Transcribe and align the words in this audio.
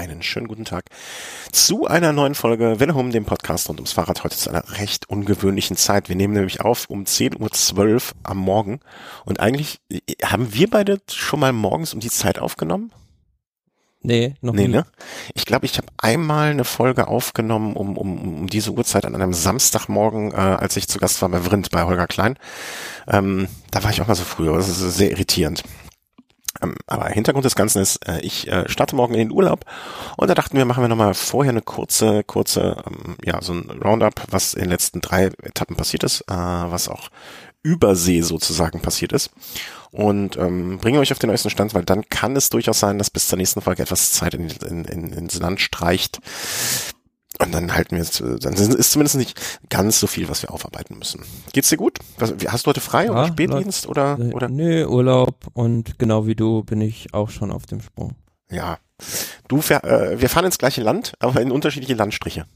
Einen 0.00 0.22
schönen 0.22 0.48
guten 0.48 0.64
Tag 0.64 0.86
zu 1.52 1.86
einer 1.86 2.14
neuen 2.14 2.34
Folge 2.34 2.80
Welle 2.80 2.94
Home, 2.94 3.10
dem 3.10 3.26
Podcast 3.26 3.68
rund 3.68 3.80
ums 3.80 3.92
Fahrrad. 3.92 4.24
Heute 4.24 4.34
zu 4.34 4.48
einer 4.48 4.78
recht 4.78 5.10
ungewöhnlichen 5.10 5.76
Zeit. 5.76 6.08
Wir 6.08 6.16
nehmen 6.16 6.32
nämlich 6.32 6.62
auf 6.62 6.88
um 6.88 7.04
10.12 7.04 7.92
Uhr 7.92 8.00
am 8.22 8.38
Morgen. 8.38 8.80
Und 9.26 9.40
eigentlich 9.40 9.78
haben 10.24 10.54
wir 10.54 10.70
beide 10.70 11.02
schon 11.12 11.38
mal 11.38 11.52
morgens 11.52 11.92
um 11.92 12.00
die 12.00 12.08
Zeit 12.08 12.38
aufgenommen? 12.38 12.92
Nee, 14.00 14.36
noch 14.40 14.54
nee, 14.54 14.68
nie. 14.68 14.76
Ne? 14.76 14.86
Ich 15.34 15.44
glaube, 15.44 15.66
ich 15.66 15.76
habe 15.76 15.88
einmal 15.98 16.52
eine 16.52 16.64
Folge 16.64 17.06
aufgenommen 17.06 17.76
um, 17.76 17.98
um, 17.98 18.16
um 18.16 18.46
diese 18.46 18.70
Uhrzeit 18.70 19.04
an 19.04 19.14
einem 19.14 19.34
Samstagmorgen, 19.34 20.32
äh, 20.32 20.36
als 20.36 20.78
ich 20.78 20.88
zu 20.88 20.98
Gast 20.98 21.20
war 21.20 21.28
bei 21.28 21.42
Vrind 21.42 21.70
bei 21.70 21.82
Holger 21.84 22.06
Klein. 22.06 22.38
Ähm, 23.06 23.48
da 23.70 23.84
war 23.84 23.90
ich 23.90 24.00
auch 24.00 24.06
mal 24.06 24.14
so 24.14 24.24
früher. 24.24 24.56
Das 24.56 24.70
ist 24.70 24.96
sehr 24.96 25.10
irritierend. 25.10 25.62
Ähm, 26.62 26.74
aber 26.86 27.06
Hintergrund 27.08 27.44
des 27.44 27.56
Ganzen 27.56 27.82
ist, 27.82 28.06
äh, 28.08 28.20
ich 28.20 28.48
äh, 28.48 28.68
starte 28.68 28.96
morgen 28.96 29.14
in 29.14 29.20
den 29.20 29.32
Urlaub 29.32 29.64
und 30.16 30.28
da 30.28 30.34
dachten 30.34 30.56
wir, 30.56 30.64
machen 30.64 30.82
wir 30.82 30.88
nochmal 30.88 31.14
vorher 31.14 31.50
eine 31.50 31.62
kurze, 31.62 32.24
kurze, 32.24 32.82
ähm, 32.86 33.16
ja, 33.24 33.40
so 33.40 33.52
ein 33.52 33.70
Roundup, 33.82 34.22
was 34.30 34.54
in 34.54 34.62
den 34.62 34.70
letzten 34.70 35.00
drei 35.00 35.26
Etappen 35.42 35.76
passiert 35.76 36.04
ist, 36.04 36.22
äh, 36.22 36.34
was 36.34 36.88
auch 36.88 37.08
übersee 37.62 38.22
sozusagen 38.22 38.80
passiert 38.80 39.12
ist. 39.12 39.30
Und 39.90 40.36
ähm, 40.36 40.78
bringe 40.78 41.00
euch 41.00 41.12
auf 41.12 41.18
den 41.18 41.30
neuesten 41.30 41.50
Stand, 41.50 41.74
weil 41.74 41.84
dann 41.84 42.08
kann 42.08 42.36
es 42.36 42.48
durchaus 42.48 42.78
sein, 42.78 42.98
dass 42.98 43.10
bis 43.10 43.28
zur 43.28 43.38
nächsten 43.38 43.60
Folge 43.60 43.82
etwas 43.82 44.12
Zeit 44.12 44.34
in, 44.34 44.48
in, 44.48 44.84
in, 44.84 45.12
ins 45.12 45.38
Land 45.38 45.60
streicht, 45.60 46.20
und 47.40 47.52
dann 47.52 47.72
halten 47.74 47.92
wir 47.92 48.02
jetzt, 48.02 48.20
dann 48.20 48.54
ist 48.54 48.92
zumindest 48.92 49.16
nicht 49.16 49.40
ganz 49.68 49.98
so 49.98 50.06
viel, 50.06 50.28
was 50.28 50.42
wir 50.42 50.52
aufarbeiten 50.52 50.98
müssen. 50.98 51.22
Geht's 51.52 51.68
dir 51.68 51.76
gut? 51.76 51.98
Was, 52.18 52.34
hast 52.48 52.66
du 52.66 52.68
heute 52.68 52.80
frei 52.80 53.06
ja, 53.06 53.12
oder 53.12 53.26
Spätdienst 53.28 53.86
oder, 53.86 54.18
äh, 54.18 54.32
oder? 54.32 54.48
Nö, 54.48 54.86
Urlaub 54.86 55.46
und 55.54 55.98
genau 55.98 56.26
wie 56.26 56.34
du 56.34 56.62
bin 56.64 56.80
ich 56.80 57.14
auch 57.14 57.30
schon 57.30 57.50
auf 57.50 57.66
dem 57.66 57.80
Sprung. 57.80 58.14
Ja. 58.50 58.78
Du, 59.48 59.58
äh, 59.58 60.20
wir 60.20 60.28
fahren 60.28 60.44
ins 60.44 60.58
gleiche 60.58 60.82
Land, 60.82 61.14
aber 61.18 61.40
in 61.40 61.50
unterschiedliche 61.50 61.94
Landstriche. 61.94 62.46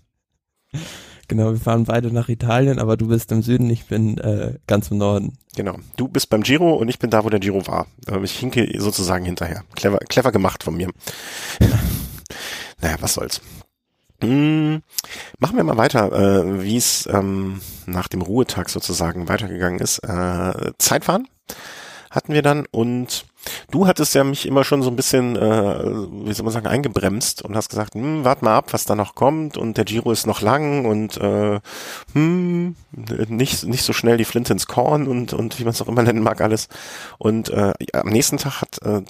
Genau, 1.29 1.52
wir 1.52 1.60
fahren 1.60 1.85
beide 1.85 2.12
nach 2.12 2.29
Italien, 2.29 2.79
aber 2.79 2.96
du 2.96 3.09
bist 3.09 3.32
im 3.32 3.43
Süden, 3.43 3.71
ich 3.71 3.87
bin 3.87 4.18
äh, 4.18 4.59
ganz 4.66 4.90
im 4.90 4.99
Norden. 4.99 5.38
Genau. 5.57 5.79
Du 5.96 6.09
bist 6.09 6.29
beim 6.29 6.43
Giro 6.43 6.74
und 6.74 6.88
ich 6.88 6.99
bin 6.99 7.10
da, 7.10 7.24
wo 7.24 7.30
der 7.30 7.40
Giro 7.40 7.66
war. 7.66 7.87
Ähm, 8.09 8.24
ich 8.24 8.38
hinke 8.38 8.68
sozusagen 8.79 9.24
hinterher. 9.24 9.65
Clever, 9.74 9.99
clever 9.99 10.32
gemacht 10.32 10.62
von 10.62 10.77
mir. 10.77 10.90
naja, 12.80 12.96
was 13.01 13.15
soll's. 13.15 13.40
Hm, 14.25 14.83
machen 15.39 15.57
wir 15.57 15.65
mal 15.65 15.77
weiter, 15.77 16.13
äh, 16.13 16.63
wie 16.63 16.77
es 16.77 17.07
ähm, 17.13 17.61
nach 17.87 18.09
dem 18.09 18.23
Ruhetag 18.23 18.71
sozusagen 18.71 19.29
weitergegangen 19.29 19.80
ist. 19.80 19.99
Äh, 19.99 20.73
Zeitfahren 20.79 21.29
hatten 22.11 22.33
wir 22.33 22.43
dann 22.43 22.65
und 22.71 23.27
du 23.71 23.87
hattest 23.87 24.15
ja 24.15 24.25
mich 24.25 24.47
immer 24.47 24.65
schon 24.65 24.83
so 24.83 24.91
ein 24.91 24.97
bisschen, 24.97 25.37
äh, 25.37 25.85
wie 26.27 26.33
soll 26.33 26.45
man 26.45 26.52
sagen, 26.52 26.67
eingebremst 26.67 27.43
und 27.43 27.57
hast 27.57 27.69
gesagt, 27.69 27.95
hm, 27.95 28.25
wart 28.25 28.41
mal 28.41 28.57
ab, 28.57 28.73
was 28.73 28.85
da 28.85 28.95
noch 28.95 29.15
kommt 29.15 29.57
und 29.57 29.77
der 29.77 29.85
Giro 29.85 30.13
ist 30.13 30.27
noch 30.27 30.41
lang 30.41 30.87
und 30.87 31.17
äh, 31.19 31.61
hm, 32.13 32.77
nicht, 33.29 33.65
nicht 33.65 33.83
so 33.83 33.93
schnell 33.93 34.17
die 34.17 34.25
Flint 34.25 34.49
ins 34.49 34.67
Korn 34.67 35.09
und, 35.09 35.33
und 35.33 35.59
wie 35.59 35.65
man 35.65 35.73
es 35.73 35.83
auch 35.83 35.89
immer 35.89 36.02
nennen 36.02 36.23
mag 36.23 36.41
alles. 36.41 36.69
Und 37.19 37.51
äh, 37.51 37.73
am 37.93 38.09
nächsten 38.09 38.39
Tag 38.39 38.63
hat, 38.63 38.80
äh, 38.83 39.02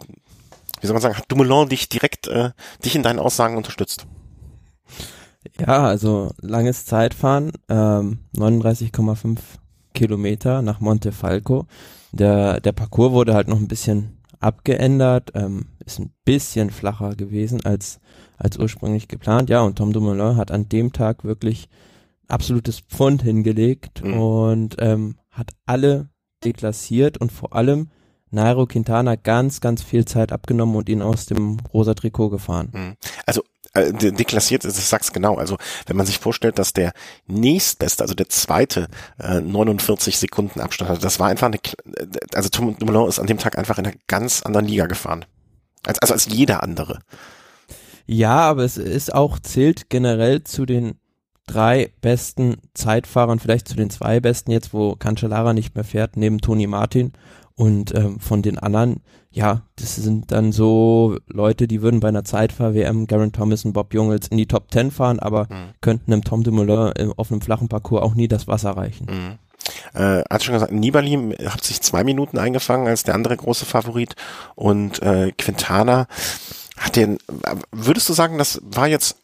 wie 0.81 0.87
soll 0.87 0.95
man 0.95 1.03
sagen, 1.03 1.17
hat 1.17 1.31
Dumoulin 1.31 1.69
dich 1.69 1.89
direkt, 1.89 2.27
äh, 2.27 2.51
dich 2.85 2.97
in 2.97 3.03
deinen 3.03 3.19
Aussagen 3.19 3.57
unterstützt. 3.57 4.07
Ja, 5.59 5.85
also 5.85 6.31
langes 6.41 6.85
Zeitfahren, 6.87 7.53
ähm, 7.69 8.19
39,5 8.37 9.39
Kilometer 9.93 10.63
nach 10.63 10.81
Montefalco. 10.81 11.67
Der, 12.13 12.61
der 12.61 12.73
Parcours 12.73 13.13
wurde 13.13 13.35
halt 13.35 13.49
noch 13.49 13.59
ein 13.59 13.69
bisschen 13.69 14.19
abgeändert, 14.41 15.33
ähm, 15.35 15.67
ist 15.85 15.99
ein 15.99 16.13
bisschen 16.25 16.71
flacher 16.71 17.15
gewesen 17.15 17.65
als, 17.65 18.01
als 18.37 18.59
ursprünglich 18.59 19.09
geplant. 19.09 19.49
Ja, 19.49 19.63
und 19.63 19.77
Tom 19.77 19.93
Dumoulin 19.93 20.37
hat 20.37 20.51
an 20.51 20.69
dem 20.69 20.93
Tag 20.93 21.25
wirklich 21.25 21.69
absolutes 22.29 22.81
Pfund 22.81 23.23
hingelegt 23.23 24.03
mhm. 24.05 24.21
und 24.21 24.77
ähm, 24.79 25.17
hat 25.31 25.51
alle 25.67 26.09
deklassiert 26.45 27.19
und 27.19 27.33
vor 27.33 27.55
allem 27.55 27.89
Nairo 28.31 28.67
Quintana 28.67 29.17
ganz, 29.17 29.61
ganz 29.61 29.83
viel 29.83 30.05
Zeit 30.05 30.33
abgenommen 30.33 30.77
und 30.77 30.89
ihn 30.89 31.03
aus 31.03 31.27
dem 31.27 31.59
rosa 31.73 31.95
Trikot 31.95 32.31
gefahren. 32.31 32.71
Mhm. 32.73 32.95
Also 33.27 33.43
äh, 33.75 33.93
deklassiert 33.93 34.65
ist, 34.65 34.79
ich 34.79 34.87
sag's 34.87 35.13
genau. 35.13 35.37
Also 35.37 35.57
wenn 35.87 35.97
man 35.97 36.07
sich 36.07 36.19
vorstellt, 36.19 36.59
dass 36.59 36.73
der 36.73 36.93
nächstbeste, 37.27 38.03
also 38.03 38.15
der 38.15 38.29
zweite, 38.29 38.89
äh, 39.19 39.41
49 39.41 40.17
Sekunden 40.17 40.61
Abstand 40.61 40.91
hatte, 40.91 41.01
das 41.01 41.19
war 41.21 41.29
einfach 41.29 41.49
eine, 41.49 41.57
äh, 41.57 42.07
also 42.35 42.49
Tom 42.49 42.79
Dumoulin 42.79 43.09
ist 43.09 43.19
an 43.19 43.27
dem 43.27 43.39
Tag 43.39 43.59
einfach 43.59 43.79
in 43.79 43.87
einer 43.87 43.97
ganz 44.07 44.43
anderen 44.43 44.67
Liga 44.67 44.87
gefahren. 44.87 45.25
Als, 45.85 45.99
also 45.99 46.15
als 46.15 46.27
jeder 46.27 46.63
andere. 46.63 47.01
Ja, 48.07 48.41
aber 48.41 48.65
es 48.65 48.77
ist 48.77 49.13
auch, 49.13 49.39
zählt 49.39 49.91
generell 49.91 50.45
zu 50.45 50.67
den 50.67 50.99
drei 51.47 51.91
besten 52.01 52.57
Zeitfahrern, 52.75 53.39
vielleicht 53.39 53.69
zu 53.69 53.77
den 53.77 53.91
zwei 53.91 54.21
besten 54.21 54.51
jetzt, 54.51 54.73
wo 54.73 54.95
Cancellara 54.97 55.53
nicht 55.53 55.75
mehr 55.75 55.85
fährt, 55.85 56.17
neben 56.17 56.41
Toni 56.41 56.67
Martin. 56.67 57.13
Und 57.57 57.95
ähm, 57.95 58.19
von 58.19 58.43
den 58.43 58.59
anderen, 58.59 59.01
ja, 59.31 59.63
das 59.77 59.95
sind 59.95 60.33
dann 60.33 60.51
so 60.51 61.19
Leute, 61.27 61.69
die 61.69 61.83
würden 61.83 62.01
bei 62.01 62.09
einer 62.09 62.25
Zeitfahr-WM 62.25 63.07
Garen 63.07 63.33
Thomas 63.33 63.65
und 63.65 63.73
Bob 63.73 63.95
Jungels 63.95 64.29
in 64.29 64.39
die 64.39 64.47
Top 64.47 64.71
Ten 64.71 64.91
fahren, 64.91 65.21
aber 65.21 65.45
mhm. 65.45 65.71
könnten 65.81 66.13
einem 66.13 66.25
Tom 66.25 66.43
Dumoulin 66.43 67.13
auf 67.17 67.31
einem 67.31 67.41
flachen 67.41 67.69
Parcours 67.69 68.03
auch 68.03 68.15
nie 68.15 68.27
das 68.27 68.49
Wasser 68.49 68.73
reichen. 68.73 69.07
Mhm. 69.07 69.39
Äh, 69.95 70.23
hat 70.29 70.43
schon 70.43 70.55
gesagt, 70.55 70.73
Nibali 70.73 71.35
hat 71.47 71.65
sich 71.65 71.81
zwei 71.81 72.05
Minuten 72.05 72.39
eingefangen 72.39 72.89
als 72.89 73.05
der 73.05 73.15
andere 73.15 73.37
große 73.37 73.65
Favorit 73.65 74.15
und 74.57 75.01
äh, 75.03 75.33
Quintana 75.33 76.07
hat 76.77 76.97
den, 76.97 77.19
würdest 77.71 78.09
du 78.09 78.13
sagen, 78.13 78.37
das 78.37 78.61
war 78.65 78.89
jetzt 78.89 79.17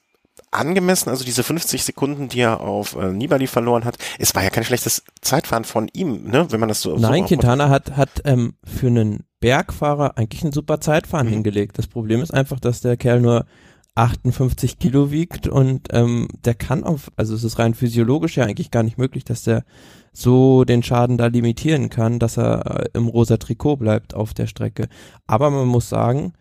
angemessen, 0.50 1.10
also 1.10 1.24
diese 1.24 1.42
50 1.42 1.84
Sekunden, 1.84 2.28
die 2.28 2.40
er 2.40 2.60
auf 2.60 2.96
äh, 2.96 3.12
Nibali 3.12 3.46
verloren 3.46 3.84
hat, 3.84 3.98
es 4.18 4.34
war 4.34 4.42
ja 4.42 4.50
kein 4.50 4.64
schlechtes 4.64 5.04
Zeitfahren 5.20 5.64
von 5.64 5.88
ihm, 5.92 6.24
ne, 6.24 6.46
wenn 6.50 6.60
man 6.60 6.68
das 6.68 6.80
so 6.80 6.96
Nein, 6.96 7.22
so 7.22 7.28
Quintana 7.28 7.68
hat 7.68 7.96
hat 7.96 8.22
ähm, 8.24 8.54
für 8.64 8.88
einen 8.88 9.24
Bergfahrer 9.40 10.18
eigentlich 10.18 10.44
ein 10.44 10.52
super 10.52 10.80
Zeitfahren 10.80 11.26
mhm. 11.26 11.32
hingelegt. 11.32 11.78
Das 11.78 11.86
Problem 11.86 12.20
ist 12.20 12.34
einfach, 12.34 12.60
dass 12.60 12.80
der 12.80 12.96
Kerl 12.96 13.20
nur 13.20 13.46
58 13.94 14.78
Kilo 14.78 15.10
wiegt 15.10 15.46
und 15.46 15.88
ähm, 15.92 16.28
der 16.44 16.54
kann 16.54 16.84
auf, 16.84 17.10
also 17.16 17.34
es 17.34 17.44
ist 17.44 17.58
rein 17.58 17.74
physiologisch 17.74 18.36
ja 18.36 18.44
eigentlich 18.44 18.70
gar 18.70 18.82
nicht 18.82 18.98
möglich, 18.98 19.24
dass 19.24 19.42
der 19.42 19.64
so 20.12 20.64
den 20.64 20.82
Schaden 20.82 21.18
da 21.18 21.26
limitieren 21.26 21.90
kann, 21.90 22.18
dass 22.18 22.36
er 22.36 22.80
äh, 22.80 22.88
im 22.94 23.08
rosa 23.08 23.36
Trikot 23.36 23.76
bleibt 23.76 24.14
auf 24.14 24.34
der 24.34 24.46
Strecke. 24.46 24.88
Aber 25.26 25.50
man 25.50 25.68
muss 25.68 25.88
sagen, 25.88 26.32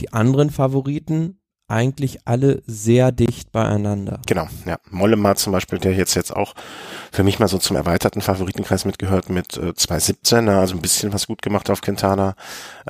die 0.00 0.12
anderen 0.12 0.50
Favoriten 0.50 1.38
eigentlich 1.68 2.18
alle 2.26 2.62
sehr 2.66 3.10
dicht 3.10 3.50
beieinander. 3.50 4.20
Genau, 4.26 4.48
ja. 4.66 4.78
Mollema 4.90 5.34
zum 5.34 5.52
Beispiel, 5.52 5.78
der 5.78 5.94
jetzt 5.94 6.14
jetzt 6.14 6.34
auch 6.34 6.54
für 7.10 7.24
mich 7.24 7.38
mal 7.38 7.48
so 7.48 7.58
zum 7.58 7.76
erweiterten 7.76 8.20
Favoritenkreis 8.20 8.84
mitgehört 8.84 9.30
mit 9.30 9.56
äh, 9.56 9.74
217, 9.74 10.48
also 10.48 10.74
ein 10.74 10.82
bisschen 10.82 11.12
was 11.12 11.26
gut 11.26 11.40
gemacht 11.40 11.70
auf 11.70 11.80
Quintana. 11.80 12.36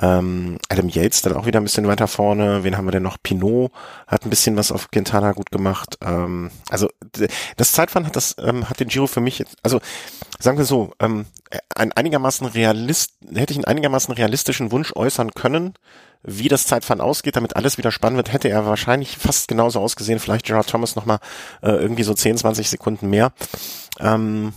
Ähm, 0.01 0.57
Adam 0.69 0.89
Yates 0.89 1.21
dann 1.21 1.33
auch 1.33 1.45
wieder 1.45 1.61
ein 1.61 1.63
bisschen 1.63 1.87
weiter 1.87 2.07
vorne. 2.07 2.63
Wen 2.63 2.75
haben 2.75 2.85
wir 2.85 2.91
denn 2.91 3.03
noch? 3.03 3.17
Pinot 3.21 3.71
hat 4.07 4.25
ein 4.25 4.29
bisschen 4.29 4.57
was 4.57 4.71
auf 4.71 4.91
Quintana 4.91 5.31
gut 5.31 5.51
gemacht. 5.51 5.97
Ähm, 6.01 6.51
also 6.69 6.89
das 7.55 7.71
Zeitfahren 7.71 8.05
hat 8.05 8.15
das 8.15 8.35
ähm, 8.39 8.69
hat 8.69 8.79
den 8.79 8.89
Giro 8.89 9.07
für 9.07 9.21
mich 9.21 9.39
jetzt, 9.39 9.55
also 9.63 9.79
sagen 10.39 10.57
wir 10.57 10.65
so, 10.65 10.91
ähm, 10.99 11.25
ein 11.75 11.91
einigermaßen 11.91 12.47
realist, 12.47 13.13
hätte 13.33 13.53
ich 13.53 13.57
einen 13.57 13.65
einigermaßen 13.65 14.13
realistischen 14.13 14.71
Wunsch 14.71 14.93
äußern 14.95 15.31
können, 15.31 15.73
wie 16.23 16.47
das 16.47 16.65
Zeitfahren 16.65 17.01
ausgeht, 17.01 17.35
damit 17.35 17.55
alles 17.55 17.77
wieder 17.77 17.91
spannend 17.91 18.17
wird, 18.17 18.33
hätte 18.33 18.49
er 18.49 18.65
wahrscheinlich 18.65 19.17
fast 19.17 19.47
genauso 19.47 19.79
ausgesehen. 19.79 20.19
Vielleicht 20.19 20.45
Gerard 20.45 20.69
Thomas 20.69 20.95
nochmal 20.95 21.19
äh, 21.61 21.69
irgendwie 21.69 22.03
so 22.03 22.13
10, 22.13 22.37
20 22.37 22.69
Sekunden 22.69 23.09
mehr. 23.09 23.31
Ähm, 23.99 24.53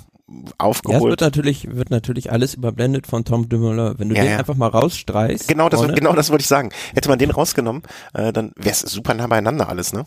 aufgeholt. 0.59 1.01
Ja, 1.01 1.07
es 1.07 1.11
wird 1.11 1.21
natürlich, 1.21 1.75
wird 1.75 1.91
natürlich 1.91 2.31
alles 2.31 2.55
überblendet 2.55 3.07
von 3.07 3.25
Tom 3.25 3.49
Dumoulin. 3.49 3.95
Wenn 3.99 4.09
du 4.09 4.15
ja, 4.15 4.23
den 4.23 4.33
ja. 4.33 4.39
einfach 4.39 4.57
mal 4.57 4.69
rausstreichst. 4.69 5.49
Genau, 5.49 5.69
das, 5.69 5.81
genau 5.95 6.15
das 6.15 6.31
wollte 6.31 6.43
ich 6.43 6.49
sagen. 6.49 6.71
Hätte 6.95 7.09
man 7.09 7.19
den 7.19 7.31
rausgenommen, 7.31 7.83
äh, 8.15 8.33
dann 8.33 8.53
wäre 8.57 8.71
es 8.71 8.81
super 8.81 9.15
nah 9.15 9.27
beieinander 9.27 9.69
alles, 9.69 9.93
ne? 9.93 10.07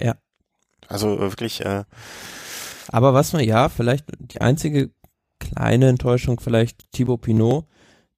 Ja. 0.00 0.14
Also 0.88 1.16
äh, 1.16 1.20
wirklich. 1.20 1.64
Äh, 1.64 1.84
Aber 2.88 3.14
was 3.14 3.32
man, 3.32 3.44
ja, 3.44 3.68
vielleicht 3.68 4.06
die 4.18 4.40
einzige 4.40 4.90
kleine 5.40 5.88
Enttäuschung, 5.88 6.38
vielleicht 6.38 6.92
Thibaut 6.92 7.22
Pinot, 7.22 7.66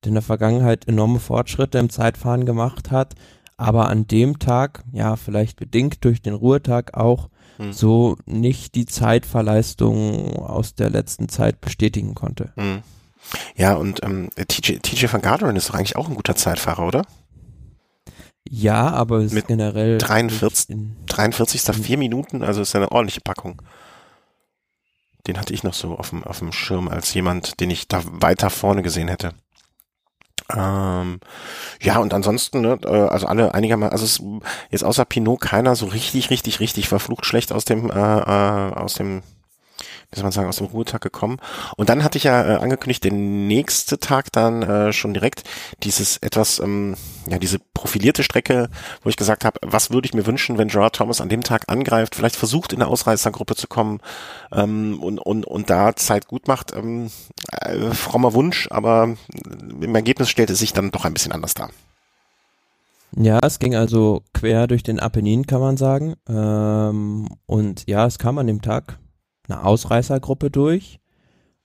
der 0.05 0.09
in 0.09 0.15
der 0.15 0.23
Vergangenheit 0.23 0.87
enorme 0.87 1.21
Fortschritte 1.21 1.79
im 1.79 1.89
Zeitfahren 1.89 2.45
gemacht 2.45 2.91
hat, 2.91 3.15
aber 3.57 3.89
an 3.89 4.07
dem 4.07 4.39
Tag, 4.39 4.83
ja, 4.93 5.17
vielleicht 5.17 5.59
bedingt 5.59 6.05
durch 6.05 6.21
den 6.21 6.35
Ruhetag 6.35 6.95
auch, 6.95 7.29
hm. 7.57 7.73
so 7.73 8.17
nicht 8.27 8.75
die 8.75 8.87
Zeitverleistung 8.87 10.37
aus 10.37 10.75
der 10.75 10.91
letzten 10.91 11.29
Zeit 11.29 11.61
bestätigen 11.61 12.15
konnte. 12.15 12.53
Hm. 12.57 12.83
Ja, 13.57 13.75
und 13.75 14.03
ähm, 14.03 14.31
TJ, 14.35 14.79
TJ 14.79 15.07
van 15.13 15.23
Garderen 15.23 15.57
ist 15.57 15.69
doch 15.69 15.75
eigentlich 15.75 15.97
auch 15.97 16.09
ein 16.09 16.17
guter 16.17 16.35
Zeitfahrer, 16.35 16.87
oder? 16.87 17.03
Ja, 18.49 18.91
aber 18.91 19.19
es 19.19 19.33
Mit 19.33 19.45
ist 19.45 19.49
generell 19.49 19.99
43, 19.99 20.77
43. 21.07 21.63
vier 21.77 21.97
Minuten, 21.97 22.43
also 22.43 22.63
ist 22.63 22.75
eine 22.75 22.91
ordentliche 22.91 23.21
Packung. 23.21 23.63
Den 25.27 25.39
hatte 25.39 25.55
ich 25.55 25.63
noch 25.63 25.75
so 25.75 25.97
auf 25.97 26.11
dem, 26.11 26.25
auf 26.25 26.41
dem 26.41 26.53
Schirm 26.53 26.89
als 26.89 27.15
jemand, 27.15 27.61
den 27.61 27.71
ich 27.71 27.89
da 27.89 28.03
weiter 28.05 28.51
vorne 28.51 28.83
gesehen 28.83 29.09
hätte. 29.09 29.35
Ähm, 30.55 31.21
ja, 31.81 31.99
und 31.99 32.13
ansonsten, 32.13 32.61
ne, 32.61 32.79
äh, 32.85 32.89
also 32.89 33.27
alle 33.27 33.55
einigermaßen, 33.55 33.93
also 33.93 34.05
es, 34.05 34.23
jetzt 34.71 34.85
außer 34.85 35.05
Pinot 35.05 35.41
keiner 35.41 35.77
so 35.77 35.87
richtig, 35.87 36.31
richtig, 36.31 36.61
richtig 36.61 36.89
verflucht 36.89 37.25
schlecht 37.25 37.53
aus 37.53 37.65
dem, 37.65 37.91
äh, 37.91 37.95
äh, 37.95 38.75
aus 38.75 38.95
dem 38.95 39.23
wie 40.13 40.17
soll 40.17 40.25
man 40.25 40.33
sagen, 40.33 40.49
aus 40.49 40.59
dem 40.59 40.67
Ruhetag 40.67 41.01
gekommen. 41.01 41.39
Und 41.77 41.89
dann 41.89 42.05
hatte 42.05 42.19
ich 42.19 42.25
ja 42.25 42.43
äh, 42.43 42.57
angekündigt, 42.57 43.03
den 43.03 43.47
nächste 43.47 43.99
Tag 43.99 44.31
dann 44.33 44.63
äh, 44.63 44.93
schon 44.93 45.15
direkt 45.15 45.45
dieses 45.83 46.19
etwas, 46.19 46.59
ähm, 46.59 46.97
ja, 47.27 47.39
diese 47.39 47.59
profilierte 47.75 48.23
Strecke, 48.23 48.69
wo 49.03 49.09
ich 49.09 49.17
gesagt 49.17 49.45
habe, 49.45 49.59
was 49.63 49.91
würde 49.91 50.07
ich 50.07 50.15
mir 50.15 50.27
wünschen, 50.27 50.59
wenn 50.59 50.69
Gerard 50.69 50.97
Thomas 50.97 51.21
an 51.21 51.31
dem 51.31 51.43
Tag 51.43 51.65
angreift, 51.69 52.15
vielleicht 52.15 52.37
versucht 52.37 52.73
in 52.73 52.81
der 52.81 52.89
Ausreißergruppe 52.89 53.57
zu 53.57 53.67
kommen 53.69 54.01
ähm, 54.53 55.03
und, 55.03 55.19
und, 55.19 55.47
und 55.47 55.71
da 55.71 55.97
Zeit 55.97 56.29
gut 56.29 56.47
macht. 56.47 56.77
Ähm, 56.77 57.11
äh, 57.51 57.91
frommer 57.93 58.35
Wunsch, 58.35 58.69
aber 58.71 59.17
im 59.81 59.95
Ergebnis 59.95 60.29
stellte 60.29 60.53
es 60.53 60.59
sich 60.59 60.73
dann 60.75 60.91
doch 60.91 61.05
ein 61.05 61.15
bisschen 61.15 61.33
anders 61.33 61.55
dar. 61.55 61.71
Ja, 63.17 63.41
es 63.43 63.59
ging 63.59 63.75
also 63.75 64.23
quer 64.33 64.67
durch 64.67 64.83
den 64.83 64.99
Apennin, 64.99 65.47
kann 65.47 65.61
man 65.61 65.77
sagen. 65.77 66.15
Ähm, 66.29 67.29
und 67.47 67.85
ja, 67.87 68.07
es 68.07 68.19
kam 68.19 68.39
an 68.39 68.47
dem 68.47 68.63
Tag 68.63 68.99
eine 69.49 69.65
Ausreißergruppe 69.65 70.51
durch 70.51 71.01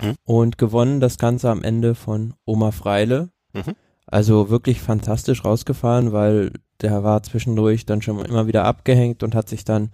mhm. 0.02 0.16
und 0.24 0.58
gewonnen 0.58 1.00
das 1.00 1.18
Ganze 1.18 1.50
am 1.50 1.64
Ende 1.64 1.96
von 1.96 2.34
Oma 2.46 2.72
Freile. 2.72 3.30
Mhm. 3.54 3.76
Also 4.06 4.50
wirklich 4.50 4.82
fantastisch 4.82 5.44
rausgefahren, 5.44 6.14
weil 6.14 6.54
der 6.82 7.04
war 7.04 7.24
zwischendurch 7.24 7.86
dann 7.86 8.02
schon 8.02 8.24
immer 8.24 8.48
wieder 8.48 8.64
abgehängt 8.64 9.24
und 9.24 9.36
hat 9.36 9.50
sich 9.50 9.66
dann 9.66 9.92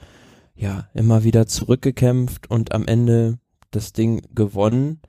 ja 0.56 0.88
immer 0.94 1.24
wieder 1.24 1.48
zurückgekämpft 1.48 2.50
und 2.50 2.74
am 2.74 2.86
Ende 2.86 3.40
das 3.72 3.92
Ding 3.94 4.22
gewonnen. 4.36 5.02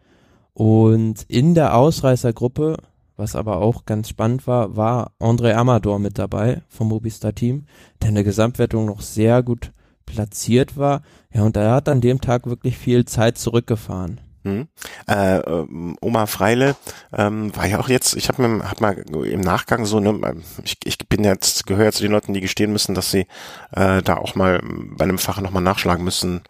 Und 0.54 1.24
in 1.28 1.54
der 1.54 1.76
Ausreißergruppe, 1.76 2.78
was 3.16 3.36
aber 3.36 3.58
auch 3.58 3.84
ganz 3.84 4.08
spannend 4.08 4.46
war, 4.46 4.76
war 4.76 5.12
André 5.20 5.52
Amador 5.52 5.98
mit 5.98 6.18
dabei 6.18 6.62
vom 6.68 6.88
Mobistar 6.88 7.34
Team, 7.34 7.66
der 8.00 8.08
in 8.10 8.14
der 8.14 8.24
Gesamtwertung 8.24 8.86
noch 8.86 9.02
sehr 9.02 9.42
gut 9.42 9.72
platziert 10.06 10.76
war. 10.76 11.02
Ja, 11.32 11.42
und 11.42 11.56
er 11.56 11.72
hat 11.72 11.88
an 11.88 12.00
dem 12.00 12.20
Tag 12.20 12.46
wirklich 12.46 12.76
viel 12.76 13.04
Zeit 13.04 13.38
zurückgefahren. 13.38 14.20
Hm. 14.44 14.68
Äh, 15.08 15.38
ähm, 15.38 15.96
Oma 16.02 16.26
Freile 16.26 16.76
ähm, 17.14 17.56
war 17.56 17.66
ja 17.66 17.80
auch 17.80 17.88
jetzt, 17.88 18.14
ich 18.14 18.28
habe 18.28 18.46
mir 18.46 18.70
hab 18.70 18.80
mal 18.82 18.92
im 18.92 19.40
Nachgang 19.40 19.86
so, 19.86 20.00
ne, 20.00 20.36
ich, 20.62 20.76
ich 20.84 20.98
bin 21.08 21.24
jetzt, 21.24 21.66
gehöre 21.66 21.92
zu 21.92 22.02
den 22.02 22.12
Leuten, 22.12 22.34
die 22.34 22.42
gestehen 22.42 22.70
müssen, 22.70 22.94
dass 22.94 23.10
sie 23.10 23.26
äh, 23.72 24.02
da 24.02 24.18
auch 24.18 24.34
mal 24.34 24.60
bei 24.62 25.04
einem 25.04 25.16
Fach 25.16 25.40
nochmal 25.40 25.62
nachschlagen 25.62 26.04
müssen, 26.04 26.42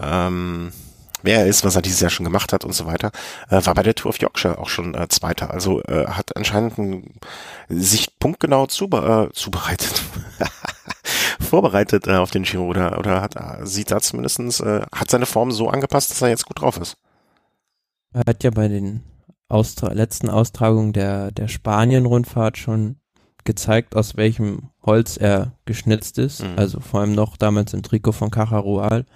ähm, 0.00 0.72
wer 1.22 1.40
er 1.40 1.46
ist, 1.46 1.64
was 1.64 1.76
er 1.76 1.82
dieses 1.82 2.00
Jahr 2.00 2.10
schon 2.10 2.24
gemacht 2.24 2.52
hat 2.52 2.64
und 2.64 2.72
so 2.72 2.86
weiter, 2.86 3.12
äh, 3.50 3.64
war 3.64 3.74
bei 3.74 3.82
der 3.82 3.94
Tour 3.94 4.10
of 4.10 4.20
Yorkshire 4.20 4.58
auch 4.58 4.68
schon 4.68 4.94
äh, 4.94 5.08
Zweiter. 5.08 5.52
Also 5.52 5.82
äh, 5.84 6.06
hat 6.06 6.36
anscheinend 6.36 6.78
ein, 6.78 7.14
sich 7.68 8.18
punktgenau 8.18 8.66
zube 8.66 9.28
äh, 9.30 9.32
zubereitet. 9.34 10.02
vorbereitet 11.40 12.06
äh, 12.06 12.16
auf 12.16 12.30
den 12.30 12.42
Giro 12.42 12.66
oder, 12.66 12.98
oder 12.98 13.20
hat, 13.20 13.34
sieht 13.62 13.90
da 13.90 14.00
zumindestens 14.00 14.60
äh, 14.60 14.82
hat 14.94 15.10
seine 15.10 15.26
Form 15.26 15.50
so 15.50 15.68
angepasst, 15.68 16.10
dass 16.10 16.22
er 16.22 16.28
jetzt 16.28 16.46
gut 16.46 16.60
drauf 16.60 16.78
ist. 16.78 16.96
Er 18.12 18.24
hat 18.26 18.42
ja 18.42 18.50
bei 18.50 18.68
den 18.68 19.02
Austra 19.48 19.92
letzten 19.92 20.28
Austragungen 20.28 20.92
der, 20.92 21.30
der 21.30 21.48
Spanien-Rundfahrt 21.48 22.58
schon 22.58 22.96
gezeigt, 23.44 23.96
aus 23.96 24.16
welchem 24.16 24.70
Holz 24.82 25.16
er 25.16 25.52
geschnitzt 25.64 26.18
ist. 26.18 26.42
Mhm. 26.42 26.52
Also 26.56 26.80
vor 26.80 27.00
allem 27.00 27.14
noch 27.14 27.36
damals 27.36 27.72
im 27.72 27.82
Trikot 27.82 28.12
von 28.12 28.30
Cajarual. 28.30 29.06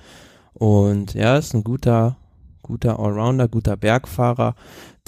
Und 0.55 1.15
ja, 1.15 1.37
ist 1.37 1.55
ein 1.55 1.65
guter, 1.65 2.17
guter 2.63 2.99
Allrounder, 2.99 3.49
guter 3.49 3.77
Bergfahrer 3.77 4.55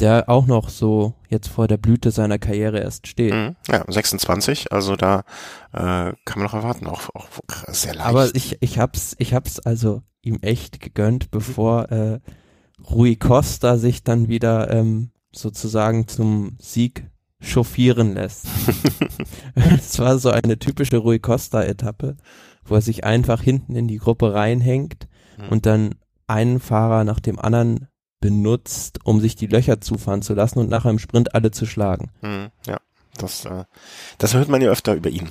der 0.00 0.28
auch 0.28 0.46
noch 0.46 0.70
so 0.70 1.14
jetzt 1.28 1.48
vor 1.48 1.68
der 1.68 1.76
Blüte 1.76 2.10
seiner 2.10 2.38
Karriere 2.38 2.80
erst 2.80 3.06
steht. 3.06 3.32
Mhm. 3.32 3.56
Ja, 3.68 3.84
26, 3.86 4.72
also 4.72 4.96
da 4.96 5.20
äh, 5.72 6.12
kann 6.24 6.36
man 6.36 6.44
noch 6.44 6.54
erwarten, 6.54 6.86
auch, 6.86 7.10
auch 7.14 7.28
sehr 7.68 7.94
leicht. 7.94 8.06
Aber 8.06 8.34
ich, 8.34 8.58
ich 8.60 8.78
hab's, 8.78 9.14
ich 9.18 9.34
hab's 9.34 9.60
also 9.60 10.02
ihm 10.22 10.38
echt 10.42 10.80
gegönnt, 10.80 11.30
bevor 11.30 11.92
äh, 11.92 12.20
Rui 12.90 13.16
Costa 13.16 13.78
sich 13.78 14.02
dann 14.02 14.28
wieder 14.28 14.70
ähm, 14.70 15.10
sozusagen 15.32 16.08
zum 16.08 16.56
Sieg 16.58 17.08
chauffieren 17.40 18.14
lässt. 18.14 18.46
Es 19.54 19.98
war 19.98 20.18
so 20.18 20.30
eine 20.30 20.58
typische 20.58 20.96
Rui 20.96 21.18
Costa-Etappe, 21.18 22.16
wo 22.64 22.74
er 22.74 22.80
sich 22.80 23.04
einfach 23.04 23.42
hinten 23.42 23.76
in 23.76 23.86
die 23.86 23.98
Gruppe 23.98 24.34
reinhängt 24.34 25.06
mhm. 25.38 25.48
und 25.50 25.66
dann 25.66 25.94
einen 26.26 26.60
Fahrer 26.60 27.04
nach 27.04 27.20
dem 27.20 27.38
anderen 27.38 27.88
benutzt, 28.20 29.00
um 29.04 29.20
sich 29.20 29.36
die 29.36 29.46
Löcher 29.46 29.80
zufahren 29.80 30.22
zu 30.22 30.34
lassen 30.34 30.58
und 30.58 30.70
nachher 30.70 30.90
im 30.90 30.98
Sprint 30.98 31.34
alle 31.34 31.50
zu 31.50 31.66
schlagen. 31.66 32.10
Hm, 32.20 32.48
ja, 32.66 32.78
das, 33.18 33.44
äh, 33.44 33.64
das 34.18 34.34
hört 34.34 34.48
man 34.48 34.62
ja 34.62 34.70
öfter 34.70 34.94
über 34.94 35.10
ihn. 35.10 35.28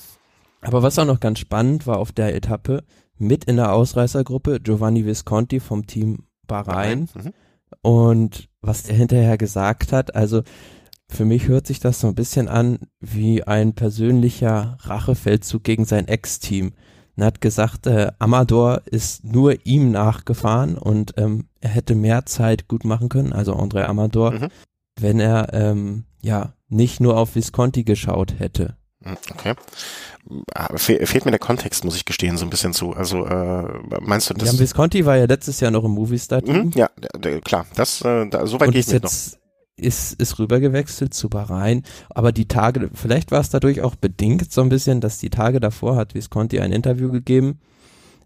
Aber 0.62 0.84
was 0.84 1.00
auch 1.00 1.06
noch 1.06 1.19
ganz 1.19 1.40
spannend 1.40 1.88
war 1.88 1.98
auf 1.98 2.12
der 2.12 2.36
Etappe, 2.36 2.84
mit 3.18 3.45
in 3.45 3.57
der 3.57 3.74
Ausreißergruppe 3.74 4.60
Giovanni 4.60 5.06
Visconti 5.06 5.60
vom 5.60 5.88
Team 5.88 6.25
Bahrain. 6.48 7.10
Mhm. 7.13 7.34
Und 7.81 8.50
was 8.62 8.84
der 8.84 8.96
hinterher 8.96 9.38
gesagt 9.38 9.92
hat, 9.92 10.16
also 10.16 10.44
für 11.10 11.25
mich 11.25 11.48
hört 11.48 11.68
sich 11.68 11.80
das 11.80 12.00
so 12.00 12.07
ein 12.07 12.16
bisschen 12.16 12.48
an 12.48 12.80
wie 13.00 13.44
ein 13.44 13.74
persönlicher 13.74 14.78
Rachefeldzug 14.81 15.63
gegen 15.63 15.86
sein 15.86 16.07
Ex-Team 16.07 16.74
und 17.15 17.24
hat 17.24 17.42
gesagt, 17.42 17.88
äh, 17.88 18.12
Amador 18.19 18.81
ist 18.86 19.24
nur 19.24 19.65
ihm 19.65 19.92
nachgefahren 19.92 20.77
und 20.77 21.13
ähm, 21.18 21.48
er 21.62 21.69
hätte 21.69 21.95
mehr 21.95 22.25
Zeit 22.25 22.68
gut 22.68 22.86
machen 22.86 23.10
können, 23.10 23.33
also 23.33 23.54
André 23.56 23.83
Amador, 23.83 24.31
mhm. 24.31 24.48
wenn 25.00 25.19
er 25.19 25.54
ähm, 25.54 26.06
ja 26.21 26.54
nicht 26.69 27.00
nur 27.00 27.18
auf 27.18 27.36
Visconti 27.36 27.83
geschaut 27.83 28.39
hätte. 28.39 28.75
Hm, 29.04 29.18
okay. 29.31 29.54
Ah, 30.54 30.77
fe 30.77 31.06
fehlt 31.06 31.25
mir 31.25 31.31
der 31.31 31.39
Kontext, 31.39 31.83
muss 31.83 31.95
ich 31.95 32.06
gestehen, 32.06 32.38
so 32.38 32.45
ein 32.45 32.50
bisschen 32.50 32.74
zu. 32.74 32.94
Also 32.94 33.25
äh, 33.25 33.68
meinst 34.01 34.30
du 34.30 34.33
das? 34.33 34.54
Ja, 34.54 34.60
Visconti 34.60 35.06
war 35.06 35.18
ja 35.18 35.25
letztes 35.25 35.60
Jahr 35.60 35.71
noch 35.71 35.83
im 35.83 35.92
Movistar-Team. 35.92 36.68
Mhm, 36.68 36.71
ja, 36.75 36.89
klar. 37.42 37.65
Das, 37.75 38.01
äh, 38.01 38.27
da, 38.30 38.48
so 38.48 38.60
weit 38.60 38.71
gehe 38.71 38.80
ich 38.80 38.88
nicht 38.88 39.04
noch 39.04 39.12
ist, 39.75 40.14
ist 40.14 40.40
rübergewechselt 40.40 41.14
zu 41.14 41.30
Bahrain. 41.30 41.84
Aber 42.10 42.31
die 42.31 42.48
Tage, 42.48 42.90
vielleicht 42.94 43.31
war 43.31 43.42
es 43.42 43.50
dadurch 43.50 43.81
auch 43.81 43.96
bedingt 43.96 44.52
so 44.52 44.62
ein 44.62 44.70
bisschen, 44.70 45.02
dass 45.02 45.18
die 45.18 45.30
Tage 45.30 45.60
davor 45.60 45.96
hat 45.96 46.14
Visconti 46.14 46.60
ein 46.60 46.72
Interview 46.72 47.12
gegeben, 47.12 47.60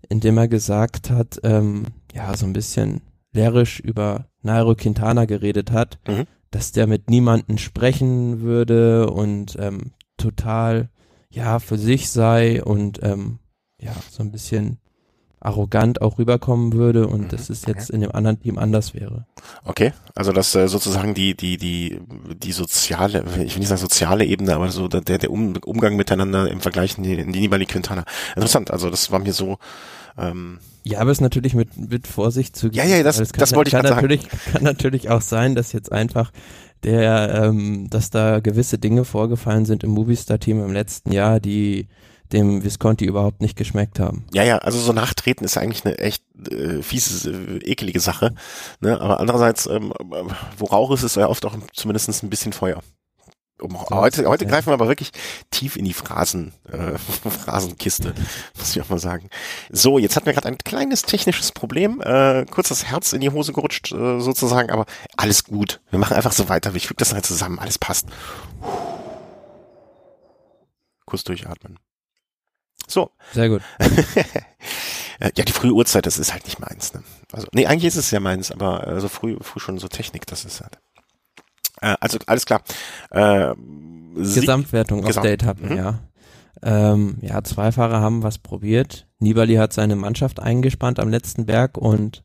in 0.09 0.19
dem 0.19 0.37
er 0.37 0.47
gesagt 0.47 1.09
hat, 1.09 1.39
ähm, 1.43 1.85
ja, 2.13 2.35
so 2.35 2.45
ein 2.45 2.53
bisschen 2.53 3.01
lehrisch 3.31 3.79
über 3.79 4.27
Nairo 4.41 4.75
Quintana 4.75 5.25
geredet 5.25 5.71
hat, 5.71 5.99
mhm. 6.07 6.25
dass 6.51 6.71
der 6.71 6.87
mit 6.87 7.09
niemanden 7.09 7.57
sprechen 7.57 8.41
würde 8.41 9.09
und 9.09 9.55
ähm, 9.59 9.91
total, 10.17 10.89
ja, 11.29 11.59
für 11.59 11.77
sich 11.77 12.09
sei 12.09 12.63
und 12.63 12.99
ähm, 13.03 13.39
ja, 13.79 13.93
so 14.09 14.23
ein 14.23 14.31
bisschen 14.31 14.79
arrogant 15.47 16.01
auch 16.01 16.19
rüberkommen 16.19 16.73
würde 16.73 17.07
und 17.07 17.21
mhm, 17.21 17.27
dass 17.29 17.49
es 17.49 17.65
jetzt 17.65 17.89
in 17.89 18.01
dem 18.01 18.11
anderen 18.11 18.39
Team 18.39 18.57
anders 18.57 18.93
wäre. 18.93 19.25
Okay, 19.63 19.93
also 20.13 20.33
dass 20.33 20.53
äh, 20.55 20.67
sozusagen 20.67 21.13
die 21.13 21.35
die 21.35 21.57
die 21.57 21.99
die 22.35 22.51
soziale, 22.51 23.23
ich 23.45 23.53
will 23.53 23.59
nicht 23.59 23.69
sagen 23.69 23.79
soziale 23.79 24.25
Ebene, 24.25 24.55
aber 24.55 24.69
so 24.69 24.87
der 24.87 25.01
der 25.01 25.31
um, 25.31 25.55
Umgang 25.65 25.95
miteinander 25.95 26.51
im 26.51 26.59
Vergleich 26.59 26.97
in 26.97 27.03
die, 27.03 27.13
in 27.13 27.31
die 27.31 27.39
Nibali 27.39 27.65
Quintana. 27.65 28.03
Interessant, 28.35 28.71
also 28.71 28.89
das 28.89 29.11
war 29.11 29.19
mir 29.19 29.33
so 29.33 29.57
ähm, 30.17 30.59
ja, 30.83 30.99
aber 30.99 31.11
es 31.11 31.17
ist 31.17 31.21
natürlich 31.21 31.53
mit, 31.53 31.77
mit 31.77 32.07
Vorsicht 32.07 32.55
zu 32.55 32.69
gehen. 32.69 32.87
Ja, 32.87 32.97
ja, 32.97 33.03
das, 33.03 33.17
das 33.17 33.53
wollte 33.53 33.67
ich 33.67 33.73
kann 33.73 33.83
natürlich, 33.83 34.21
sagen. 34.21 34.37
Kann 34.53 34.63
natürlich 34.63 35.09
auch 35.09 35.21
sein, 35.21 35.53
dass 35.53 35.73
jetzt 35.73 35.91
einfach 35.91 36.31
der, 36.83 37.43
ähm, 37.43 37.89
dass 37.89 38.09
da 38.09 38.39
gewisse 38.39 38.77
Dinge 38.77 39.03
vorgefallen 39.03 39.65
sind 39.65 39.83
im 39.83 39.91
Movistar-Team 39.91 40.63
im 40.63 40.71
letzten 40.71 41.11
Jahr, 41.11 41.39
die 41.39 41.87
dem 42.33 42.63
Visconti 42.63 43.05
überhaupt 43.05 43.41
nicht 43.41 43.55
geschmeckt 43.55 43.99
haben. 43.99 44.25
Ja, 44.33 44.43
ja, 44.43 44.57
also 44.59 44.79
so 44.79 44.93
Nachtreten 44.93 45.45
ist 45.45 45.57
eigentlich 45.57 45.85
eine 45.85 45.97
echt 45.97 46.23
äh, 46.51 46.81
fiese, 46.81 47.31
äh, 47.31 47.57
ekelige 47.71 47.99
Sache. 47.99 48.33
Ne? 48.79 48.99
Aber 48.99 49.19
andererseits, 49.19 49.67
ähm, 49.67 49.93
wo 50.57 50.65
Rauch 50.65 50.91
ist, 50.91 51.03
ist 51.03 51.15
ja 51.15 51.27
oft 51.27 51.45
auch 51.45 51.55
zumindest 51.73 52.23
ein 52.23 52.29
bisschen 52.29 52.53
Feuer. 52.53 52.81
Um, 53.59 53.75
heute 53.89 54.27
heute 54.27 54.45
ja. 54.45 54.51
greifen 54.51 54.67
wir 54.67 54.73
aber 54.73 54.87
wirklich 54.87 55.11
tief 55.49 55.77
in 55.77 55.85
die 55.85 55.93
Phrasen, 55.93 56.53
äh, 56.71 56.95
Phrasenkiste, 57.29 58.13
muss 58.55 58.75
ich 58.75 58.81
auch 58.81 58.89
mal 58.89 58.99
sagen. 58.99 59.29
So, 59.71 59.97
jetzt 59.97 60.15
hatten 60.15 60.27
wir 60.27 60.33
gerade 60.33 60.47
ein 60.47 60.59
kleines 60.59 61.01
technisches 61.01 61.51
Problem, 61.51 61.99
äh, 62.01 62.45
kurz 62.45 62.69
das 62.69 62.85
Herz 62.85 63.13
in 63.13 63.21
die 63.21 63.31
Hose 63.31 63.53
gerutscht 63.53 63.91
äh, 63.93 64.19
sozusagen, 64.19 64.69
aber 64.69 64.85
alles 65.15 65.43
gut. 65.43 65.81
Wir 65.89 65.97
machen 65.97 66.15
einfach 66.15 66.33
so 66.33 66.49
weiter. 66.49 66.75
Ich 66.75 66.87
füge 66.87 66.99
das 66.99 67.13
halt 67.13 67.25
zusammen, 67.25 67.57
alles 67.57 67.79
passt. 67.79 68.05
Kurz 71.05 71.23
durchatmen. 71.23 71.79
So. 72.87 73.11
Sehr 73.33 73.49
gut. 73.49 73.61
ja, 75.19 75.43
die 75.43 75.51
frühe 75.51 75.73
Uhrzeit, 75.73 76.05
das 76.05 76.17
ist 76.17 76.33
halt 76.33 76.45
nicht 76.45 76.59
meins. 76.59 76.93
Ne? 76.93 77.03
Also, 77.31 77.47
nee, 77.53 77.65
eigentlich 77.67 77.85
ist 77.85 77.97
es 77.97 78.11
ja 78.11 78.19
meins, 78.19 78.51
aber 78.51 78.87
äh, 78.87 78.99
so 78.99 79.09
früh, 79.09 79.37
früh 79.41 79.59
schon 79.59 79.77
so 79.77 79.87
Technik, 79.87 80.25
das 80.25 80.45
ist 80.45 80.61
halt. 80.61 80.79
Äh, 81.81 81.95
also 81.99 82.17
alles 82.25 82.45
klar. 82.45 82.61
Äh, 83.11 83.53
Gesamtwertung 84.15 85.01
Gesamt 85.01 85.17
auf 85.17 85.23
der 85.23 85.33
Etappe, 85.33 85.65
mhm. 85.65 85.77
ja. 85.77 85.99
Ähm, 86.63 87.17
ja, 87.21 87.43
zwei 87.43 87.71
Fahrer 87.71 88.01
haben 88.01 88.23
was 88.23 88.39
probiert. 88.39 89.07
Nibali 89.19 89.55
hat 89.55 89.73
seine 89.73 89.95
Mannschaft 89.95 90.39
eingespannt 90.39 90.99
am 90.99 91.09
letzten 91.09 91.45
Berg 91.45 91.77
und 91.77 92.23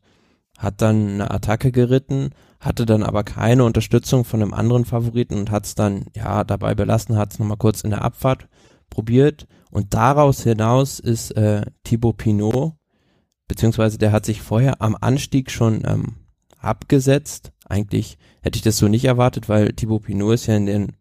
hat 0.57 0.81
dann 0.81 1.09
eine 1.09 1.31
Attacke 1.31 1.71
geritten, 1.71 2.31
hatte 2.59 2.85
dann 2.85 3.03
aber 3.03 3.23
keine 3.23 3.63
Unterstützung 3.63 4.23
von 4.25 4.41
einem 4.41 4.53
anderen 4.53 4.85
Favoriten 4.85 5.37
und 5.37 5.51
hat 5.51 5.65
es 5.65 5.75
dann 5.75 6.05
ja 6.15 6.43
dabei 6.43 6.73
belassen, 6.73 7.17
hat 7.17 7.33
es 7.33 7.39
nochmal 7.39 7.57
kurz 7.57 7.81
in 7.81 7.91
der 7.91 8.03
Abfahrt 8.03 8.47
probiert 8.89 9.47
und 9.73 9.95
daraus 9.95 10.43
hinaus 10.43 10.99
ist 10.99 11.31
äh, 11.31 11.65
Thibaut 11.83 12.17
Pinot, 12.17 12.73
beziehungsweise 13.47 13.97
der 13.97 14.11
hat 14.11 14.23
sich 14.23 14.39
vorher 14.39 14.83
am 14.83 14.95
Anstieg 15.01 15.49
schon 15.49 15.81
ähm, 15.83 16.17
abgesetzt. 16.59 17.51
Eigentlich 17.65 18.19
hätte 18.43 18.57
ich 18.57 18.61
das 18.61 18.77
so 18.77 18.87
nicht 18.87 19.05
erwartet, 19.05 19.49
weil 19.49 19.73
Thibaut 19.73 20.03
Pinot 20.03 20.35
ist 20.35 20.45
ja 20.45 20.55
in 20.55 20.67
den 20.67 20.91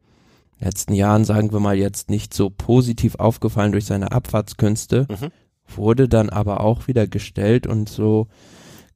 letzten 0.58 0.94
Jahren, 0.94 1.26
sagen 1.26 1.52
wir 1.52 1.60
mal, 1.60 1.76
jetzt 1.76 2.08
nicht 2.08 2.32
so 2.32 2.48
positiv 2.48 3.16
aufgefallen 3.16 3.72
durch 3.72 3.84
seine 3.84 4.10
Abfahrtskünste, 4.10 5.06
mhm. 5.06 5.28
wurde 5.66 6.08
dann 6.08 6.30
aber 6.30 6.62
auch 6.62 6.88
wieder 6.88 7.06
gestellt 7.06 7.66
und 7.66 7.90
so 7.90 8.28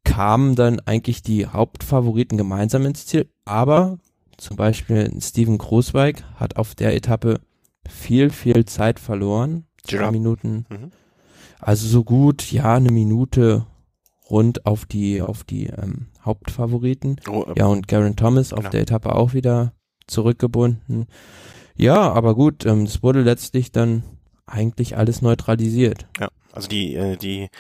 kamen 0.04 0.54
dann 0.54 0.80
eigentlich 0.80 1.20
die 1.20 1.46
Hauptfavoriten 1.46 2.38
gemeinsam 2.38 2.86
ins 2.86 3.04
Ziel, 3.04 3.28
aber 3.44 3.98
zum 4.38 4.56
Beispiel 4.56 5.12
Steven 5.20 5.58
Großweig 5.58 6.24
hat 6.36 6.56
auf 6.56 6.74
der 6.74 6.94
Etappe 6.94 7.40
viel, 7.88 8.30
viel 8.30 8.64
Zeit 8.64 9.00
verloren. 9.00 9.66
Drei 9.86 10.10
Minuten. 10.10 10.66
Mhm. 10.68 10.90
Also 11.58 11.86
so 11.86 12.04
gut, 12.04 12.50
ja, 12.52 12.74
eine 12.74 12.90
Minute 12.90 13.66
rund 14.30 14.66
auf 14.66 14.86
die, 14.86 15.22
auf 15.22 15.44
die 15.44 15.66
ähm, 15.66 16.08
Hauptfavoriten. 16.24 17.20
Oh, 17.28 17.44
äh, 17.48 17.58
ja, 17.58 17.66
und 17.66 17.88
Garen 17.88 18.16
Thomas 18.16 18.52
auf 18.52 18.60
genau. 18.60 18.70
der 18.70 18.80
Etappe 18.82 19.14
auch 19.14 19.32
wieder 19.32 19.72
zurückgebunden. 20.06 21.06
Ja, 21.76 22.12
aber 22.12 22.34
gut, 22.34 22.66
ähm, 22.66 22.82
es 22.84 23.02
wurde 23.02 23.22
letztlich 23.22 23.72
dann 23.72 24.02
eigentlich 24.46 24.96
alles 24.96 25.22
neutralisiert. 25.22 26.06
Ja. 26.20 26.28
Also 26.56 26.68
die, 26.68 26.94
äh, 26.94 27.16
die, 27.16 27.50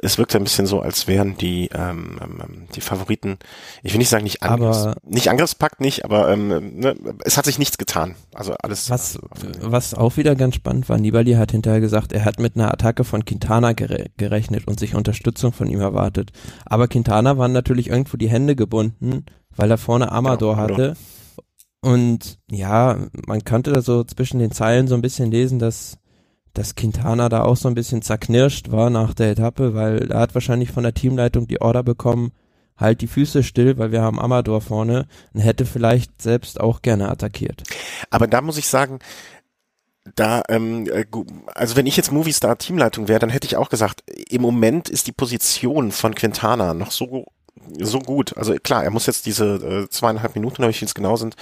es 0.00 0.16
wirkt 0.16 0.36
ein 0.36 0.44
bisschen 0.44 0.66
so, 0.66 0.78
als 0.78 1.08
wären 1.08 1.36
die, 1.36 1.70
ähm, 1.74 2.20
ähm, 2.22 2.68
die 2.72 2.80
Favoriten, 2.80 3.36
ich 3.82 3.92
will 3.92 3.98
nicht 3.98 4.10
sagen, 4.10 4.22
nicht, 4.22 4.44
Angriffs, 4.44 4.86
aber, 4.86 4.96
nicht 5.04 5.28
Angriffspakt, 5.28 5.80
nicht, 5.80 6.04
aber 6.04 6.30
ähm, 6.30 6.78
ne, 6.78 6.94
es 7.24 7.36
hat 7.36 7.46
sich 7.46 7.58
nichts 7.58 7.78
getan. 7.78 8.14
Also 8.32 8.54
alles. 8.62 8.90
Was, 8.90 9.18
was 9.60 9.92
auch 9.92 10.16
wieder 10.16 10.36
ganz 10.36 10.54
spannend 10.54 10.88
war, 10.88 10.98
Nibali 10.98 11.32
hat 11.32 11.50
hinterher 11.50 11.80
gesagt, 11.80 12.12
er 12.12 12.24
hat 12.24 12.38
mit 12.38 12.54
einer 12.54 12.72
Attacke 12.72 13.02
von 13.02 13.24
Quintana 13.24 13.72
gere 13.72 14.06
gerechnet 14.16 14.68
und 14.68 14.78
sich 14.78 14.94
Unterstützung 14.94 15.52
von 15.52 15.66
ihm 15.66 15.80
erwartet. 15.80 16.30
Aber 16.64 16.86
Quintana 16.86 17.38
waren 17.38 17.52
natürlich 17.52 17.88
irgendwo 17.88 18.16
die 18.16 18.30
Hände 18.30 18.54
gebunden, 18.54 19.26
weil 19.56 19.68
er 19.68 19.78
vorne 19.78 20.12
Amador 20.12 20.54
genau, 20.54 20.68
hatte. 20.68 20.96
Und 21.80 22.38
ja, 22.48 22.98
man 23.26 23.42
könnte 23.42 23.72
da 23.72 23.82
so 23.82 24.04
zwischen 24.04 24.38
den 24.38 24.52
Zeilen 24.52 24.86
so 24.86 24.94
ein 24.94 25.02
bisschen 25.02 25.32
lesen, 25.32 25.58
dass 25.58 25.98
dass 26.58 26.74
Quintana 26.74 27.28
da 27.28 27.44
auch 27.44 27.56
so 27.56 27.68
ein 27.68 27.74
bisschen 27.74 28.02
zerknirscht 28.02 28.72
war 28.72 28.90
nach 28.90 29.14
der 29.14 29.30
Etappe, 29.30 29.74
weil 29.74 30.10
er 30.10 30.18
hat 30.18 30.34
wahrscheinlich 30.34 30.72
von 30.72 30.82
der 30.82 30.92
Teamleitung 30.92 31.46
die 31.46 31.60
Order 31.60 31.84
bekommen, 31.84 32.32
halt 32.76 33.00
die 33.00 33.06
Füße 33.06 33.44
still, 33.44 33.78
weil 33.78 33.92
wir 33.92 34.02
haben 34.02 34.18
Amador 34.18 34.60
vorne 34.60 35.06
und 35.32 35.40
hätte 35.40 35.64
vielleicht 35.64 36.20
selbst 36.20 36.58
auch 36.58 36.82
gerne 36.82 37.10
attackiert. 37.10 37.62
Aber 38.10 38.26
da 38.26 38.40
muss 38.40 38.58
ich 38.58 38.66
sagen, 38.66 38.98
da, 40.16 40.42
ähm, 40.48 40.88
äh, 40.90 41.04
also 41.54 41.76
wenn 41.76 41.86
ich 41.86 41.96
jetzt 41.96 42.10
Movistar 42.10 42.58
Teamleitung 42.58 43.06
wäre, 43.06 43.20
dann 43.20 43.30
hätte 43.30 43.46
ich 43.46 43.56
auch 43.56 43.68
gesagt, 43.68 44.02
im 44.28 44.42
Moment 44.42 44.88
ist 44.88 45.06
die 45.06 45.12
Position 45.12 45.92
von 45.92 46.14
Quintana 46.14 46.74
noch 46.74 46.90
so 46.90 47.26
so 47.78 47.98
gut. 47.98 48.36
Also 48.36 48.54
klar, 48.54 48.82
er 48.82 48.90
muss 48.90 49.06
jetzt 49.06 49.26
diese 49.26 49.56
äh, 49.56 49.88
zweieinhalb 49.90 50.34
Minuten, 50.34 50.62
wie 50.62 50.84
es 50.84 50.94
genau 50.94 51.16
sind, 51.16 51.36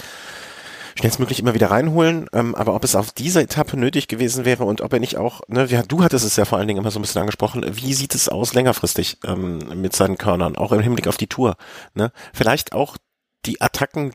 schnellstmöglich 0.97 1.39
immer 1.39 1.53
wieder 1.53 1.71
reinholen. 1.71 2.27
Ähm, 2.33 2.55
aber 2.55 2.75
ob 2.75 2.83
es 2.83 2.95
auf 2.95 3.11
dieser 3.11 3.41
Etappe 3.41 3.77
nötig 3.77 4.07
gewesen 4.07 4.45
wäre 4.45 4.65
und 4.65 4.81
ob 4.81 4.93
er 4.93 4.99
nicht 4.99 5.17
auch, 5.17 5.41
ne, 5.47 5.65
ja, 5.65 5.83
du 5.83 6.03
hattest 6.03 6.25
es 6.25 6.35
ja 6.35 6.45
vor 6.45 6.57
allen 6.57 6.67
Dingen 6.67 6.79
immer 6.79 6.91
so 6.91 6.99
ein 6.99 7.01
bisschen 7.01 7.21
angesprochen, 7.21 7.63
wie 7.67 7.93
sieht 7.93 8.15
es 8.15 8.29
aus 8.29 8.53
längerfristig 8.53 9.19
ähm, 9.25 9.59
mit 9.75 9.95
seinen 9.95 10.17
Körnern, 10.17 10.55
auch 10.55 10.71
im 10.71 10.81
Hinblick 10.81 11.07
auf 11.07 11.17
die 11.17 11.27
Tour. 11.27 11.55
Ne? 11.93 12.11
Vielleicht 12.33 12.73
auch 12.73 12.97
die 13.45 13.61
Attacken 13.61 14.13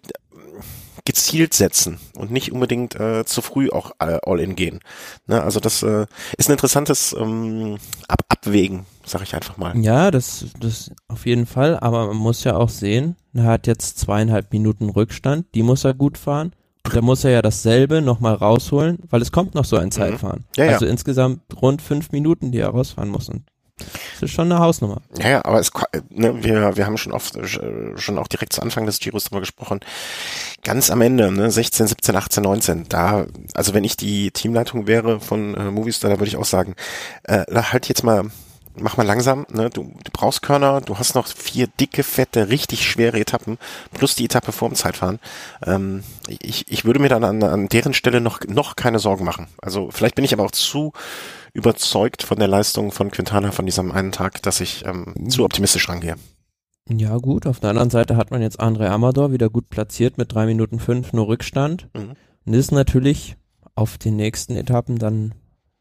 gezielt 1.04 1.54
setzen 1.54 1.98
und 2.14 2.30
nicht 2.30 2.52
unbedingt 2.52 2.94
äh, 2.94 3.24
zu 3.24 3.42
früh 3.42 3.70
auch 3.70 3.92
all 3.98 4.38
in 4.38 4.54
gehen. 4.54 4.78
Ne? 5.26 5.42
Also 5.42 5.58
das 5.58 5.82
äh, 5.82 6.06
ist 6.36 6.48
ein 6.48 6.52
interessantes 6.52 7.12
ähm, 7.18 7.78
Ab 8.06 8.22
Abwägen, 8.28 8.86
sag 9.04 9.22
ich 9.22 9.34
einfach 9.34 9.56
mal. 9.56 9.76
Ja, 9.78 10.10
das, 10.10 10.46
das 10.58 10.90
auf 11.06 11.26
jeden 11.26 11.46
Fall, 11.46 11.78
aber 11.78 12.08
man 12.08 12.16
muss 12.16 12.42
ja 12.44 12.56
auch 12.56 12.68
sehen, 12.68 13.16
er 13.34 13.44
hat 13.44 13.66
jetzt 13.66 14.00
zweieinhalb 14.00 14.52
Minuten 14.52 14.88
Rückstand, 14.90 15.46
die 15.54 15.62
muss 15.62 15.84
er 15.84 15.94
gut 15.94 16.18
fahren. 16.18 16.52
Da 16.82 17.00
muss 17.00 17.24
er 17.24 17.30
ja 17.30 17.42
dasselbe 17.42 18.02
nochmal 18.02 18.34
rausholen, 18.34 18.98
weil 19.08 19.22
es 19.22 19.32
kommt 19.32 19.54
noch 19.54 19.64
so 19.64 19.76
ein 19.76 19.86
mhm. 19.86 19.92
Zeitfahren. 19.92 20.40
Mhm. 20.40 20.44
Ja, 20.56 20.64
ja. 20.64 20.72
Also 20.72 20.86
insgesamt 20.86 21.40
rund 21.60 21.82
fünf 21.82 22.12
Minuten, 22.12 22.52
die 22.52 22.58
er 22.58 22.68
rausfahren 22.68 23.10
muss. 23.10 23.28
Und 23.28 23.44
das 23.78 24.22
ist 24.22 24.30
schon 24.32 24.52
eine 24.52 24.60
Hausnummer. 24.60 25.00
Ja, 25.18 25.28
ja, 25.30 25.44
aber 25.44 25.58
es, 25.58 25.70
ne, 26.10 26.44
wir, 26.44 26.76
wir 26.76 26.86
haben 26.86 26.98
schon 26.98 27.12
oft, 27.12 27.38
schon 27.96 28.18
auch 28.18 28.28
direkt 28.28 28.52
zu 28.52 28.62
Anfang 28.62 28.86
des 28.86 28.98
Giros 29.00 29.24
darüber 29.24 29.40
gesprochen. 29.40 29.80
Ganz 30.62 30.90
am 30.90 31.00
Ende, 31.00 31.32
ne, 31.32 31.50
16, 31.50 31.88
17, 31.88 32.16
18, 32.16 32.42
19, 32.42 32.88
da, 32.88 33.26
also 33.54 33.74
wenn 33.74 33.84
ich 33.84 33.96
die 33.96 34.30
Teamleitung 34.30 34.86
wäre 34.86 35.20
von 35.20 35.54
äh, 35.54 35.70
Movistar, 35.70 36.10
da 36.10 36.18
würde 36.18 36.28
ich 36.28 36.36
auch 36.36 36.44
sagen, 36.44 36.74
äh, 37.24 37.44
halt 37.50 37.88
jetzt 37.88 38.04
mal 38.04 38.30
mach 38.80 38.96
mal 38.96 39.06
langsam, 39.06 39.46
ne? 39.50 39.70
Du, 39.70 39.82
du 39.82 40.10
brauchst 40.12 40.42
Körner, 40.42 40.80
du 40.80 40.98
hast 40.98 41.14
noch 41.14 41.26
vier 41.26 41.66
dicke, 41.66 42.02
fette, 42.02 42.48
richtig 42.48 42.88
schwere 42.88 43.20
Etappen, 43.20 43.58
plus 43.92 44.14
die 44.14 44.24
Etappe 44.24 44.52
vorm 44.52 44.74
Zeitfahren. 44.74 45.18
Ähm, 45.64 46.02
ich, 46.28 46.70
ich 46.70 46.84
würde 46.84 47.00
mir 47.00 47.08
dann 47.08 47.24
an, 47.24 47.42
an 47.42 47.68
deren 47.68 47.94
Stelle 47.94 48.20
noch, 48.20 48.40
noch 48.46 48.76
keine 48.76 48.98
Sorgen 48.98 49.24
machen. 49.24 49.48
Also 49.60 49.90
vielleicht 49.90 50.14
bin 50.14 50.24
ich 50.24 50.32
aber 50.32 50.44
auch 50.44 50.50
zu 50.50 50.92
überzeugt 51.54 52.22
von 52.22 52.38
der 52.38 52.48
Leistung 52.48 52.92
von 52.92 53.10
Quintana 53.10 53.52
von 53.52 53.66
diesem 53.66 53.92
einen 53.92 54.12
Tag, 54.12 54.42
dass 54.42 54.60
ich 54.60 54.84
ähm, 54.86 55.14
zu 55.28 55.44
optimistisch 55.44 55.88
rangehe. 55.88 56.16
Ja 56.88 57.16
gut, 57.18 57.46
auf 57.46 57.60
der 57.60 57.70
anderen 57.70 57.90
Seite 57.90 58.16
hat 58.16 58.30
man 58.30 58.42
jetzt 58.42 58.60
André 58.60 58.88
Amador 58.88 59.32
wieder 59.32 59.50
gut 59.50 59.68
platziert 59.68 60.18
mit 60.18 60.34
drei 60.34 60.46
Minuten 60.46 60.80
fünf 60.80 61.12
nur 61.12 61.28
Rückstand. 61.28 61.88
Mhm. 61.94 62.16
Und 62.44 62.54
ist 62.54 62.72
natürlich 62.72 63.36
auf 63.74 63.98
den 63.98 64.16
nächsten 64.16 64.56
Etappen 64.56 64.98
dann 64.98 65.34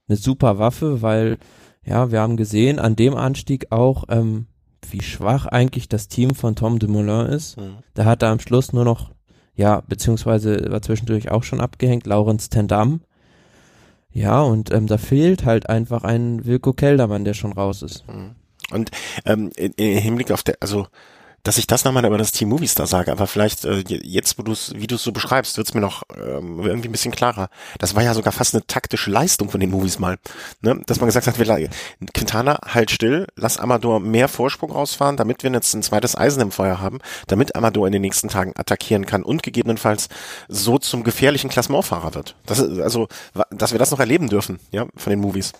eine 0.07 0.17
super 0.17 0.59
Waffe, 0.59 1.01
weil 1.01 1.37
ja, 1.83 2.11
wir 2.11 2.21
haben 2.21 2.37
gesehen 2.37 2.79
an 2.79 2.95
dem 2.95 3.15
Anstieg 3.15 3.71
auch, 3.71 4.05
ähm, 4.09 4.47
wie 4.89 5.01
schwach 5.01 5.45
eigentlich 5.45 5.89
das 5.89 6.07
Team 6.07 6.35
von 6.35 6.55
Tom 6.55 6.79
Dumoulin 6.79 7.27
ist. 7.27 7.57
Mhm. 7.57 7.77
Da 7.93 8.05
hat 8.05 8.23
er 8.23 8.29
am 8.29 8.39
Schluss 8.39 8.73
nur 8.73 8.85
noch, 8.85 9.11
ja, 9.55 9.81
beziehungsweise 9.87 10.71
war 10.71 10.81
zwischendurch 10.81 11.31
auch 11.31 11.43
schon 11.43 11.61
abgehängt, 11.61 12.05
Laurens 12.05 12.49
Tendam. 12.49 13.01
Ja, 14.13 14.41
und 14.41 14.71
ähm, 14.71 14.87
da 14.87 14.97
fehlt 14.97 15.45
halt 15.45 15.69
einfach 15.69 16.03
ein 16.03 16.45
Wilko 16.45 16.73
Keldermann, 16.73 17.23
der 17.23 17.33
schon 17.33 17.53
raus 17.53 17.81
ist. 17.81 18.07
Mhm. 18.07 18.35
Und 18.71 18.91
ähm, 19.25 19.51
im 19.55 19.73
Hinblick 19.77 20.31
auf 20.31 20.43
der, 20.43 20.57
also 20.59 20.87
dass 21.43 21.57
ich 21.57 21.67
das 21.67 21.83
nochmal 21.83 22.05
über 22.05 22.17
das 22.17 22.31
Team 22.31 22.49
Movistar 22.49 22.87
sage, 22.87 23.11
aber 23.11 23.27
vielleicht 23.27 23.65
äh, 23.65 23.83
jetzt, 23.87 24.37
wo 24.37 24.43
du 24.43 24.51
es, 24.51 24.73
wie 24.75 24.87
du 24.87 24.95
es 24.95 25.03
so 25.03 25.11
beschreibst, 25.11 25.57
wird 25.57 25.67
es 25.67 25.73
mir 25.73 25.81
noch 25.81 26.03
ähm, 26.15 26.59
irgendwie 26.63 26.89
ein 26.89 26.91
bisschen 26.91 27.11
klarer. 27.11 27.49
Das 27.79 27.95
war 27.95 28.03
ja 28.03 28.13
sogar 28.13 28.33
fast 28.33 28.53
eine 28.53 28.65
taktische 28.65 29.11
Leistung 29.11 29.49
von 29.49 29.59
den 29.59 29.71
Movies 29.71 29.99
mal, 29.99 30.17
ne? 30.61 30.81
dass 30.85 30.99
man 30.99 31.07
gesagt 31.07 31.27
hat, 31.27 31.39
wir 31.39 31.69
Quintana 32.13 32.59
halt 32.65 32.91
still, 32.91 33.27
lass 33.35 33.57
Amador 33.57 33.99
mehr 33.99 34.27
Vorsprung 34.27 34.71
rausfahren, 34.71 35.17
damit 35.17 35.43
wir 35.43 35.51
jetzt 35.51 35.73
ein 35.73 35.83
zweites 35.83 36.15
Eisen 36.15 36.41
im 36.41 36.51
Feuer 36.51 36.79
haben, 36.79 36.99
damit 37.27 37.55
Amador 37.55 37.87
in 37.87 37.93
den 37.93 38.01
nächsten 38.01 38.29
Tagen 38.29 38.53
attackieren 38.55 39.05
kann 39.05 39.23
und 39.23 39.43
gegebenenfalls 39.43 40.09
so 40.47 40.77
zum 40.77 41.03
gefährlichen 41.03 41.49
Klassementfahrer 41.49 42.13
wird. 42.13 42.35
Das 42.45 42.59
ist, 42.59 42.79
also, 42.79 43.07
dass 43.51 43.71
wir 43.71 43.79
das 43.79 43.91
noch 43.91 43.99
erleben 43.99 44.29
dürfen, 44.29 44.59
ja, 44.71 44.85
von 44.95 45.09
den 45.09 45.19
Movies. 45.19 45.53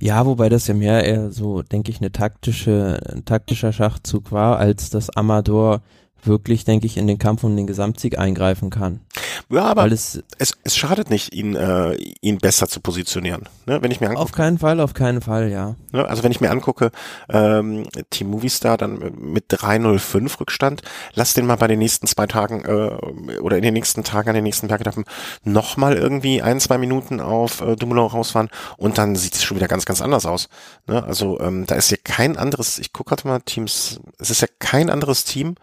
Ja, 0.00 0.26
wobei 0.26 0.48
das 0.48 0.66
ja 0.66 0.74
mehr 0.74 1.04
eher 1.04 1.30
so, 1.30 1.62
denke 1.62 1.90
ich, 1.90 2.00
eine 2.00 2.12
taktische, 2.12 3.00
ein 3.12 3.24
taktischer 3.24 3.72
Schachzug 3.72 4.32
war, 4.32 4.58
als 4.58 4.90
dass 4.90 5.10
Amador 5.10 5.82
wirklich, 6.24 6.64
denke 6.64 6.86
ich, 6.86 6.96
in 6.96 7.06
den 7.06 7.18
Kampf 7.18 7.44
um 7.44 7.56
den 7.56 7.66
Gesamtsieg 7.66 8.18
eingreifen 8.18 8.70
kann. 8.70 9.00
Ja, 9.48 9.64
aber 9.64 9.90
es, 9.90 10.22
es, 10.38 10.52
es 10.64 10.76
schadet 10.76 11.10
nicht, 11.10 11.34
ihn, 11.34 11.56
äh, 11.56 11.94
ihn 12.20 12.38
besser 12.38 12.68
zu 12.68 12.80
positionieren. 12.80 13.48
Ne? 13.66 13.82
Wenn 13.82 13.90
ich 13.90 14.00
mir 14.00 14.08
angucke, 14.08 14.22
auf 14.22 14.32
keinen 14.32 14.58
Fall, 14.58 14.80
auf 14.80 14.94
keinen 14.94 15.20
Fall, 15.20 15.50
ja. 15.50 15.76
Ne? 15.92 16.06
Also 16.08 16.22
wenn 16.22 16.32
ich 16.32 16.40
mir 16.40 16.50
angucke, 16.50 16.90
ähm, 17.28 17.84
Team 18.10 18.28
Movistar 18.28 18.76
dann 18.76 19.12
mit 19.18 19.44
305 19.48 20.40
Rückstand, 20.40 20.82
lass 21.14 21.34
den 21.34 21.46
mal 21.46 21.56
bei 21.56 21.68
den 21.68 21.78
nächsten 21.78 22.06
zwei 22.06 22.26
Tagen 22.26 22.64
äh, 22.64 23.38
oder 23.38 23.56
in 23.56 23.62
den 23.62 23.74
nächsten 23.74 24.04
Tagen 24.04 24.28
an 24.28 24.34
den 24.34 24.44
nächsten 24.44 24.68
Bergetappen 24.68 25.04
nochmal 25.44 25.96
irgendwie 25.96 26.42
ein, 26.42 26.60
zwei 26.60 26.78
Minuten 26.78 27.20
auf 27.20 27.60
äh, 27.60 27.76
Dumoulin 27.76 28.06
rausfahren 28.06 28.50
und 28.76 28.98
dann 28.98 29.16
sieht 29.16 29.34
es 29.34 29.44
schon 29.44 29.56
wieder 29.56 29.68
ganz, 29.68 29.84
ganz 29.84 30.00
anders 30.00 30.26
aus. 30.26 30.48
Ne? 30.86 31.02
Also 31.02 31.40
ähm, 31.40 31.66
da 31.66 31.74
ist 31.74 31.90
ja 31.90 31.96
kein 32.02 32.36
anderes, 32.36 32.78
ich 32.78 32.92
gucke 32.92 33.10
gerade 33.14 33.28
mal 33.28 33.40
Teams, 33.40 34.00
es 34.18 34.30
ist 34.30 34.42
ja 34.42 34.48
kein 34.58 34.90
anderes 34.90 35.24
Team, 35.24 35.56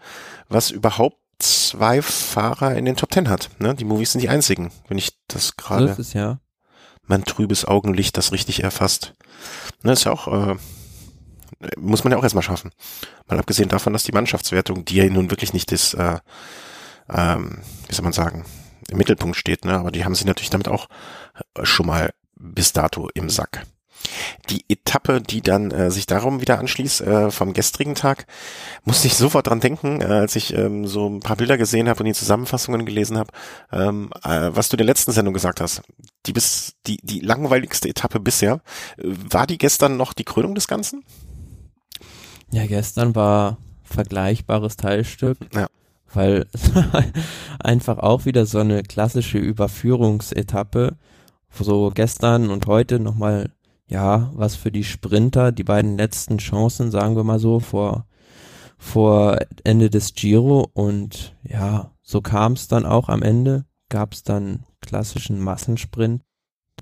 was 0.48 0.70
überhaupt 0.70 1.16
zwei 1.40 2.02
Fahrer 2.02 2.76
in 2.76 2.84
den 2.84 2.96
Top 2.96 3.10
Ten 3.10 3.28
hat. 3.28 3.50
Ne? 3.58 3.74
Die 3.74 3.84
Movies 3.84 4.12
sind 4.12 4.20
die 4.20 4.28
einzigen, 4.28 4.70
wenn 4.88 4.98
ich 4.98 5.18
das 5.28 5.56
gerade. 5.56 5.94
So 5.94 6.18
ja. 6.18 6.40
Mein 7.06 7.24
trübes 7.24 7.64
Augenlicht 7.64 8.16
das 8.16 8.30
richtig 8.30 8.62
erfasst. 8.62 9.14
Ne, 9.82 9.92
ist 9.92 10.04
ja 10.04 10.12
auch, 10.12 10.28
äh, 10.28 10.56
muss 11.76 12.04
man 12.04 12.12
ja 12.12 12.18
auch 12.18 12.22
erstmal 12.22 12.44
schaffen. 12.44 12.70
Mal 13.26 13.38
abgesehen 13.38 13.68
davon, 13.68 13.92
dass 13.92 14.04
die 14.04 14.12
Mannschaftswertung, 14.12 14.84
die 14.84 14.96
ja 14.96 15.06
nun 15.06 15.30
wirklich 15.30 15.52
nicht 15.52 15.72
das, 15.72 15.94
äh, 15.94 16.18
ähm, 17.08 17.62
wie 17.88 17.94
soll 17.94 18.04
man 18.04 18.12
sagen, 18.12 18.44
im 18.88 18.98
Mittelpunkt 18.98 19.36
steht, 19.36 19.64
ne? 19.64 19.78
aber 19.78 19.90
die 19.90 20.04
haben 20.04 20.14
sie 20.14 20.24
natürlich 20.24 20.50
damit 20.50 20.68
auch 20.68 20.86
schon 21.62 21.86
mal 21.86 22.10
bis 22.36 22.72
dato 22.72 23.08
im 23.14 23.28
Sack. 23.28 23.66
Die 24.48 24.64
Etappe, 24.68 25.20
die 25.20 25.42
dann 25.42 25.70
äh, 25.70 25.90
sich 25.90 26.06
darum 26.06 26.40
wieder 26.40 26.58
anschließt, 26.58 27.00
äh, 27.02 27.30
vom 27.30 27.52
gestrigen 27.52 27.94
Tag, 27.94 28.26
musste 28.84 29.06
ich 29.06 29.16
sofort 29.16 29.46
dran 29.46 29.60
denken, 29.60 30.00
äh, 30.00 30.04
als 30.04 30.36
ich 30.36 30.54
ähm, 30.54 30.86
so 30.86 31.08
ein 31.08 31.20
paar 31.20 31.36
Bilder 31.36 31.58
gesehen 31.58 31.88
habe 31.88 32.00
und 32.00 32.06
die 32.06 32.14
Zusammenfassungen 32.14 32.86
gelesen 32.86 33.18
habe, 33.18 33.32
ähm, 33.72 34.10
äh, 34.24 34.50
was 34.52 34.68
du 34.68 34.74
in 34.74 34.78
der 34.78 34.86
letzten 34.86 35.12
Sendung 35.12 35.34
gesagt 35.34 35.60
hast. 35.60 35.82
Die 36.26 36.32
bis 36.32 36.74
die 36.86 36.98
die 37.02 37.20
langweiligste 37.20 37.88
Etappe 37.88 38.20
bisher. 38.20 38.60
Äh, 38.98 39.08
war 39.30 39.46
die 39.46 39.58
gestern 39.58 39.96
noch 39.96 40.12
die 40.12 40.24
Krönung 40.24 40.54
des 40.54 40.68
Ganzen? 40.68 41.04
Ja, 42.52 42.66
gestern 42.66 43.14
war 43.14 43.58
vergleichbares 43.84 44.76
Teilstück. 44.76 45.38
Ja. 45.54 45.68
Weil 46.12 46.46
einfach 47.60 47.98
auch 47.98 48.24
wieder 48.24 48.46
so 48.46 48.58
eine 48.58 48.82
klassische 48.82 49.38
Überführungsetappe. 49.38 50.96
So 51.58 51.90
gestern 51.94 52.50
und 52.50 52.66
heute 52.66 53.00
nochmal, 53.00 53.50
ja, 53.90 54.30
was 54.34 54.54
für 54.54 54.70
die 54.70 54.84
Sprinter, 54.84 55.50
die 55.50 55.64
beiden 55.64 55.98
letzten 55.98 56.38
Chancen, 56.38 56.92
sagen 56.92 57.16
wir 57.16 57.24
mal 57.24 57.40
so, 57.40 57.58
vor, 57.58 58.06
vor 58.78 59.38
Ende 59.64 59.90
des 59.90 60.14
Giro. 60.14 60.70
Und 60.72 61.36
ja, 61.42 61.90
so 62.00 62.20
kam 62.22 62.52
es 62.52 62.68
dann 62.68 62.86
auch 62.86 63.08
am 63.08 63.22
Ende. 63.22 63.64
Gab 63.88 64.12
es 64.12 64.22
dann 64.22 64.64
klassischen 64.80 65.40
Massensprint. 65.40 66.22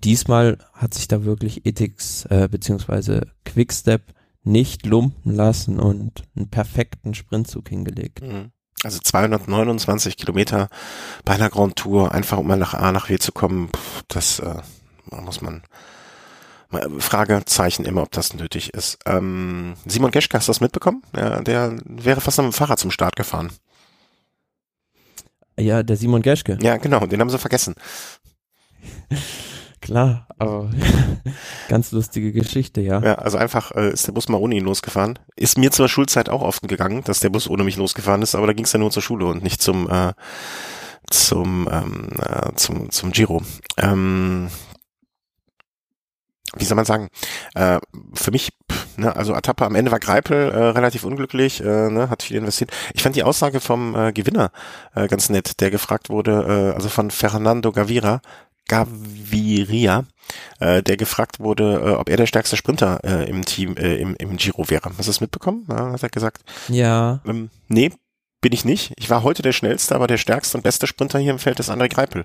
Diesmal 0.04 0.58
hat 0.74 0.92
sich 0.92 1.08
da 1.08 1.24
wirklich 1.24 1.64
Ethics 1.64 2.26
äh, 2.26 2.46
beziehungsweise 2.50 3.26
Quickstep 3.46 4.14
nicht 4.44 4.84
lumpen 4.84 5.34
lassen 5.34 5.80
und 5.80 6.24
einen 6.36 6.50
perfekten 6.50 7.14
Sprintzug 7.14 7.70
hingelegt. 7.70 8.20
Mhm. 8.20 8.52
Also 8.84 9.00
229 9.00 10.18
Kilometer 10.18 10.68
bei 11.24 11.34
einer 11.34 11.48
Grand 11.48 11.74
Tour, 11.76 12.12
einfach 12.12 12.36
um 12.38 12.46
mal 12.46 12.56
nach 12.56 12.74
A 12.74 12.92
nach 12.92 13.08
W 13.08 13.18
zu 13.18 13.32
kommen, 13.32 13.70
das 14.06 14.38
äh, 14.40 14.60
muss 15.10 15.40
man 15.40 15.62
Fragezeichen 16.98 17.86
immer, 17.86 18.02
ob 18.02 18.12
das 18.12 18.34
nötig 18.34 18.74
ist. 18.74 18.98
Ähm, 19.06 19.74
Simon 19.86 20.10
Geschke, 20.10 20.36
hast 20.36 20.48
du 20.48 20.50
das 20.50 20.60
mitbekommen? 20.60 21.02
Ja, 21.16 21.40
der 21.40 21.78
wäre 21.84 22.20
fast 22.20 22.38
mit 22.38 22.46
dem 22.46 22.52
Fahrrad 22.52 22.78
zum 22.78 22.90
Start 22.90 23.16
gefahren. 23.16 23.50
Ja, 25.58 25.82
der 25.82 25.96
Simon 25.96 26.22
Geschke. 26.22 26.58
Ja, 26.60 26.76
genau, 26.76 27.06
den 27.06 27.20
haben 27.20 27.30
sie 27.30 27.38
vergessen. 27.38 27.74
Klar, 29.80 30.26
aber 30.38 30.70
ganz 31.68 31.92
lustige 31.92 32.32
Geschichte, 32.32 32.80
ja. 32.80 33.00
Ja, 33.00 33.14
also 33.14 33.38
einfach 33.38 33.72
äh, 33.72 33.90
ist 33.90 34.06
der 34.06 34.12
Bus 34.12 34.28
mal 34.28 34.38
ohne 34.38 34.56
ihn 34.56 34.64
losgefahren. 34.64 35.18
Ist 35.36 35.56
mir 35.56 35.70
zur 35.70 35.88
Schulzeit 35.88 36.28
auch 36.28 36.42
oft 36.42 36.66
gegangen, 36.68 37.04
dass 37.04 37.20
der 37.20 37.30
Bus 37.30 37.48
ohne 37.48 37.64
mich 37.64 37.76
losgefahren 37.76 38.22
ist, 38.22 38.34
aber 38.34 38.48
da 38.48 38.52
ging 38.52 38.64
es 38.64 38.72
ja 38.72 38.78
nur 38.78 38.90
zur 38.90 39.02
Schule 39.02 39.26
und 39.26 39.42
nicht 39.42 39.62
zum 39.62 39.88
äh, 39.88 40.12
zum 41.10 41.68
ähm, 41.70 42.08
äh, 42.20 42.52
zum 42.56 42.90
zum 42.90 43.12
Giro. 43.12 43.42
Ähm, 43.76 44.48
wie 46.56 46.64
soll 46.64 46.76
man 46.76 46.84
sagen? 46.84 47.08
Äh, 47.54 47.78
für 48.14 48.30
mich, 48.30 48.50
ne, 48.96 49.14
also 49.14 49.34
Etappe 49.34 49.64
am 49.64 49.74
Ende 49.74 49.90
war 49.90 50.00
Greipel 50.00 50.50
äh, 50.50 50.64
relativ 50.70 51.04
unglücklich, 51.04 51.60
äh, 51.60 51.90
ne, 51.90 52.10
hat 52.10 52.22
viel 52.22 52.36
investiert. 52.36 52.70
Ich 52.94 53.02
fand 53.02 53.16
die 53.16 53.22
Aussage 53.22 53.60
vom 53.60 53.94
äh, 53.94 54.12
Gewinner 54.12 54.50
äh, 54.94 55.08
ganz 55.08 55.28
nett, 55.28 55.60
der 55.60 55.70
gefragt 55.70 56.10
wurde, 56.10 56.72
äh, 56.72 56.74
also 56.74 56.88
von 56.88 57.10
Fernando 57.10 57.72
Gavira, 57.72 58.20
Gaviria, 58.68 60.04
äh, 60.60 60.82
der 60.82 60.96
gefragt 60.96 61.40
wurde, 61.40 61.82
äh, 61.84 61.90
ob 61.92 62.08
er 62.08 62.18
der 62.18 62.26
stärkste 62.26 62.56
Sprinter 62.56 63.00
äh, 63.02 63.28
im 63.28 63.44
Team, 63.44 63.76
äh, 63.76 63.96
im, 63.96 64.14
im 64.16 64.36
Giro 64.36 64.68
wäre. 64.68 64.90
Hast 64.90 64.98
du 64.98 65.04
das 65.04 65.20
mitbekommen? 65.20 65.66
Ja, 65.68 65.92
hat 65.92 66.02
er 66.02 66.10
gesagt. 66.10 66.42
Ja. 66.68 67.20
Ähm, 67.26 67.50
nee, 67.68 67.92
bin 68.40 68.52
ich 68.52 68.64
nicht. 68.64 68.92
Ich 68.96 69.10
war 69.10 69.22
heute 69.22 69.42
der 69.42 69.52
schnellste, 69.52 69.94
aber 69.94 70.06
der 70.06 70.16
stärkste 70.16 70.56
und 70.56 70.62
beste 70.62 70.86
Sprinter 70.86 71.18
hier 71.18 71.32
im 71.32 71.38
Feld 71.38 71.58
ist 71.58 71.70
André 71.70 71.88
Greipel. 71.88 72.24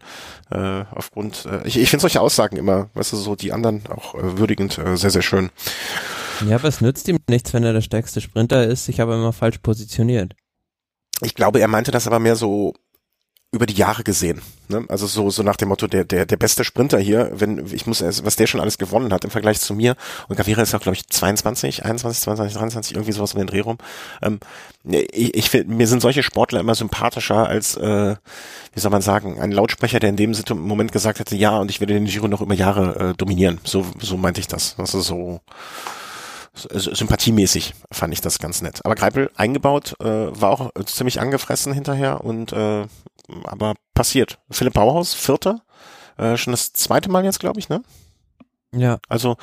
Äh, 0.52 0.86
aufgrund, 0.92 1.46
äh, 1.46 1.68
ich, 1.68 1.78
ich 1.78 1.90
finde 1.90 2.02
solche 2.02 2.22
Aussagen 2.22 2.58
immer, 2.58 2.90
weißt 2.94 3.14
du, 3.14 3.18
so 3.18 3.36
die 3.36 3.52
anderen 3.52 3.84
auch 3.88 4.16
äh, 4.16 4.38
würdigend 4.38 4.78
äh, 4.78 4.96
sehr, 4.96 5.10
sehr 5.10 5.22
schön. 5.22 5.50
Ja, 6.48 6.58
aber 6.58 6.68
es 6.68 6.82
nützt 6.82 7.08
ihm 7.08 7.18
nichts, 7.30 7.54
wenn 7.54 7.64
er 7.64 7.74
der 7.74 7.82
stärkste 7.82 8.22
Sprinter 8.22 8.66
ist, 8.66 8.86
sich 8.86 9.02
aber 9.02 9.16
immer 9.16 9.34
falsch 9.34 9.60
positioniert. 9.60 10.36
Ich 11.22 11.36
glaube, 11.36 11.60
er 11.60 11.68
meinte 11.68 11.92
das 11.92 12.08
aber 12.08 12.20
mehr 12.20 12.36
so 12.36 12.74
über 13.54 13.68
die 13.68 13.76
Jahre 13.76 14.04
gesehen. 14.04 14.42
Ne? 14.68 14.84
Also 14.90 15.06
so, 15.06 15.30
so 15.30 15.44
nach 15.44 15.56
dem 15.56 15.70
Motto, 15.70 15.86
der, 15.86 16.04
der, 16.04 16.26
der 16.26 16.38
beste 16.38 16.64
Sprinter 16.64 16.98
hier, 16.98 17.32
wenn 17.36 17.68
ich 17.72 17.86
muss, 17.86 18.02
was 18.02 18.36
der 18.36 18.48
schon 18.48 18.60
alles 18.60 18.80
gewonnen 18.80 19.14
hat 19.14 19.24
im 19.24 19.30
Vergleich 19.30 19.62
zu 19.62 19.76
mir. 19.76 19.96
Und 20.28 20.38
Gavira 20.38 20.64
ist 20.64 20.74
auch, 20.74 20.82
glaube 20.82 20.96
ich, 20.96 21.08
22, 21.08 21.86
21, 21.86 22.24
22, 22.24 22.58
23, 22.58 22.96
irgendwie 22.96 23.12
sowas 23.12 23.34
um 23.34 23.40
den 23.40 23.48
Dreh 23.48 23.60
rum. 23.60 23.78
Ähm, 24.24 24.40
ich, 24.84 25.36
ich 25.36 25.68
mir 25.68 25.88
sind 25.88 26.02
solche 26.02 26.24
Sportler 26.24 26.62
immer 26.62 26.74
sympathischer 26.74 27.48
als, 27.48 27.78
äh, 27.78 28.16
wie 28.74 28.80
soll 28.80 28.92
man 28.92 29.04
sagen, 29.04 29.40
ein 29.40 29.52
Lautsprecher, 29.52 30.00
der 30.00 30.10
in 30.10 30.18
dem 30.18 30.34
Moment 30.56 30.92
gesagt 30.92 31.20
hätte, 31.20 31.36
ja, 31.36 31.56
und 31.58 31.70
ich 31.70 31.80
werde 31.80 31.94
den 31.94 32.06
Giro 32.06 32.28
noch 32.28 32.42
über 32.42 32.56
Jahre 32.56 33.12
äh, 33.12 33.14
dominieren. 33.14 33.60
So, 33.64 33.86
so 34.00 34.18
meinte 34.18 34.42
ich 34.42 34.48
das. 34.48 34.76
Das 34.78 34.96
ist 34.96 35.06
so 35.06 35.42
sympathiemäßig 36.56 37.74
fand 37.92 38.14
ich 38.14 38.22
das 38.22 38.40
ganz 38.40 38.62
nett. 38.62 38.82
Aber 38.84 38.96
Greipel 38.96 39.32
eingebaut, 39.36 39.96
äh, 40.00 40.06
war 40.06 40.52
auch 40.52 40.72
ziemlich 40.86 41.20
angefressen 41.20 41.74
hinterher 41.74 42.24
und 42.24 42.54
äh, 42.54 42.86
aber 43.44 43.76
passiert. 43.94 44.40
Philipp 44.50 44.74
Bauhaus, 44.74 45.14
Vierter, 45.14 45.62
äh, 46.18 46.38
schon 46.38 46.52
das 46.52 46.74
zweite 46.74 47.10
Mal 47.10 47.24
jetzt, 47.24 47.40
glaube 47.40 47.60
ich, 47.60 47.70
ne? 47.70 47.84
Ja. 48.76 48.98
Also 49.08 49.38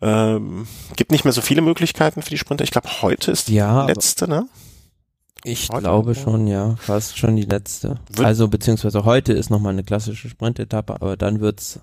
ähm, 0.00 0.66
gibt 0.96 1.10
nicht 1.10 1.24
mehr 1.24 1.32
so 1.32 1.40
viele 1.40 1.62
Möglichkeiten 1.62 2.22
für 2.22 2.30
die 2.30 2.38
Sprinter. 2.38 2.64
Ich 2.64 2.70
glaube, 2.70 3.02
heute 3.02 3.32
ist 3.32 3.48
die 3.48 3.54
ja, 3.54 3.86
letzte, 3.86 4.28
ne? 4.28 4.46
Ich 5.44 5.68
heute 5.70 5.82
glaube 5.82 6.14
schon, 6.14 6.46
ja, 6.46 6.76
fast 6.76 7.16
schon 7.16 7.36
die 7.36 7.44
letzte. 7.44 8.00
Wird 8.10 8.26
also 8.26 8.48
beziehungsweise 8.48 9.04
heute 9.04 9.32
ist 9.32 9.50
nochmal 9.50 9.72
eine 9.72 9.84
klassische 9.84 10.28
Sprintetappe, 10.28 10.94
aber 10.94 11.16
dann 11.16 11.40
wird's 11.40 11.80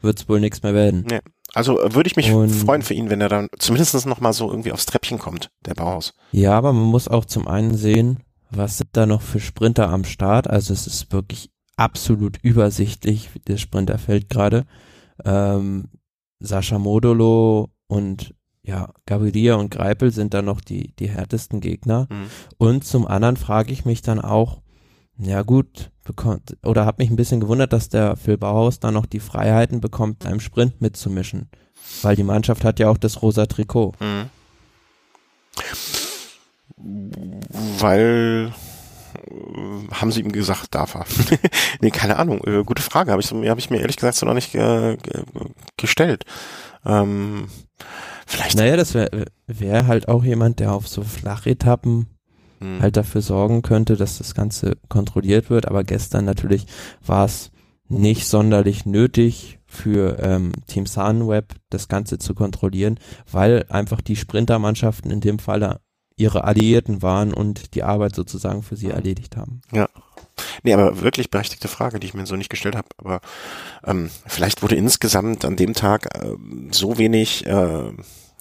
wird's 0.00 0.28
wohl 0.28 0.40
nichts 0.40 0.62
mehr 0.62 0.74
werden. 0.74 1.06
Nee. 1.08 1.20
Also 1.54 1.80
äh, 1.80 1.94
würde 1.94 2.08
ich 2.08 2.16
mich 2.16 2.32
Und 2.32 2.50
freuen 2.50 2.82
für 2.82 2.94
ihn, 2.94 3.08
wenn 3.08 3.20
er 3.20 3.28
dann 3.28 3.48
zumindest 3.58 4.06
noch 4.06 4.20
mal 4.20 4.32
so 4.32 4.50
irgendwie 4.50 4.72
aufs 4.72 4.86
Treppchen 4.86 5.18
kommt, 5.18 5.50
der 5.64 5.74
Bauhaus. 5.74 6.14
Ja, 6.32 6.52
aber 6.52 6.72
man 6.72 6.84
muss 6.84 7.08
auch 7.08 7.24
zum 7.24 7.48
einen 7.48 7.76
sehen, 7.76 8.18
was 8.50 8.78
sind 8.78 8.90
da 8.92 9.06
noch 9.06 9.22
für 9.22 9.40
Sprinter 9.40 9.88
am 9.88 10.04
Start? 10.04 10.48
Also 10.48 10.72
es 10.72 10.86
ist 10.86 11.12
wirklich 11.12 11.50
absolut 11.76 12.38
übersichtlich, 12.42 13.30
das 13.44 13.60
Sprinterfeld 13.60 14.28
gerade. 14.28 14.64
Ähm, 15.24 15.88
Sascha 16.40 16.78
Modolo 16.78 17.70
und 17.86 18.34
ja, 18.62 18.92
Gaviria 19.06 19.54
und 19.54 19.70
Greipel 19.70 20.10
sind 20.10 20.34
da 20.34 20.42
noch 20.42 20.60
die, 20.60 20.94
die 20.96 21.08
härtesten 21.08 21.60
Gegner. 21.60 22.08
Mhm. 22.10 22.26
Und 22.58 22.84
zum 22.84 23.06
anderen 23.06 23.36
frage 23.36 23.72
ich 23.72 23.84
mich 23.84 24.02
dann 24.02 24.20
auch, 24.20 24.60
ja 25.18 25.42
gut, 25.42 25.92
bekommt, 26.04 26.56
oder 26.64 26.84
habe 26.84 27.02
mich 27.02 27.10
ein 27.10 27.16
bisschen 27.16 27.40
gewundert, 27.40 27.72
dass 27.72 27.88
der 27.88 28.16
Phil 28.16 28.36
Bauhaus 28.36 28.80
da 28.80 28.90
noch 28.90 29.06
die 29.06 29.20
Freiheiten 29.20 29.80
bekommt, 29.80 30.20
beim 30.20 30.40
Sprint 30.40 30.80
mitzumischen. 30.80 31.48
Weil 32.02 32.16
die 32.16 32.24
Mannschaft 32.24 32.64
hat 32.64 32.80
ja 32.80 32.90
auch 32.90 32.98
das 32.98 33.22
rosa 33.22 33.46
Trikot. 33.46 33.92
Mhm 34.00 34.30
weil 37.80 38.52
äh, 39.14 39.94
haben 39.94 40.12
sie 40.12 40.20
ihm 40.20 40.32
gesagt, 40.32 40.74
darf 40.74 40.94
er. 40.94 41.06
nee, 41.80 41.90
keine 41.90 42.16
Ahnung. 42.18 42.40
Äh, 42.44 42.64
gute 42.64 42.82
Frage. 42.82 43.12
Habe 43.12 43.22
ich, 43.22 43.30
hab 43.30 43.58
ich 43.58 43.70
mir 43.70 43.80
ehrlich 43.80 43.96
gesagt 43.96 44.16
so 44.16 44.26
noch 44.26 44.34
nicht 44.34 44.54
äh, 44.54 44.96
gestellt. 45.76 46.24
Ähm, 46.84 47.48
vielleicht. 48.26 48.56
Naja, 48.56 48.76
das 48.76 48.94
wäre 48.94 49.26
wär 49.46 49.86
halt 49.86 50.08
auch 50.08 50.24
jemand, 50.24 50.60
der 50.60 50.72
auf 50.72 50.88
so 50.88 51.02
Flachetappen 51.02 52.06
hm. 52.60 52.80
halt 52.80 52.96
dafür 52.96 53.22
sorgen 53.22 53.62
könnte, 53.62 53.96
dass 53.96 54.18
das 54.18 54.34
Ganze 54.34 54.76
kontrolliert 54.88 55.50
wird. 55.50 55.66
Aber 55.66 55.84
gestern 55.84 56.24
natürlich 56.24 56.66
war 57.04 57.24
es 57.24 57.50
nicht 57.88 58.26
sonderlich 58.26 58.86
nötig 58.86 59.58
für 59.66 60.18
ähm, 60.20 60.52
Team 60.66 60.86
Sunweb 60.86 61.54
das 61.70 61.88
Ganze 61.88 62.18
zu 62.18 62.34
kontrollieren, 62.34 62.98
weil 63.30 63.66
einfach 63.68 64.00
die 64.00 64.16
Sprintermannschaften 64.16 65.10
in 65.10 65.20
dem 65.20 65.38
Fall 65.38 65.80
ihre 66.16 66.44
Alliierten 66.44 67.02
waren 67.02 67.34
und 67.34 67.74
die 67.74 67.82
Arbeit 67.82 68.14
sozusagen 68.14 68.62
für 68.62 68.76
sie 68.76 68.90
erledigt 68.90 69.36
haben. 69.36 69.60
Ja. 69.72 69.88
Nee, 70.62 70.74
aber 70.74 71.00
wirklich 71.00 71.30
berechtigte 71.30 71.68
Frage, 71.68 72.00
die 72.00 72.06
ich 72.06 72.14
mir 72.14 72.26
so 72.26 72.36
nicht 72.36 72.50
gestellt 72.50 72.76
habe. 72.76 72.88
Aber 72.98 73.20
ähm, 73.84 74.10
vielleicht 74.26 74.62
wurde 74.62 74.76
insgesamt 74.76 75.44
an 75.44 75.56
dem 75.56 75.74
Tag 75.74 76.14
äh, 76.14 76.34
so 76.70 76.98
wenig, 76.98 77.46
äh, 77.46 77.92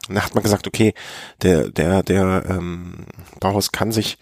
da 0.10 0.22
hat 0.22 0.36
man 0.36 0.44
gesagt, 0.44 0.68
okay, 0.68 0.94
der, 1.42 1.70
der, 1.70 2.04
der 2.04 2.46
ähm, 2.50 3.06
Bauhaus 3.40 3.72
kann 3.72 3.92
sich 3.92 4.18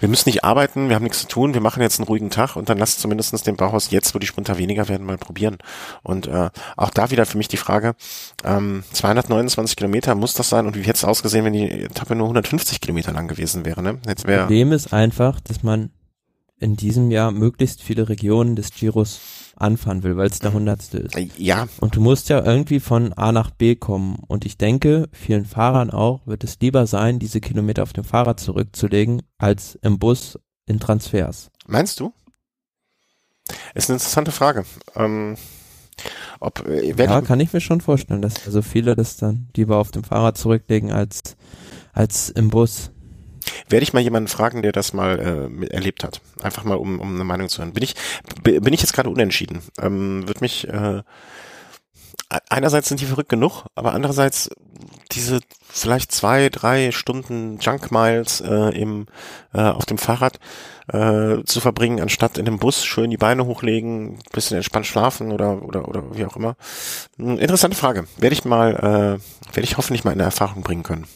wir 0.00 0.08
müssen 0.08 0.28
nicht 0.28 0.44
arbeiten, 0.44 0.88
wir 0.88 0.96
haben 0.96 1.02
nichts 1.04 1.20
zu 1.20 1.28
tun, 1.28 1.54
wir 1.54 1.60
machen 1.60 1.82
jetzt 1.82 2.00
einen 2.00 2.08
ruhigen 2.08 2.30
Tag 2.30 2.56
und 2.56 2.68
dann 2.68 2.78
lasst 2.78 3.00
zumindestens 3.00 3.42
den 3.42 3.56
Bauhaus 3.56 3.90
jetzt, 3.90 4.14
wo 4.14 4.18
die 4.18 4.26
Sprinter 4.26 4.58
weniger 4.58 4.88
werden, 4.88 5.06
mal 5.06 5.18
probieren. 5.18 5.58
Und 6.02 6.26
äh, 6.26 6.50
auch 6.76 6.90
da 6.90 7.10
wieder 7.10 7.26
für 7.26 7.38
mich 7.38 7.48
die 7.48 7.56
Frage, 7.56 7.94
ähm, 8.44 8.82
229 8.92 9.76
Kilometer 9.76 10.14
muss 10.14 10.34
das 10.34 10.48
sein 10.48 10.66
und 10.66 10.76
wie 10.76 10.82
hätte 10.82 10.92
es 10.92 11.04
ausgesehen, 11.04 11.44
wenn 11.44 11.52
die 11.52 11.70
Etappe 11.70 12.16
nur 12.16 12.26
150 12.26 12.80
Kilometer 12.80 13.12
lang 13.12 13.28
gewesen 13.28 13.64
wäre? 13.64 13.82
Ne? 13.82 13.98
Jetzt 14.06 14.26
wär, 14.26 14.40
Problem 14.40 14.72
ist 14.72 14.92
einfach, 14.92 15.40
dass 15.40 15.62
man 15.62 15.90
in 16.60 16.76
diesem 16.76 17.10
Jahr 17.10 17.32
möglichst 17.32 17.82
viele 17.82 18.08
Regionen 18.08 18.54
des 18.54 18.70
Giros 18.70 19.20
anfahren 19.56 20.02
will, 20.02 20.16
weil 20.16 20.28
es 20.28 20.38
der 20.38 20.52
hundertste 20.52 20.98
ist. 20.98 21.16
Ja. 21.38 21.68
Und 21.80 21.96
du 21.96 22.00
musst 22.00 22.28
ja 22.28 22.44
irgendwie 22.44 22.80
von 22.80 23.12
A 23.14 23.32
nach 23.32 23.50
B 23.50 23.74
kommen. 23.74 24.16
Und 24.26 24.44
ich 24.44 24.56
denke, 24.56 25.08
vielen 25.12 25.44
Fahrern 25.44 25.90
auch 25.90 26.26
wird 26.26 26.44
es 26.44 26.58
lieber 26.60 26.86
sein, 26.86 27.18
diese 27.18 27.40
Kilometer 27.40 27.82
auf 27.82 27.92
dem 27.92 28.04
Fahrrad 28.04 28.40
zurückzulegen, 28.40 29.22
als 29.38 29.78
im 29.82 29.98
Bus 29.98 30.38
in 30.66 30.80
Transfers. 30.80 31.50
Meinst 31.66 32.00
du? 32.00 32.12
Ist 33.74 33.90
eine 33.90 33.96
interessante 33.96 34.32
Frage. 34.32 34.64
Ähm, 34.94 35.36
Ob, 36.40 36.66
äh, 36.66 36.94
ja, 36.94 37.20
kann 37.22 37.40
ich 37.40 37.52
mir 37.52 37.60
schon 37.60 37.80
vorstellen, 37.80 38.22
dass 38.22 38.46
also 38.46 38.62
viele 38.62 38.96
das 38.96 39.16
dann 39.16 39.48
lieber 39.56 39.78
auf 39.78 39.90
dem 39.90 40.04
Fahrrad 40.04 40.38
zurücklegen 40.38 40.92
als, 40.92 41.36
als 41.92 42.30
im 42.30 42.48
Bus. 42.48 42.92
Werde 43.68 43.82
ich 43.82 43.92
mal 43.92 44.00
jemanden 44.00 44.28
fragen, 44.28 44.62
der 44.62 44.72
das 44.72 44.92
mal 44.92 45.50
äh, 45.60 45.66
erlebt 45.66 46.04
hat. 46.04 46.20
Einfach 46.42 46.64
mal, 46.64 46.76
um, 46.76 47.00
um 47.00 47.14
eine 47.14 47.24
Meinung 47.24 47.48
zu 47.48 47.58
hören. 47.58 47.72
Bin 47.72 47.82
ich, 47.82 47.94
bin 48.42 48.72
ich 48.72 48.80
jetzt 48.80 48.92
gerade 48.92 49.10
unentschieden. 49.10 49.62
Ähm, 49.80 50.26
wird 50.26 50.40
mich, 50.40 50.68
äh, 50.68 51.02
einerseits 52.48 52.88
sind 52.88 53.00
die 53.00 53.06
verrückt 53.06 53.28
genug, 53.28 53.64
aber 53.74 53.92
andererseits 53.92 54.50
diese 55.12 55.40
vielleicht 55.68 56.12
zwei, 56.12 56.48
drei 56.48 56.92
Stunden 56.92 57.58
Junk 57.60 57.90
Miles 57.90 58.40
äh, 58.40 58.78
im, 58.78 59.06
äh, 59.52 59.60
auf 59.60 59.86
dem 59.86 59.98
Fahrrad 59.98 60.38
äh, 60.88 61.42
zu 61.44 61.60
verbringen, 61.60 62.00
anstatt 62.00 62.38
in 62.38 62.44
dem 62.44 62.58
Bus 62.58 62.84
schön 62.84 63.10
die 63.10 63.16
Beine 63.16 63.46
hochlegen, 63.46 64.18
bisschen 64.32 64.56
entspannt 64.56 64.86
schlafen 64.86 65.32
oder 65.32 65.62
oder 65.62 65.88
oder 65.88 66.16
wie 66.16 66.24
auch 66.24 66.36
immer. 66.36 66.56
Hm, 67.16 67.38
interessante 67.38 67.76
Frage. 67.76 68.06
Werde 68.18 68.34
ich 68.34 68.44
mal, 68.44 68.74
äh, 68.74 69.54
werde 69.54 69.64
ich 69.64 69.76
hoffentlich 69.76 70.04
mal 70.04 70.12
in 70.12 70.20
Erfahrung 70.20 70.62
bringen 70.62 70.82
können. 70.82 71.06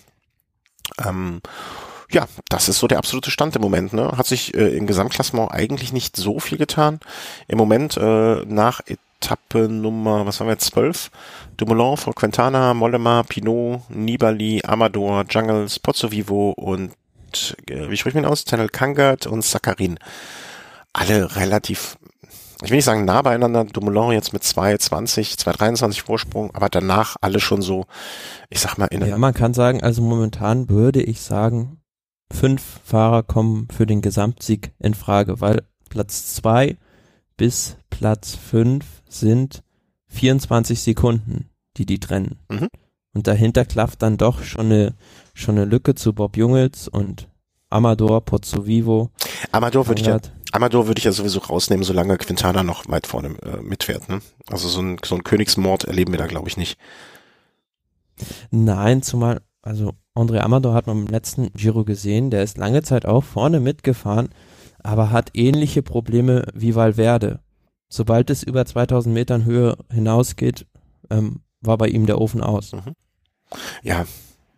Ähm, 1.04 1.40
ja, 2.14 2.26
das 2.48 2.68
ist 2.68 2.78
so 2.78 2.86
der 2.86 2.98
absolute 2.98 3.30
Stand 3.30 3.56
im 3.56 3.62
Moment. 3.62 3.92
Ne? 3.92 4.12
Hat 4.16 4.26
sich 4.26 4.54
äh, 4.54 4.76
im 4.76 4.86
Gesamtklassement 4.86 5.50
eigentlich 5.52 5.92
nicht 5.92 6.16
so 6.16 6.38
viel 6.38 6.56
getan. 6.56 7.00
Im 7.48 7.58
Moment 7.58 7.96
äh, 7.96 8.44
nach 8.46 8.80
Etappe 8.86 9.68
Nummer, 9.68 10.24
was 10.24 10.40
haben 10.40 10.46
wir 10.46 10.52
jetzt, 10.52 10.66
12? 10.66 11.10
Dumoulin 11.56 11.96
vor 11.96 12.14
Quintana, 12.14 12.72
Mollema, 12.74 13.22
Pinot, 13.22 13.82
Nibali, 13.90 14.62
Amador, 14.64 15.24
Jungles, 15.28 15.78
Pozzo 15.78 16.10
Vivo 16.10 16.50
und, 16.50 16.92
äh, 17.68 17.90
wie 17.90 17.96
spricht 17.96 18.14
man 18.14 18.24
aus? 18.24 18.44
Tanel 18.44 18.68
Kangert 18.68 19.26
und 19.26 19.44
Sakarin. 19.44 19.98
Alle 20.92 21.34
relativ, 21.36 21.96
ich 22.62 22.70
will 22.70 22.76
nicht 22.76 22.84
sagen 22.84 23.04
nah 23.04 23.22
beieinander, 23.22 23.64
Dumoulin 23.64 24.12
jetzt 24.12 24.32
mit 24.32 24.42
2,20, 24.42 25.38
2,23 25.38 26.04
Vorsprung, 26.04 26.54
aber 26.54 26.68
danach 26.68 27.16
alle 27.20 27.40
schon 27.40 27.62
so, 27.62 27.86
ich 28.50 28.60
sag 28.60 28.78
mal, 28.78 28.86
in 28.86 29.04
Ja, 29.04 29.18
man 29.18 29.34
kann 29.34 29.54
sagen, 29.54 29.82
also 29.82 30.02
momentan 30.02 30.68
würde 30.68 31.02
ich 31.02 31.20
sagen, 31.20 31.80
fünf 32.34 32.80
Fahrer 32.84 33.22
kommen 33.22 33.68
für 33.74 33.86
den 33.86 34.02
Gesamtsieg 34.02 34.72
in 34.78 34.94
Frage, 34.94 35.40
weil 35.40 35.62
Platz 35.88 36.34
zwei 36.34 36.76
bis 37.36 37.76
Platz 37.90 38.34
fünf 38.34 39.02
sind 39.08 39.62
24 40.08 40.80
Sekunden, 40.80 41.50
die 41.76 41.86
die 41.86 42.00
trennen. 42.00 42.38
Mhm. 42.50 42.68
Und 43.14 43.26
dahinter 43.26 43.64
klafft 43.64 44.02
dann 44.02 44.16
doch 44.16 44.42
schon 44.42 44.66
eine, 44.66 44.94
schon 45.34 45.56
eine 45.56 45.64
Lücke 45.64 45.94
zu 45.94 46.12
Bob 46.12 46.36
Jungels 46.36 46.88
und 46.88 47.28
Amador, 47.70 48.24
Pozzo 48.24 48.66
Vivo. 48.66 49.10
Amador 49.52 49.86
würde 49.86 50.00
ich 50.00 50.06
ja, 50.06 50.18
Amador 50.52 50.86
würde 50.86 50.98
ich 50.98 51.04
ja 51.04 51.12
sowieso 51.12 51.40
rausnehmen, 51.40 51.84
solange 51.84 52.18
Quintana 52.18 52.62
noch 52.62 52.88
weit 52.88 53.06
vorne 53.06 53.36
äh, 53.42 53.62
mitfährt. 53.62 54.08
Ne? 54.08 54.20
Also 54.48 54.68
so 54.68 54.80
ein, 54.80 54.98
so 55.04 55.14
ein 55.14 55.24
Königsmord 55.24 55.84
erleben 55.84 56.12
wir 56.12 56.18
da, 56.18 56.26
glaube 56.26 56.48
ich, 56.48 56.56
nicht. 56.56 56.78
Nein, 58.50 59.02
zumal, 59.02 59.40
also 59.62 59.94
André 60.16 60.38
Amador 60.40 60.74
hat 60.74 60.86
man 60.86 60.98
im 60.98 61.06
letzten 61.08 61.52
Giro 61.54 61.84
gesehen, 61.84 62.30
der 62.30 62.44
ist 62.44 62.56
lange 62.56 62.82
Zeit 62.82 63.04
auch 63.04 63.24
vorne 63.24 63.58
mitgefahren, 63.58 64.28
aber 64.82 65.10
hat 65.10 65.30
ähnliche 65.34 65.82
Probleme 65.82 66.46
wie 66.54 66.76
Valverde. 66.76 67.40
Sobald 67.88 68.30
es 68.30 68.44
über 68.44 68.64
2000 68.64 69.12
Metern 69.12 69.44
Höhe 69.44 69.76
hinausgeht, 69.92 70.66
ähm, 71.10 71.40
war 71.60 71.78
bei 71.78 71.88
ihm 71.88 72.06
der 72.06 72.20
Ofen 72.20 72.42
aus. 72.42 72.72
Mhm. 72.72 72.94
Ja, 73.82 74.04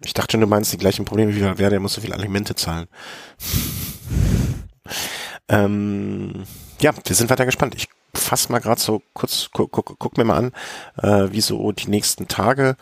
ich 0.04 0.12
dachte 0.12 0.32
schon, 0.32 0.42
du 0.42 0.46
meinst 0.46 0.72
die 0.74 0.78
gleichen 0.78 1.06
Probleme 1.06 1.34
wie 1.34 1.42
Valverde, 1.42 1.70
der 1.70 1.80
muss 1.80 1.94
so 1.94 2.02
viel 2.02 2.12
Alimente 2.12 2.54
zahlen. 2.54 2.86
ähm, 5.48 6.44
ja, 6.80 6.92
wir 7.02 7.16
sind 7.16 7.30
weiter 7.30 7.46
gespannt. 7.46 7.74
Ich 7.74 7.88
fasse 8.14 8.52
mal 8.52 8.58
gerade 8.58 8.80
so 8.80 9.02
kurz, 9.14 9.48
guck, 9.52 9.72
guck, 9.72 9.98
guck 9.98 10.18
mir 10.18 10.24
mal 10.24 10.36
an, 10.36 10.52
äh, 11.02 11.32
wie 11.32 11.40
so 11.40 11.72
die 11.72 11.88
nächsten 11.88 12.28
Tage 12.28 12.76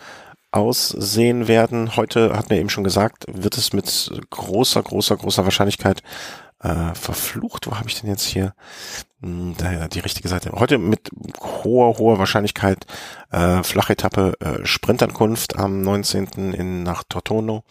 aussehen 0.55 1.49
werden. 1.49 1.97
Heute 1.97 2.37
hat 2.37 2.49
mir 2.49 2.59
eben 2.59 2.71
schon 2.71 2.85
gesagt, 2.85 3.25
wird 3.29 3.59
es 3.59 3.73
mit 3.73 4.11
großer, 4.31 4.83
großer, 4.83 5.17
großer 5.17 5.45
Wahrscheinlichkeit 5.45 6.03
äh, 6.61 6.95
verflucht. 6.95 7.67
Wo 7.67 7.77
habe 7.77 7.89
ich 7.89 8.01
denn 8.01 8.09
jetzt 8.09 8.23
hier 8.23 8.55
hm, 9.21 9.57
daher 9.59 9.89
die 9.89 9.99
richtige 9.99 10.29
Seite? 10.29 10.53
Heute 10.53 10.79
mit 10.79 11.11
hoher, 11.41 11.99
hoher 11.99 12.21
Wahrscheinlichkeit 12.21 12.87
äh, 13.33 13.65
Flachetappe 13.65 14.35
äh, 14.39 14.65
Sprintankunft 14.65 15.57
am 15.57 15.83
19. 15.83 16.53
in 16.55 16.85
nach 16.85 17.03
Tortono. 17.03 17.65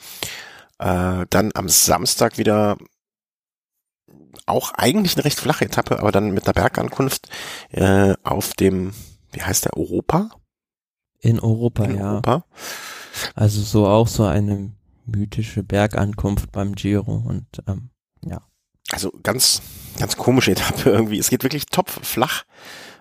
Äh, 0.77 1.25
dann 1.29 1.51
am 1.55 1.69
Samstag 1.69 2.37
wieder 2.37 2.77
auch 4.45 4.73
eigentlich 4.73 5.15
eine 5.15 5.23
recht 5.23 5.39
flache 5.39 5.63
Etappe, 5.63 5.99
aber 5.99 6.11
dann 6.11 6.31
mit 6.31 6.45
einer 6.45 6.53
Bergankunft 6.53 7.29
äh, 7.71 8.13
auf 8.23 8.55
dem, 8.55 8.93
wie 9.31 9.41
heißt 9.41 9.63
der, 9.63 9.77
Europa? 9.77 10.31
In 11.23 11.39
Europa, 11.39 11.85
in 11.85 11.97
ja. 11.97 12.11
Europa. 12.11 12.45
Also 13.33 13.61
so 13.61 13.87
auch 13.87 14.07
so 14.07 14.25
eine 14.25 14.71
mythische 15.05 15.63
Bergankunft 15.63 16.51
beim 16.51 16.75
Giro 16.75 17.23
und 17.25 17.45
ähm, 17.67 17.89
ja. 18.25 18.41
Also 18.91 19.11
ganz, 19.23 19.61
ganz 19.97 20.17
komische 20.17 20.51
Etappe 20.51 20.89
irgendwie. 20.89 21.17
Es 21.17 21.29
geht 21.29 21.43
wirklich 21.43 21.65
top 21.67 21.89
flach 21.89 22.43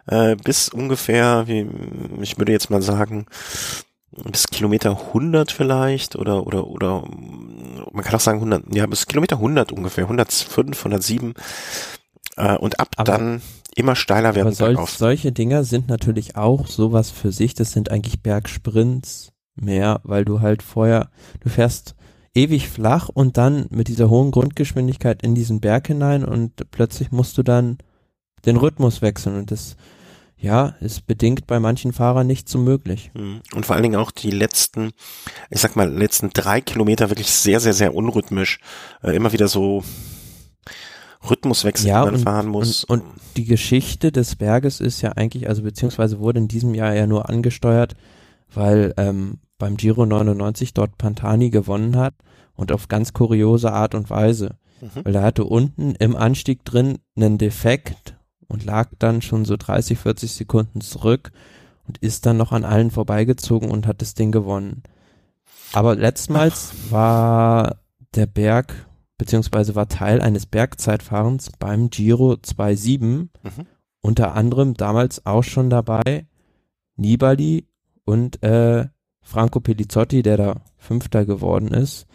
äh, 0.07 0.37
bis 0.37 0.69
ungefähr, 0.69 1.47
wie 1.47 1.69
ich 2.21 2.39
würde 2.39 2.53
jetzt 2.53 2.71
mal 2.71 2.83
sagen, 2.83 3.27
bis 4.11 4.47
Kilometer 4.47 4.91
100 4.91 5.51
vielleicht 5.51 6.17
oder 6.17 6.47
oder 6.47 6.67
oder 6.67 7.05
man 7.93 8.05
kann 8.05 8.15
auch 8.15 8.21
sagen 8.21 8.39
100, 8.39 8.75
ja 8.75 8.87
bis 8.87 9.07
Kilometer 9.07 9.37
100 9.37 9.73
ungefähr, 9.73 10.05
105, 10.05 10.79
107 10.79 11.35
äh, 12.37 12.57
und 12.57 12.79
ab 12.79 12.89
Aber 12.97 13.13
dann 13.13 13.43
immer 13.75 13.97
steiler 13.97 14.35
werden. 14.35 14.49
Aber 14.49 14.55
solch, 14.55 14.91
solche 14.91 15.33
Dinger 15.33 15.65
sind 15.65 15.89
natürlich 15.89 16.37
auch 16.37 16.67
sowas 16.67 17.11
für 17.11 17.33
sich. 17.33 17.55
Das 17.55 17.73
sind 17.73 17.91
eigentlich 17.91 18.23
Bergsprints 18.23 19.33
mehr, 19.55 20.01
weil 20.05 20.25
du 20.25 20.41
halt 20.41 20.63
vorher, 20.63 21.11
du 21.41 21.49
fährst 21.49 21.95
ewig 22.35 22.69
flach 22.69 23.09
und 23.09 23.37
dann 23.37 23.67
mit 23.71 23.89
dieser 23.89 24.09
hohen 24.09 24.31
Grundgeschwindigkeit 24.31 25.23
in 25.23 25.35
diesen 25.35 25.61
Berg 25.61 25.87
hinein 25.87 26.25
und 26.25 26.71
plötzlich 26.71 27.13
musst 27.13 27.37
du 27.37 27.43
dann 27.43 27.79
den 28.47 28.57
Rhythmus 28.57 29.03
wechseln 29.03 29.37
und 29.37 29.51
das 29.51 29.77
ja, 30.43 30.75
ist 30.81 31.07
bedingt 31.07 31.47
bei 31.47 31.61
manchen 31.61 31.93
Fahrern 31.93 32.27
nicht 32.27 32.49
so 32.49 32.59
möglich. 32.59 33.13
Mhm. 33.15 33.43
Und 33.55 33.65
vor 33.65 33.77
allen 33.77 33.85
Dingen 33.85 33.97
auch 33.97 34.11
die 34.11 34.33
letzten, 34.33 34.91
ich 35.51 35.61
sag 35.61 35.77
mal, 35.77 35.89
letzten 35.89 36.31
drei 36.31 36.61
Kilometer 36.61 37.11
wirklich 37.11 37.31
sehr, 37.31 37.61
sehr, 37.61 37.75
sehr 37.75 37.95
unrhythmisch. 37.95 38.59
Äh, 39.05 39.15
immer 39.15 39.33
wieder 39.33 39.47
so 39.47 39.85
Rhythmuswechsel, 41.29 41.89
ja, 41.89 42.05
man 42.05 42.15
und, 42.15 42.21
fahren 42.21 42.49
muss. 42.49 42.85
Und, 42.85 43.01
und, 43.01 43.11
die 43.37 43.45
Geschichte 43.45 44.13
des 44.13 44.37
Berges 44.37 44.81
ist 44.81 45.01
ja 45.01 45.13
eigentlich, 45.13 45.49
also 45.49 45.63
beziehungsweise 45.63 46.19
wurde 46.19 46.41
in 46.41 46.49
diesem 46.49 46.75
Jahr 46.75 46.95
ja 46.95 47.07
nur 47.07 47.29
angesteuert, 47.29 47.95
weil 48.53 48.93
ähm, 48.97 49.39
beim 49.59 49.77
Giro 49.77 50.05
99 50.05 50.75
dort 50.75 50.99
Pantani 50.99 51.51
gewonnen 51.51 51.97
hat 51.97 52.15
und 52.55 52.73
auf 52.73 52.89
ganz 52.89 53.13
kuriose 53.13 53.73
Art 53.73 53.95
und 53.95 54.11
Weise. 54.11 54.57
Mhm. 54.81 55.05
Weil 55.05 55.15
er 55.15 55.23
hatte 55.23 55.45
unten 55.45 55.95
im 55.95 56.17
Anstieg 56.17 56.65
drin 56.65 56.99
einen 57.17 57.39
Defekt 57.39 58.17
und 58.49 58.65
lag 58.65 58.91
dann 58.99 59.23
schon 59.23 59.45
so 59.45 59.57
30, 59.57 59.99
40 59.99 60.33
Sekunden 60.33 60.81
zurück 60.81 61.33
und 61.87 61.99
ist 61.99 62.27
dann 62.27 62.37
noch 62.37 62.53
an 62.53 62.65
allen 62.65 62.91
vorbeigezogen 62.91 63.71
und 63.71 63.87
hat 63.87 64.03
das 64.03 64.15
Ding 64.15 64.33
gewonnen. 64.33 64.83
Aber 65.73 65.95
letztmals 65.95 66.73
war 66.91 67.77
der 68.15 68.27
Berg 68.27 68.87
beziehungsweise 69.23 69.77
war 69.77 69.87
Teil 69.87 70.21
eines 70.21 70.47
Bergzeitfahrens 70.47 71.53
beim 71.61 71.91
Giro 71.91 72.33
2.7. 72.33 72.97
Mhm. 72.97 73.29
Unter 74.01 74.35
anderem 74.35 74.75
damals 74.75 75.25
auch 75.25 75.45
schon 75.45 75.71
dabei 75.71 76.27
Nibali 76.97 77.69
und 78.05 78.43
äh, 78.43 78.89
Franco 79.21 79.61
Pelizzotti, 79.61 80.25
der 80.25 80.37
da 80.37 80.61
Fünfter 80.77 81.25
geworden 81.25 81.69
ist. 81.69 82.07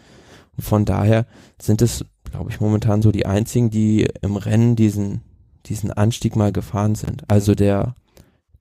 Und 0.54 0.64
von 0.64 0.84
daher 0.84 1.24
sind 1.58 1.80
es, 1.80 2.04
glaube 2.30 2.50
ich, 2.50 2.60
momentan 2.60 3.00
so 3.00 3.10
die 3.10 3.24
einzigen, 3.24 3.70
die 3.70 4.06
im 4.20 4.36
Rennen 4.36 4.76
diesen, 4.76 5.22
diesen 5.64 5.90
Anstieg 5.90 6.36
mal 6.36 6.52
gefahren 6.52 6.94
sind. 6.94 7.24
Also 7.28 7.54
der 7.54 7.94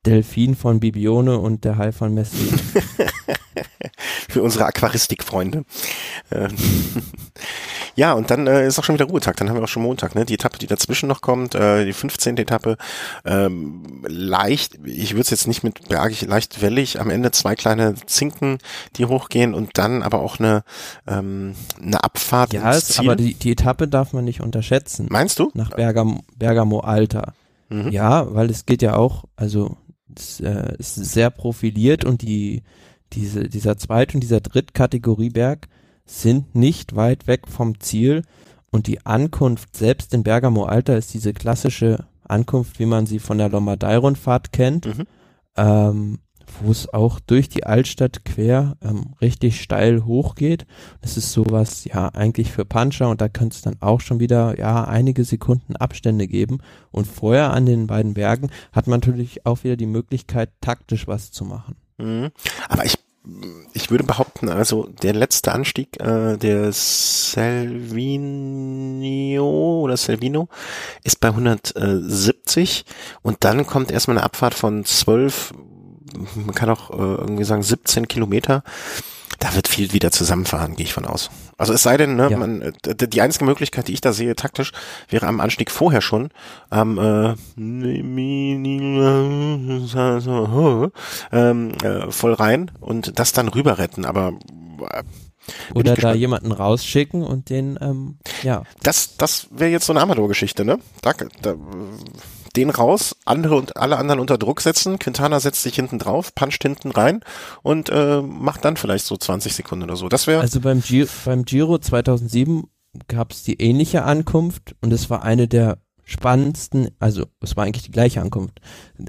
Delfin 0.07 0.55
von 0.55 0.79
Bibione 0.79 1.37
und 1.37 1.65
der 1.65 1.77
Hai 1.77 1.91
von 1.91 2.13
Messi. 2.13 2.47
Für 4.29 4.41
unsere 4.41 4.65
Aquaristikfreunde. 4.65 5.65
Ähm, 6.31 6.55
ja, 7.95 8.13
und 8.13 8.31
dann 8.31 8.47
äh, 8.47 8.67
ist 8.67 8.79
auch 8.79 8.83
schon 8.83 8.95
wieder 8.95 9.05
Ruhetag. 9.05 9.35
Dann 9.37 9.49
haben 9.49 9.57
wir 9.57 9.63
auch 9.63 9.67
schon 9.67 9.83
Montag, 9.83 10.15
ne? 10.15 10.25
Die 10.25 10.35
Etappe, 10.35 10.57
die 10.59 10.67
dazwischen 10.67 11.07
noch 11.09 11.21
kommt, 11.21 11.55
äh, 11.55 11.83
die 11.85 11.93
15. 11.93 12.37
Etappe, 12.37 12.77
ähm, 13.25 14.05
leicht, 14.07 14.79
ich 14.85 15.13
würde 15.13 15.21
es 15.21 15.29
jetzt 15.31 15.47
nicht 15.47 15.63
mit 15.63 15.89
bergig, 15.89 16.21
leicht 16.21 16.61
wellig, 16.61 17.01
am 17.01 17.09
Ende 17.09 17.31
zwei 17.31 17.55
kleine 17.55 17.95
Zinken, 18.05 18.59
die 18.95 19.05
hochgehen 19.05 19.53
und 19.53 19.77
dann 19.77 20.03
aber 20.03 20.21
auch 20.21 20.39
eine, 20.39 20.63
ähm, 21.07 21.53
eine 21.81 22.03
Abfahrt 22.03 22.53
ja, 22.53 22.71
Ziel. 22.79 23.05
aber 23.05 23.15
die, 23.15 23.33
die 23.33 23.51
Etappe 23.51 23.87
darf 23.87 24.13
man 24.13 24.23
nicht 24.23 24.41
unterschätzen. 24.41 25.07
Meinst 25.09 25.39
du? 25.39 25.51
Nach 25.53 25.71
Bergamo, 25.71 26.23
Bergamo 26.37 26.79
Alta. 26.79 27.33
Mhm. 27.69 27.89
Ja, 27.89 28.33
weil 28.33 28.49
es 28.49 28.65
geht 28.65 28.81
ja 28.81 28.95
auch, 28.95 29.25
also 29.35 29.75
äh, 30.41 30.75
ist 30.77 30.95
sehr 30.95 31.29
profiliert 31.29 32.05
und 32.05 32.21
die 32.21 32.63
diese, 33.13 33.47
dieser 33.47 33.77
Zweit- 33.77 34.13
und 34.13 34.21
dieser 34.21 34.41
Drittkategorieberg 34.41 35.67
sind 36.05 36.55
nicht 36.55 36.95
weit 36.95 37.27
weg 37.27 37.47
vom 37.47 37.79
Ziel 37.79 38.23
und 38.71 38.87
die 38.87 39.05
Ankunft 39.05 39.75
selbst 39.75 40.13
in 40.13 40.23
Bergamo 40.23 40.65
Alta 40.65 40.95
ist 40.95 41.13
diese 41.13 41.33
klassische 41.33 42.05
Ankunft, 42.27 42.79
wie 42.79 42.85
man 42.85 43.05
sie 43.05 43.19
von 43.19 43.37
der 43.37 43.49
Lombardei-Rundfahrt 43.49 44.51
kennt. 44.51 44.85
Mhm. 44.85 45.07
Ähm, 45.55 46.19
wo 46.61 46.71
es 46.71 46.93
auch 46.93 47.19
durch 47.19 47.49
die 47.49 47.65
Altstadt 47.65 48.25
quer 48.25 48.77
ähm, 48.81 49.13
richtig 49.21 49.61
steil 49.61 50.05
hochgeht. 50.05 50.65
Das 51.01 51.17
ist 51.17 51.31
sowas, 51.31 51.85
ja, 51.85 52.09
eigentlich 52.09 52.51
für 52.51 52.65
Puncher 52.65 53.09
und 53.09 53.21
da 53.21 53.29
könnte 53.29 53.55
es 53.55 53.61
dann 53.61 53.77
auch 53.79 54.01
schon 54.01 54.19
wieder, 54.19 54.57
ja, 54.57 54.83
einige 54.85 55.23
Sekunden 55.23 55.75
Abstände 55.75 56.27
geben. 56.27 56.59
Und 56.91 57.07
vorher 57.07 57.53
an 57.53 57.65
den 57.65 57.87
beiden 57.87 58.13
Bergen 58.13 58.49
hat 58.71 58.87
man 58.87 58.99
natürlich 58.99 59.45
auch 59.45 59.63
wieder 59.63 59.77
die 59.77 59.85
Möglichkeit, 59.85 60.49
taktisch 60.61 61.07
was 61.07 61.31
zu 61.31 61.45
machen. 61.45 61.75
Mhm. 61.97 62.31
Aber 62.69 62.85
ich 62.85 62.97
ich 63.73 63.91
würde 63.91 64.05
behaupten, 64.05 64.47
also 64.49 64.87
der 65.01 65.13
letzte 65.13 65.51
Anstieg, 65.51 65.99
äh, 65.99 66.37
der 66.37 66.71
Selvino 66.71 67.81
oder 69.81 69.97
Selvino, 69.97 70.47
ist 71.03 71.19
bei 71.19 71.27
170 71.29 72.85
und 73.21 73.43
dann 73.43 73.67
kommt 73.67 73.91
erstmal 73.91 74.17
eine 74.17 74.25
Abfahrt 74.25 74.53
von 74.53 74.85
12 74.85 75.53
man 76.35 76.55
kann 76.55 76.69
auch 76.69 76.91
äh, 76.91 76.95
irgendwie 76.95 77.43
sagen 77.43 77.63
17 77.63 78.07
Kilometer. 78.07 78.63
Da 79.39 79.53
wird 79.53 79.67
viel 79.67 79.93
wieder 79.93 80.11
zusammenfahren, 80.11 80.75
gehe 80.75 80.85
ich 80.85 80.93
von 80.93 81.05
aus. 81.05 81.29
Also 81.57 81.73
es 81.73 81.83
sei 81.83 81.97
denn, 81.97 82.15
ne, 82.15 82.29
ja. 82.31 82.37
man, 82.37 82.61
äh, 82.61 82.73
die 82.95 83.21
einzige 83.21 83.45
Möglichkeit, 83.45 83.87
die 83.87 83.93
ich 83.93 84.01
da 84.01 84.11
sehe, 84.11 84.35
taktisch, 84.35 84.71
wäre 85.09 85.27
am 85.27 85.39
Anstieg 85.39 85.69
vorher 85.69 86.01
schon 86.01 86.29
am 86.69 86.97
äh, 86.97 87.35
ähm, 91.31 91.71
äh, 91.83 92.11
voll 92.11 92.33
rein 92.33 92.71
und 92.79 93.19
das 93.19 93.31
dann 93.31 93.47
rüber 93.47 93.77
retten. 93.77 94.05
Aber 94.05 94.33
äh, 94.89 95.03
oder 95.73 95.95
da 95.95 96.13
jemanden 96.13 96.51
rausschicken 96.51 97.23
und 97.23 97.49
den, 97.49 97.77
ähm, 97.81 98.17
ja. 98.43 98.63
Das, 98.81 99.17
das 99.17 99.47
wäre 99.51 99.71
jetzt 99.71 99.85
so 99.85 99.93
eine 99.93 100.01
Amador-Geschichte, 100.01 100.65
ne? 100.65 100.79
Da, 101.01 101.13
da, 101.41 101.55
den 102.55 102.69
raus, 102.69 103.15
andere 103.25 103.55
und 103.55 103.77
alle 103.77 103.97
anderen 103.97 104.19
unter 104.19 104.37
Druck 104.37 104.61
setzen. 104.61 104.99
Quintana 104.99 105.39
setzt 105.39 105.63
sich 105.63 105.75
hinten 105.75 105.99
drauf, 105.99 106.33
puncht 106.35 106.61
hinten 106.61 106.91
rein 106.91 107.21
und 107.63 107.89
äh, 107.89 108.21
macht 108.21 108.65
dann 108.65 108.77
vielleicht 108.77 109.05
so 109.05 109.17
20 109.17 109.53
Sekunden 109.53 109.83
oder 109.83 109.95
so. 109.95 110.09
Das 110.09 110.27
wäre. 110.27 110.41
Also 110.41 110.59
beim 110.59 110.81
Giro, 110.81 111.09
beim 111.25 111.45
Giro 111.45 111.77
2007 111.77 112.67
gab 113.07 113.31
es 113.31 113.43
die 113.43 113.61
ähnliche 113.61 114.03
Ankunft 114.03 114.75
und 114.81 114.91
es 114.91 115.09
war 115.09 115.23
eine 115.23 115.47
der 115.47 115.79
spannendsten, 116.03 116.89
also 116.99 117.25
es 117.41 117.57
war 117.57 117.65
eigentlich 117.65 117.83
die 117.83 117.91
gleiche 117.91 118.21
Ankunft, 118.21 118.61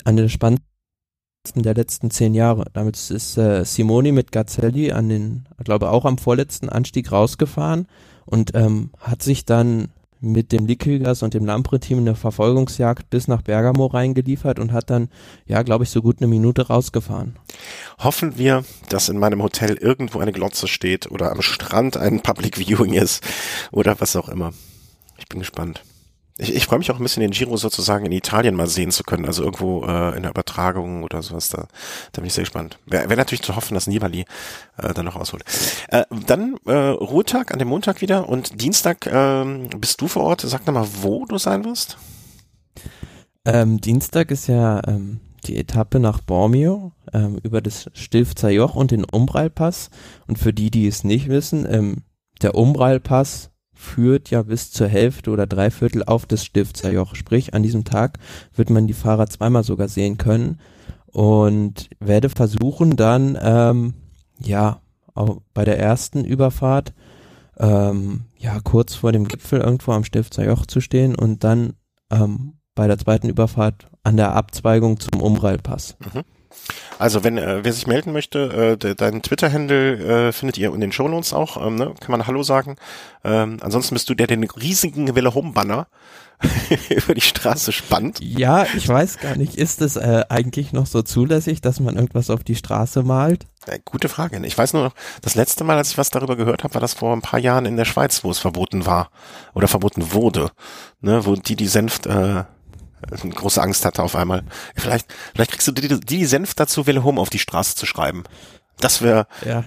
eine 0.05 0.23
der 0.23 0.29
spannendsten 0.29 0.67
der 1.55 1.75
letzten 1.75 2.11
zehn 2.11 2.35
Jahre. 2.35 2.67
Damit 2.73 2.97
ist 3.11 3.39
äh, 3.39 3.65
Simoni 3.65 4.13
mit 4.13 4.33
Gazzelli 4.33 4.93
an 4.93 5.09
den, 5.09 5.49
glaube 5.65 5.91
auch 5.91 6.05
am 6.05 6.19
vorletzten 6.19 6.69
Anstieg 6.69 7.13
rausgefahren 7.13 7.87
und 8.27 8.55
ähm, 8.55 8.91
hat 8.99 9.23
sich 9.23 9.45
dann 9.45 9.89
mit 10.21 10.53
dem 10.53 10.67
Liquigas 10.67 11.23
und 11.23 11.35
dem 11.35 11.45
Lampre-Team 11.45 11.99
eine 11.99 12.15
Verfolgungsjagd 12.15 13.11
bis 13.11 13.29
nach 13.29 13.43
Bergamo 13.43 13.87
reingeliefert 13.87 14.59
und 14.59 14.73
hat 14.73 14.91
dann, 14.91 15.09
ja, 15.47 15.63
glaube 15.63 15.85
ich, 15.85 15.91
so 15.91 16.03
gut 16.03 16.19
eine 16.19 16.27
Minute 16.27 16.67
rausgefahren. 16.69 17.37
Hoffen 17.99 18.39
wir, 18.39 18.65
dass 18.89 19.09
in 19.09 19.19
meinem 19.19 19.43
Hotel 19.43 19.77
irgendwo 19.77 20.19
eine 20.19 20.33
Glotze 20.33 20.69
steht 20.69 21.11
oder 21.11 21.31
am 21.31 21.43
Strand 21.43 21.97
ein 21.97 22.21
Public 22.21 22.59
Viewing 22.59 22.95
ist 22.95 23.25
oder 23.71 24.01
was 24.01 24.17
auch 24.17 24.29
immer. 24.29 24.53
Ich 25.19 25.29
bin 25.29 25.39
gespannt. 25.39 25.83
Ich, 26.41 26.55
ich 26.55 26.67
freue 26.67 26.79
mich 26.79 26.91
auch 26.91 26.99
ein 26.99 27.03
bisschen 27.03 27.21
den 27.21 27.33
Giro 27.33 27.57
sozusagen 27.57 28.07
in 28.07 28.13
Italien 28.13 28.55
mal 28.55 28.69
sehen 28.69 28.93
zu 28.93 29.03
können, 29.03 29.27
also 29.27 29.43
irgendwo 29.43 29.85
äh, 29.85 30.17
in 30.17 30.23
der 30.23 30.31
Übertragung 30.31 31.03
oder 31.03 31.21
sowas. 31.21 31.49
Da, 31.49 31.67
da 32.13 32.21
bin 32.21 32.27
ich 32.27 32.35
sehr 32.35 32.45
gespannt. 32.45 32.79
Wäre 32.87 33.11
wär 33.11 33.17
natürlich 33.17 33.43
zu 33.43 33.57
hoffen, 33.57 33.75
dass 33.75 33.89
Nibali 33.89 34.25
äh, 34.77 34.95
dann 34.95 35.05
noch 35.05 35.17
ausholt. 35.17 35.45
Äh, 35.89 36.05
dann 36.27 36.57
äh, 36.65 36.73
Ruhetag 36.73 37.53
an 37.53 37.59
dem 37.59 37.69
Montag 37.69 38.01
wieder 38.01 38.29
und 38.29 38.63
Dienstag 38.63 39.07
äh, 39.07 39.45
bist 39.77 40.01
du 40.01 40.07
vor 40.07 40.23
Ort. 40.23 40.43
Sag 40.43 40.65
nochmal, 40.67 40.87
wo 41.03 41.27
du 41.27 41.39
sein 41.39 41.65
wirst. 41.65 41.99
Ähm, 43.45 43.81
Dienstag 43.81 44.31
ist 44.31 44.47
ja 44.47 44.81
ähm, 44.87 45.21
die 45.45 45.57
Etappe 45.57 45.99
nach 45.99 46.21
Bormio 46.21 46.93
ähm, 47.13 47.39
über 47.43 47.61
das 47.61 47.91
Stilfzer 47.95 48.51
Joch 48.51 48.77
und 48.77 48.93
den 48.93 49.05
Umbrallpass. 49.05 49.91
Und 50.29 50.39
für 50.39 50.53
die, 50.53 50.71
die 50.71 50.87
es 50.87 51.03
nicht 51.03 51.29
wissen, 51.29 51.67
ähm, 51.69 52.05
der 52.43 52.55
Umbrallpass 52.55 53.51
führt 53.79 54.31
ja 54.31 54.43
bis 54.43 54.73
zur 54.73 54.89
Hälfte 54.89 55.31
oder 55.31 55.47
Dreiviertel 55.47 56.03
auf 56.03 56.27
das 56.27 56.45
Stiftserjoch. 56.45 57.15
Sprich, 57.15 57.55
an 57.55 57.63
diesem 57.63 57.85
Tag 57.85 58.19
wird 58.57 58.71
man 58.71 58.89
die 58.89 58.93
Fahrer 58.93 59.29
zweimal 59.29 59.63
sogar 59.63 59.87
sehen 59.87 60.19
können 60.19 60.59
und 61.07 61.89
werde 62.01 62.29
versuchen 62.29 62.97
dann, 62.97 63.39
ähm, 63.41 63.95
ja, 64.41 64.81
auch 65.15 65.41
bei 65.55 65.65
der 65.65 65.79
ersten 65.79 66.25
Überfahrt, 66.25 66.93
ähm, 67.59 68.25
ja, 68.37 68.59
kurz 68.61 68.97
vor 68.97 69.13
dem 69.13 69.29
Gipfel 69.29 69.61
irgendwo 69.61 69.93
am 69.93 70.05
Stiftserjoch 70.05 70.67
zu 70.67 70.81
stehen 70.81 71.15
und 71.15 71.45
dann 71.45 71.75
ähm, 72.11 72.55
bei 72.75 72.89
der 72.89 72.99
zweiten 72.99 73.29
Überfahrt 73.29 73.89
an 74.03 74.17
der 74.17 74.35
Abzweigung 74.35 74.99
zum 74.99 75.21
Umrallpass. 75.21 75.97
Mhm. 76.01 76.23
Also 76.99 77.25
wenn 77.25 77.39
äh, 77.39 77.65
wer 77.65 77.73
sich 77.73 77.87
melden 77.87 78.13
möchte, 78.13 78.79
äh, 78.83 78.95
deinen 78.95 79.23
Twitter-Handle 79.23 80.29
äh, 80.29 80.33
findet 80.33 80.59
ihr 80.59 80.73
in 80.73 80.81
den 80.81 80.93
Shownotes 80.93 81.33
auch, 81.33 81.65
ähm, 81.65 81.77
ne? 81.77 81.95
kann 82.01 82.11
man 82.11 82.27
Hallo 82.27 82.43
sagen. 82.43 82.77
Ähm, 83.25 83.59
ansonsten 83.61 83.95
bist 83.95 84.09
du 84.09 84.15
der, 84.15 84.27
den 84.27 84.45
riesigen 84.45 85.15
Welle 85.15 85.35
Home 85.35 85.53
Banner 85.53 85.87
über 86.91 87.15
die 87.15 87.21
Straße 87.21 87.73
spannt. 87.73 88.21
Ja, 88.21 88.67
ich 88.77 88.89
weiß 88.89 89.19
gar 89.19 89.37
nicht, 89.37 89.57
ist 89.57 89.83
es 89.83 89.97
äh, 89.97 90.25
eigentlich 90.29 90.73
noch 90.73 90.87
so 90.87 91.03
zulässig, 91.03 91.61
dass 91.61 91.81
man 91.81 91.97
irgendwas 91.97 92.31
auf 92.31 92.45
die 92.45 92.55
Straße 92.55 93.03
malt? 93.03 93.47
Äh, 93.67 93.81
gute 93.85 94.09
Frage. 94.09 94.41
Ich 94.47 94.57
weiß 94.57 94.73
nur 94.73 94.85
noch, 94.85 94.95
das 95.21 95.35
letzte 95.35 95.65
Mal, 95.65 95.77
als 95.77 95.91
ich 95.91 95.99
was 95.99 96.11
darüber 96.11 96.37
gehört 96.37 96.65
habe, 96.65 96.75
war 96.75 96.81
das 96.81 96.95
vor 96.95 97.15
ein 97.15 97.23
paar 97.23 97.41
Jahren 97.41 97.67
in 97.67 97.77
der 97.77 97.85
Schweiz, 97.85 98.23
wo 98.23 98.31
es 98.31 98.39
verboten 98.39 98.87
war 98.87 99.11
oder 99.55 99.69
verboten 99.69 100.13
wurde, 100.13 100.51
ne, 101.01 101.27
wo 101.27 101.35
die 101.35 101.57
die 101.57 101.67
Senft 101.67 102.07
äh, 102.07 102.45
große 103.35 103.63
Angst 103.63 103.85
hatte 103.85 104.03
auf 104.03 104.17
einmal. 104.17 104.45
Vielleicht, 104.77 105.07
vielleicht 105.35 105.53
kriegst 105.53 105.69
du 105.69 105.73
die, 105.73 106.01
die 106.01 106.25
Senf 106.27 106.55
dazu, 106.55 106.87
Welle 106.87 107.05
Home 107.05 107.21
auf 107.21 107.31
die 107.31 107.39
Straße 107.39 107.75
zu 107.75 107.87
schreiben. 107.87 108.25
Das 108.81 109.03
wäre. 109.03 109.27
Ja. 109.45 109.65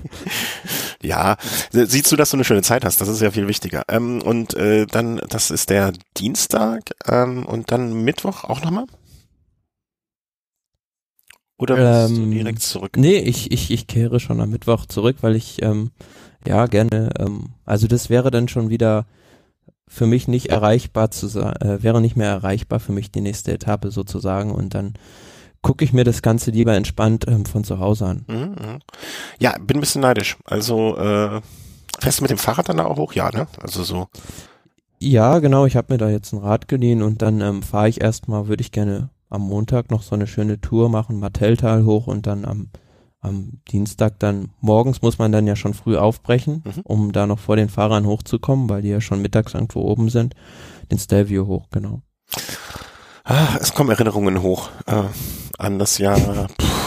ja, 1.02 1.36
siehst 1.70 2.10
du, 2.10 2.16
dass 2.16 2.30
du 2.30 2.36
eine 2.36 2.44
schöne 2.44 2.62
Zeit 2.62 2.84
hast. 2.84 3.00
Das 3.00 3.08
ist 3.08 3.22
ja 3.22 3.30
viel 3.30 3.46
wichtiger. 3.46 3.84
Ähm, 3.88 4.20
und 4.22 4.54
äh, 4.54 4.86
dann, 4.86 5.20
das 5.28 5.50
ist 5.50 5.70
der 5.70 5.92
Dienstag 6.16 6.90
ähm, 7.06 7.46
und 7.46 7.70
dann 7.70 7.92
Mittwoch 8.02 8.44
auch 8.44 8.62
nochmal? 8.62 8.86
Oder 11.56 11.76
bist 11.76 12.16
ähm, 12.18 12.30
du 12.30 12.36
direkt 12.36 12.62
zurück? 12.62 12.96
Nee, 12.96 13.18
ich, 13.18 13.52
ich, 13.52 13.70
ich 13.70 13.86
kehre 13.86 14.18
schon 14.18 14.40
am 14.40 14.50
Mittwoch 14.50 14.86
zurück, 14.86 15.18
weil 15.20 15.36
ich 15.36 15.62
ähm, 15.62 15.90
ja 16.46 16.66
gerne, 16.66 17.10
ähm, 17.18 17.50
also 17.64 17.86
das 17.86 18.08
wäre 18.08 18.30
dann 18.30 18.48
schon 18.48 18.70
wieder 18.70 19.04
für 19.92 20.06
mich 20.06 20.28
nicht 20.28 20.50
erreichbar 20.50 21.10
zu 21.10 21.26
sein, 21.26 21.56
äh, 21.56 21.82
wäre 21.82 22.00
nicht 22.00 22.16
mehr 22.16 22.30
erreichbar 22.30 22.78
für 22.78 22.92
mich 22.92 23.10
die 23.10 23.20
nächste 23.20 23.52
Etappe 23.52 23.90
sozusagen 23.90 24.52
und 24.52 24.72
dann 24.72 24.94
gucke 25.62 25.84
ich 25.84 25.92
mir 25.92 26.04
das 26.04 26.22
Ganze 26.22 26.52
lieber 26.52 26.74
entspannt 26.74 27.26
ähm, 27.26 27.44
von 27.44 27.64
zu 27.64 27.80
Hause 27.80 28.06
an. 28.06 28.24
Mhm, 28.28 28.36
mhm. 28.36 28.78
Ja, 29.40 29.56
bin 29.58 29.78
ein 29.78 29.80
bisschen 29.80 30.02
neidisch. 30.02 30.38
Also 30.44 30.96
äh, 30.96 31.40
fährst 31.98 32.20
du 32.20 32.22
mit 32.22 32.30
dem 32.30 32.38
Fahrrad 32.38 32.68
dann 32.68 32.78
auch 32.78 32.96
hoch? 32.96 33.14
Ja, 33.14 33.30
ne? 33.32 33.48
Also 33.60 33.82
so. 33.82 34.06
Ja, 35.00 35.40
genau. 35.40 35.66
Ich 35.66 35.74
habe 35.74 35.92
mir 35.92 35.98
da 35.98 36.08
jetzt 36.08 36.32
ein 36.32 36.38
Rad 36.38 36.68
geliehen 36.68 37.02
und 37.02 37.20
dann 37.20 37.40
ähm, 37.40 37.62
fahre 37.64 37.88
ich 37.88 38.00
erstmal, 38.00 38.46
würde 38.46 38.60
ich 38.60 38.70
gerne 38.70 39.10
am 39.28 39.42
Montag 39.42 39.90
noch 39.90 40.02
so 40.02 40.14
eine 40.14 40.28
schöne 40.28 40.60
Tour 40.60 40.88
machen, 40.88 41.18
Martelltal 41.18 41.84
hoch 41.84 42.06
und 42.06 42.28
dann 42.28 42.44
am 42.44 42.68
am 43.20 43.60
Dienstag 43.70 44.18
dann, 44.18 44.50
morgens 44.60 45.02
muss 45.02 45.18
man 45.18 45.32
dann 45.32 45.46
ja 45.46 45.56
schon 45.56 45.74
früh 45.74 45.96
aufbrechen, 45.96 46.62
mhm. 46.64 46.80
um 46.84 47.12
da 47.12 47.26
noch 47.26 47.38
vor 47.38 47.56
den 47.56 47.68
Fahrern 47.68 48.06
hochzukommen, 48.06 48.68
weil 48.68 48.82
die 48.82 48.88
ja 48.88 49.00
schon 49.00 49.20
mittags 49.22 49.54
irgendwo 49.54 49.82
oben 49.82 50.08
sind, 50.08 50.34
den 50.90 50.98
Stelvio 50.98 51.46
hoch, 51.46 51.66
genau. 51.70 52.02
Ah, 53.24 53.56
es 53.60 53.74
kommen 53.74 53.90
Erinnerungen 53.90 54.42
hoch 54.42 54.70
äh, 54.86 55.04
an 55.58 55.78
das 55.78 55.98
Jahr, 55.98 56.18
pff, 56.18 56.80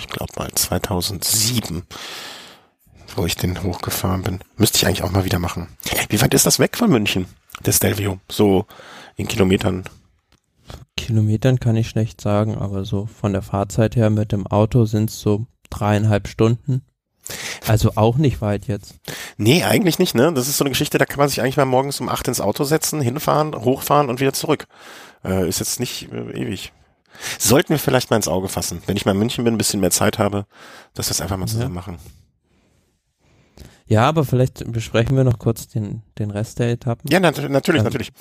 ich 0.00 0.08
glaube 0.08 0.32
mal 0.36 0.50
2007, 0.50 1.82
wo 3.16 3.26
ich 3.26 3.36
den 3.36 3.62
hochgefahren 3.62 4.22
bin. 4.22 4.40
Müsste 4.56 4.78
ich 4.78 4.86
eigentlich 4.86 5.02
auch 5.02 5.10
mal 5.10 5.24
wieder 5.24 5.38
machen. 5.38 5.68
Wie 6.08 6.20
weit 6.20 6.34
ist 6.34 6.46
das 6.46 6.58
weg 6.58 6.76
von 6.76 6.90
München, 6.90 7.26
der 7.64 7.72
Stelvio? 7.72 8.18
So 8.30 8.66
in 9.16 9.28
Kilometern? 9.28 9.84
Kilometern 10.96 11.60
kann 11.60 11.76
ich 11.76 11.88
schlecht 11.88 12.20
sagen, 12.20 12.56
aber 12.56 12.84
so 12.84 13.06
von 13.06 13.32
der 13.32 13.42
Fahrzeit 13.42 13.96
her 13.96 14.10
mit 14.10 14.32
dem 14.32 14.46
Auto 14.46 14.84
sind 14.84 15.10
es 15.10 15.20
so 15.20 15.46
dreieinhalb 15.70 16.28
Stunden. 16.28 16.82
Also 17.66 17.92
auch 17.94 18.16
nicht 18.16 18.40
weit 18.40 18.66
jetzt. 18.66 18.96
Nee, 19.36 19.62
eigentlich 19.62 19.98
nicht, 19.98 20.14
ne? 20.14 20.32
Das 20.32 20.48
ist 20.48 20.56
so 20.56 20.64
eine 20.64 20.70
Geschichte, 20.70 20.98
da 20.98 21.06
kann 21.06 21.18
man 21.18 21.28
sich 21.28 21.40
eigentlich 21.40 21.56
mal 21.56 21.64
morgens 21.64 22.00
um 22.00 22.08
acht 22.08 22.26
ins 22.28 22.40
Auto 22.40 22.64
setzen, 22.64 23.00
hinfahren, 23.00 23.54
hochfahren 23.54 24.08
und 24.08 24.20
wieder 24.20 24.32
zurück. 24.32 24.66
Äh, 25.24 25.48
ist 25.48 25.60
jetzt 25.60 25.80
nicht 25.80 26.10
äh, 26.12 26.32
ewig. 26.32 26.72
Sollten 27.38 27.70
wir 27.70 27.78
vielleicht 27.78 28.10
mal 28.10 28.16
ins 28.16 28.28
Auge 28.28 28.48
fassen, 28.48 28.82
wenn 28.86 28.96
ich 28.96 29.04
mal 29.04 29.12
in 29.12 29.18
München 29.18 29.44
bin, 29.44 29.54
ein 29.54 29.58
bisschen 29.58 29.80
mehr 29.80 29.90
Zeit 29.90 30.18
habe, 30.18 30.46
dass 30.94 31.08
wir 31.08 31.12
es 31.12 31.20
einfach 31.20 31.36
mal 31.36 31.46
zusammen 31.46 31.74
ja. 31.74 31.80
machen. 31.80 31.98
Ja, 33.86 34.08
aber 34.08 34.24
vielleicht 34.24 34.70
besprechen 34.70 35.16
wir 35.16 35.24
noch 35.24 35.38
kurz 35.38 35.66
den, 35.66 36.02
den 36.18 36.30
Rest 36.30 36.60
der 36.60 36.70
Etappen. 36.70 37.10
Ja, 37.10 37.18
nat 37.18 37.36
natürlich, 37.50 37.80
ähm, 37.80 37.84
natürlich 37.84 38.12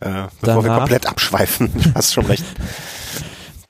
äh, 0.00 0.28
bevor 0.40 0.62
danach, 0.62 0.64
wir 0.64 0.78
komplett 0.78 1.06
abschweifen. 1.06 1.70
Du 1.72 1.90
hast 1.94 2.12
schon 2.12 2.26
recht. 2.26 2.44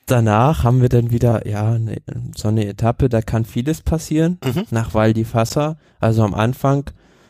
Danach 0.05 0.63
haben 0.63 0.81
wir 0.81 0.89
dann 0.89 1.11
wieder, 1.11 1.47
ja, 1.47 1.77
ne, 1.77 1.97
so 2.35 2.49
eine 2.49 2.65
Etappe, 2.67 3.07
da 3.07 3.21
kann 3.21 3.45
vieles 3.45 3.81
passieren, 3.81 4.37
mhm. 4.43 4.65
nach 4.69 4.93
Val 4.93 5.13
di 5.13 5.23
Fassa. 5.23 5.77
Also 5.99 6.23
am 6.23 6.33
Anfang, 6.33 6.89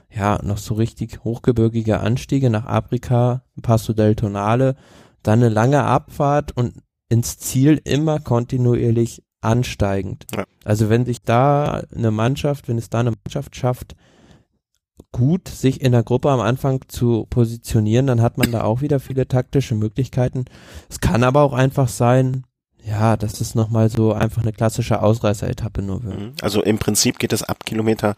ja, 0.10 0.39
noch 0.43 0.58
so 0.58 0.73
richtig 0.73 1.23
hochgebirgige 1.23 1.99
Anstiege 1.99 2.49
nach 2.49 2.65
Afrika, 2.65 3.43
Passo 3.62 3.93
del 3.93 4.15
Tonale, 4.15 4.75
dann 5.21 5.39
eine 5.39 5.49
lange 5.49 5.84
Abfahrt 5.84 6.56
und 6.58 6.73
ins 7.10 7.38
Ziel 7.38 7.79
immer 7.84 8.19
kontinuierlich 8.19 9.23
ansteigend. 9.41 10.25
Ja. 10.36 10.45
Also 10.63 10.89
wenn 10.89 11.06
sich 11.06 11.21
da 11.21 11.84
eine 11.95 12.12
Mannschaft, 12.12 12.67
wenn 12.67 12.77
es 12.77 12.89
da 12.89 13.01
eine 13.01 13.12
Mannschaft 13.12 13.56
schafft, 13.56 13.95
gut 15.12 15.47
sich 15.47 15.82
in 15.82 15.91
der 15.91 16.03
Gruppe 16.03 16.29
am 16.29 16.39
Anfang 16.39 16.82
zu 16.88 17.25
positionieren, 17.29 18.08
dann 18.08 18.21
hat 18.21 18.38
man 18.38 18.51
da 18.51 18.63
auch 18.63 18.82
wieder 18.82 18.99
viele 18.99 19.27
taktische 19.27 19.75
Möglichkeiten. 19.75 20.45
Es 20.89 20.99
kann 20.99 21.23
aber 21.23 21.41
auch 21.41 21.53
einfach 21.53 21.88
sein, 21.88 22.43
ja, 22.86 23.15
dass 23.15 23.39
es 23.39 23.56
nochmal 23.56 23.89
so 23.89 24.12
einfach 24.12 24.41
eine 24.41 24.51
klassische 24.51 25.01
Ausreißer-Etappe 25.01 25.82
nur 25.82 26.03
wird. 26.03 26.19
Mhm. 26.19 26.34
Also 26.41 26.62
im 26.62 26.79
Prinzip 26.79 27.17
geht 27.17 27.32
es 27.32 27.41
ab 27.41 27.65
Kilometer 27.65 28.15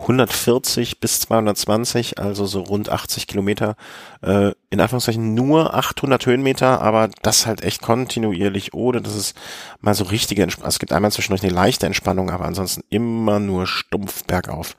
140 0.00 0.98
bis 0.98 1.20
220, 1.20 2.18
also 2.18 2.44
so 2.44 2.62
rund 2.62 2.88
80 2.88 3.28
Kilometer, 3.28 3.76
äh, 4.22 4.52
in 4.70 4.80
Anführungszeichen 4.80 5.34
nur 5.34 5.72
800 5.72 6.26
Höhenmeter, 6.26 6.80
aber 6.80 7.10
das 7.22 7.46
halt 7.46 7.62
echt 7.62 7.80
kontinuierlich 7.80 8.74
ohne, 8.74 9.00
dass 9.02 9.14
es 9.14 9.34
mal 9.80 9.94
so 9.94 10.04
richtige, 10.04 10.42
Entsp 10.42 10.64
es 10.66 10.80
gibt 10.80 10.92
einmal 10.92 11.12
zwischendurch 11.12 11.44
eine 11.44 11.52
leichte 11.52 11.86
Entspannung, 11.86 12.30
aber 12.30 12.44
ansonsten 12.44 12.82
immer 12.90 13.38
nur 13.38 13.68
stumpf 13.68 14.24
bergauf 14.24 14.74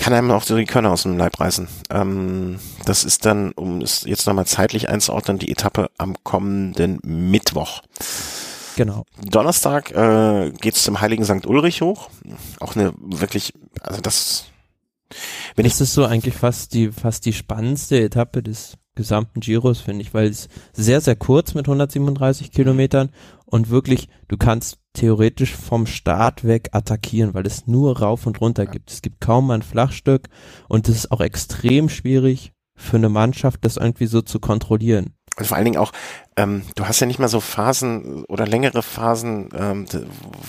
kann 0.00 0.14
einem 0.14 0.30
auch 0.30 0.42
so 0.42 0.56
die 0.56 0.64
Körner 0.64 0.90
aus 0.90 1.02
dem 1.02 1.18
Leib 1.18 1.38
reißen. 1.38 1.68
Ähm, 1.90 2.58
das 2.86 3.04
ist 3.04 3.26
dann, 3.26 3.52
um 3.52 3.82
es 3.82 4.04
jetzt 4.04 4.26
nochmal 4.26 4.46
zeitlich 4.46 4.88
einzuordnen, 4.88 5.38
die 5.38 5.50
Etappe 5.50 5.90
am 5.98 6.16
kommenden 6.24 7.00
Mittwoch. 7.04 7.82
Genau. 8.76 9.04
Donnerstag 9.22 9.90
äh, 9.90 10.52
geht 10.52 10.74
es 10.74 10.84
zum 10.84 11.00
Heiligen 11.02 11.24
St. 11.24 11.46
Ulrich 11.46 11.82
hoch. 11.82 12.08
Auch 12.60 12.76
eine 12.76 12.94
wirklich, 12.98 13.52
also 13.82 14.00
das. 14.00 14.46
Wenn 15.54 15.64
das 15.64 15.74
ich 15.74 15.80
ist 15.82 15.94
so 15.94 16.06
eigentlich 16.06 16.34
fast 16.34 16.72
die 16.72 16.92
fast 16.92 17.26
die 17.26 17.32
spannendste 17.32 18.00
Etappe 18.00 18.42
des 18.42 18.78
gesamten 18.94 19.40
Giros, 19.40 19.80
finde 19.80 20.02
ich, 20.02 20.14
weil 20.14 20.28
es 20.28 20.48
sehr, 20.72 21.00
sehr 21.00 21.16
kurz 21.16 21.54
mit 21.54 21.66
137 21.66 22.52
Kilometern 22.52 23.10
und 23.50 23.70
wirklich, 23.70 24.08
du 24.28 24.36
kannst 24.36 24.78
theoretisch 24.92 25.54
vom 25.54 25.86
Start 25.86 26.44
weg 26.44 26.70
attackieren, 26.72 27.34
weil 27.34 27.46
es 27.46 27.66
nur 27.66 28.00
rauf 28.00 28.26
und 28.26 28.40
runter 28.40 28.66
gibt. 28.66 28.90
Es 28.90 29.02
gibt 29.02 29.20
kaum 29.20 29.50
ein 29.50 29.62
Flachstück 29.62 30.28
und 30.68 30.88
es 30.88 30.96
ist 30.96 31.12
auch 31.12 31.20
extrem 31.20 31.88
schwierig 31.88 32.52
für 32.74 32.96
eine 32.96 33.08
Mannschaft, 33.08 33.64
das 33.64 33.76
irgendwie 33.76 34.06
so 34.06 34.22
zu 34.22 34.40
kontrollieren. 34.40 35.14
Und 35.36 35.46
vor 35.46 35.56
allen 35.56 35.64
Dingen 35.64 35.78
auch, 35.78 35.92
ähm, 36.36 36.62
du 36.74 36.86
hast 36.86 37.00
ja 37.00 37.06
nicht 37.06 37.18
mal 37.18 37.28
so 37.28 37.40
Phasen 37.40 38.24
oder 38.24 38.46
längere 38.46 38.82
Phasen, 38.82 39.48
ähm, 39.54 39.86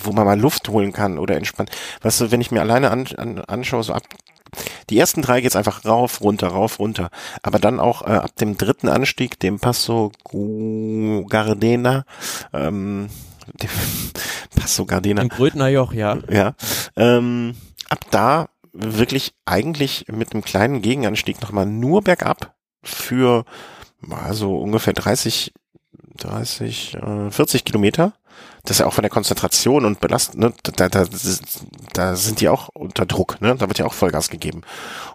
wo 0.02 0.12
man 0.12 0.26
mal 0.26 0.38
Luft 0.38 0.68
holen 0.68 0.92
kann 0.92 1.18
oder 1.18 1.36
entspannt. 1.36 1.70
Weißt 2.02 2.20
du, 2.20 2.30
wenn 2.30 2.40
ich 2.40 2.50
mir 2.50 2.60
alleine 2.60 2.90
an, 2.90 3.06
an, 3.16 3.38
anschaue, 3.38 3.84
so 3.84 3.92
ab 3.92 4.02
die 4.90 4.98
ersten 4.98 5.22
drei 5.22 5.40
geht's 5.40 5.56
einfach 5.56 5.84
rauf, 5.84 6.20
runter, 6.20 6.48
rauf, 6.48 6.78
runter. 6.78 7.10
Aber 7.42 7.58
dann 7.58 7.80
auch 7.80 8.02
äh, 8.02 8.10
ab 8.10 8.36
dem 8.36 8.58
dritten 8.58 8.88
Anstieg, 8.88 9.38
dem 9.40 9.58
Passo 9.58 10.12
Gardena, 11.28 12.04
ähm, 12.52 13.08
dem 13.60 13.70
Passo 14.60 14.84
Gardena. 14.84 15.22
Im 15.22 15.28
Grödner 15.28 15.68
Joch, 15.68 15.92
ja. 15.92 16.18
Ja. 16.28 16.54
Ähm, 16.96 17.54
ab 17.88 18.00
da 18.10 18.48
wirklich 18.72 19.34
eigentlich 19.44 20.06
mit 20.08 20.32
einem 20.32 20.42
kleinen 20.42 20.82
Gegenanstieg 20.82 21.40
nochmal 21.42 21.66
nur 21.66 22.02
bergab 22.02 22.54
für 22.82 23.44
also 24.10 24.56
ungefähr 24.56 24.92
30, 24.92 25.52
30, 26.18 26.94
äh, 26.94 27.30
40 27.30 27.64
Kilometer 27.64 28.12
das 28.64 28.76
ist 28.76 28.78
ja 28.80 28.86
auch 28.86 28.92
von 28.92 29.02
der 29.02 29.10
Konzentration 29.10 29.84
und 29.84 30.00
Belastung, 30.00 30.40
ne, 30.40 30.52
da, 30.62 30.88
da, 30.88 31.04
da 31.92 32.16
sind 32.16 32.40
die 32.40 32.48
auch 32.48 32.68
unter 32.74 33.06
Druck, 33.06 33.40
ne? 33.40 33.56
Da 33.56 33.66
wird 33.68 33.78
ja 33.78 33.86
auch 33.86 33.92
Vollgas 33.92 34.30
gegeben. 34.30 34.62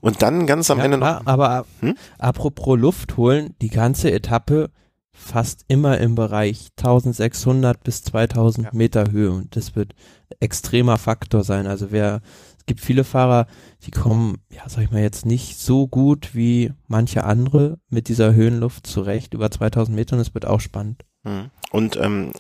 Und 0.01 0.21
dann 0.21 0.47
ganz 0.47 0.69
am 0.69 0.79
ja, 0.79 0.85
Ende 0.85 0.97
noch. 0.97 1.25
Aber 1.25 1.65
hm? 1.79 1.95
apropos 2.19 2.77
Luft 2.77 3.15
holen, 3.15 3.55
die 3.61 3.69
ganze 3.69 4.11
Etappe 4.11 4.69
fast 5.13 5.63
immer 5.69 5.97
im 5.97 6.15
Bereich 6.15 6.67
1600 6.77 7.81
bis 7.83 8.03
2000 8.03 8.65
ja. 8.65 8.71
Meter 8.73 9.11
Höhe 9.11 9.31
und 9.31 9.55
das 9.55 9.75
wird 9.75 9.93
extremer 10.39 10.97
Faktor 10.97 11.43
sein. 11.43 11.67
Also 11.67 11.87
wer, 11.91 12.21
gibt 12.67 12.81
viele 12.81 13.03
Fahrer, 13.03 13.47
die 13.85 13.91
kommen, 13.91 14.37
ja, 14.49 14.61
sag 14.67 14.83
ich 14.83 14.91
mal 14.91 15.01
jetzt 15.01 15.25
nicht 15.25 15.57
so 15.59 15.87
gut 15.87 16.35
wie 16.35 16.71
manche 16.87 17.23
andere 17.23 17.79
mit 17.89 18.07
dieser 18.07 18.33
Höhenluft 18.33 18.85
zurecht 18.85 19.33
über 19.33 19.49
2000 19.49 19.95
Metern. 19.95 20.19
Das 20.19 20.33
wird 20.33 20.45
auch 20.45 20.59
spannend. 20.59 21.03
Hm. 21.23 21.49
Und 21.71 21.97
ähm, 21.97 22.33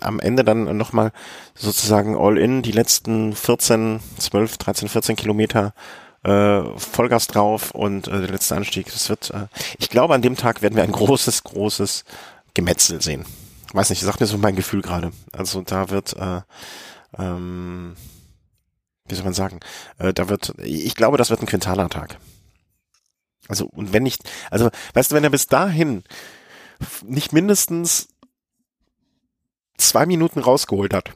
am 0.00 0.20
Ende 0.20 0.44
dann 0.44 0.76
nochmal 0.76 1.12
sozusagen 1.54 2.16
all 2.16 2.36
in 2.36 2.62
die 2.62 2.72
letzten 2.72 3.32
14, 3.32 4.00
12, 4.18 4.58
13, 4.58 4.88
14 4.88 5.16
Kilometer 5.16 5.72
äh, 6.22 6.62
Vollgas 6.76 7.26
drauf 7.28 7.70
und 7.70 8.08
äh, 8.08 8.20
der 8.20 8.30
letzte 8.30 8.56
Anstieg. 8.56 8.86
Das 8.86 9.08
wird, 9.08 9.30
äh, 9.30 9.46
ich 9.78 9.88
glaube, 9.88 10.14
an 10.14 10.22
dem 10.22 10.36
Tag 10.36 10.62
werden 10.62 10.76
wir 10.76 10.82
ein 10.82 10.92
großes, 10.92 11.44
großes 11.44 12.04
Gemetzel 12.54 13.00
sehen. 13.00 13.24
Weiß 13.72 13.90
nicht, 13.90 14.00
sagt 14.00 14.20
mir 14.20 14.26
so 14.26 14.36
mein 14.36 14.56
Gefühl 14.56 14.82
gerade. 14.82 15.12
Also 15.32 15.62
da 15.62 15.90
wird, 15.90 16.16
äh, 16.16 16.40
ähm, 17.18 17.94
wie 19.10 19.14
soll 19.14 19.24
man 19.24 19.34
sagen, 19.34 19.60
äh, 19.98 20.12
da 20.12 20.28
wird, 20.28 20.54
ich 20.58 20.94
glaube, 20.94 21.18
das 21.18 21.30
wird 21.30 21.40
ein 21.40 21.46
Quintana-Tag. 21.46 22.18
Also, 23.48 23.66
und 23.66 23.92
wenn 23.92 24.02
nicht, 24.02 24.22
also, 24.50 24.70
weißt 24.94 25.10
du, 25.10 25.16
wenn 25.16 25.24
er 25.24 25.30
bis 25.30 25.46
dahin 25.46 26.04
nicht 27.04 27.32
mindestens 27.32 28.08
zwei 29.76 30.06
Minuten 30.06 30.40
rausgeholt 30.40 30.94
hat, 30.94 31.12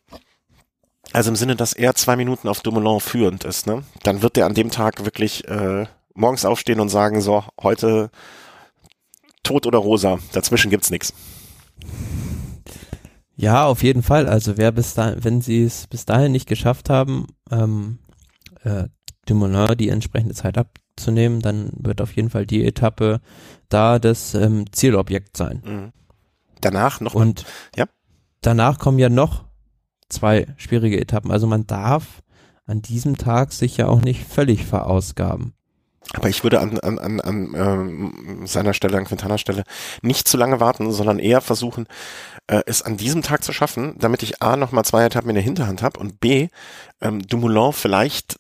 also 1.13 1.31
im 1.31 1.37
Sinne, 1.37 1.55
dass 1.55 1.75
er 1.75 1.95
zwei 1.95 2.17
Minuten 2.17 2.49
auf 2.49 2.61
Dumoulin 2.61 3.01
führend 3.01 3.45
ist, 3.45 3.67
ne, 3.67 3.85
dann 4.03 4.23
wird 4.23 4.37
er 4.37 4.47
an 4.47 4.55
dem 4.55 4.71
Tag 4.71 5.05
wirklich 5.05 5.47
äh, 5.47 5.87
morgens 6.15 6.45
aufstehen 6.45 6.81
und 6.81 6.89
sagen, 6.89 7.21
so, 7.21 7.45
heute 7.63 8.11
tot 9.43 9.67
oder 9.67 9.79
rosa, 9.79 10.19
dazwischen 10.33 10.71
gibt's 10.71 10.91
nichts. 10.91 11.13
Ja, 13.37 13.65
auf 13.67 13.83
jeden 13.83 14.03
Fall. 14.03 14.29
Also 14.29 14.57
wer 14.57 14.73
bis 14.73 14.95
dahin, 14.95 15.25
wenn 15.25 15.41
sie 15.41 15.65
es 15.65 15.87
bis 15.87 16.05
dahin 16.05 16.33
nicht 16.33 16.49
geschafft 16.49 16.89
haben, 16.89 17.27
ähm, 17.51 17.99
äh, 18.63 18.85
Dumoulin 19.27 19.77
die 19.77 19.89
entsprechende 19.89 20.35
Zeit 20.35 20.57
abzunehmen, 20.59 21.41
dann 21.41 21.71
wird 21.77 22.01
auf 22.01 22.15
jeden 22.15 22.31
Fall 22.31 22.47
die 22.47 22.65
Etappe 22.65 23.21
da 23.69 23.99
das 23.99 24.35
ähm, 24.35 24.67
Zielobjekt 24.71 25.37
sein. 25.37 25.63
Mhm. 25.65 25.93
Danach 26.61 27.01
noch 27.01 27.15
und 27.15 27.43
mal, 27.43 27.81
ja 27.81 27.87
danach 28.47 28.79
kommen 28.79 28.99
ja 28.99 29.09
noch 29.09 29.45
zwei 30.09 30.47
schwierige 30.57 31.01
Etappen. 31.01 31.31
Also 31.31 31.47
man 31.47 31.67
darf 31.67 32.23
an 32.67 32.83
diesem 32.83 33.17
Tag 33.17 33.53
sich 33.53 33.77
ja 33.77 33.89
auch 33.89 34.03
nicht 34.03 34.25
völlig 34.25 34.65
verausgaben. 34.65 35.55
Aber 36.13 36.29
ich 36.29 36.43
würde 36.45 36.61
an, 36.61 36.79
an, 36.79 36.99
an, 36.99 37.21
an 37.21 37.55
ähm, 37.57 38.47
seiner 38.47 38.75
Stelle, 38.75 38.99
an 38.99 39.05
Quintanas 39.05 39.41
Stelle, 39.41 39.65
nicht 40.03 40.29
zu 40.29 40.37
lange 40.37 40.61
warten, 40.61 40.93
sondern 40.93 41.19
eher 41.19 41.41
versuchen, 41.41 41.87
äh, 42.47 42.63
es 42.67 42.83
an 42.83 42.97
diesem 42.97 43.23
Tag 43.23 43.43
zu 43.43 43.53
schaffen, 43.53 43.95
damit 43.99 44.23
ich 44.23 44.43
A 44.43 44.57
nochmal 44.57 44.85
zwei 44.85 45.05
Etappen 45.05 45.31
in 45.31 45.37
der 45.37 45.45
Hinterhand 45.45 45.83
habe 45.83 45.99
und 45.99 46.21
B, 46.21 46.49
ähm, 47.01 47.27
Dumoulin 47.27 47.73
vielleicht 47.73 48.37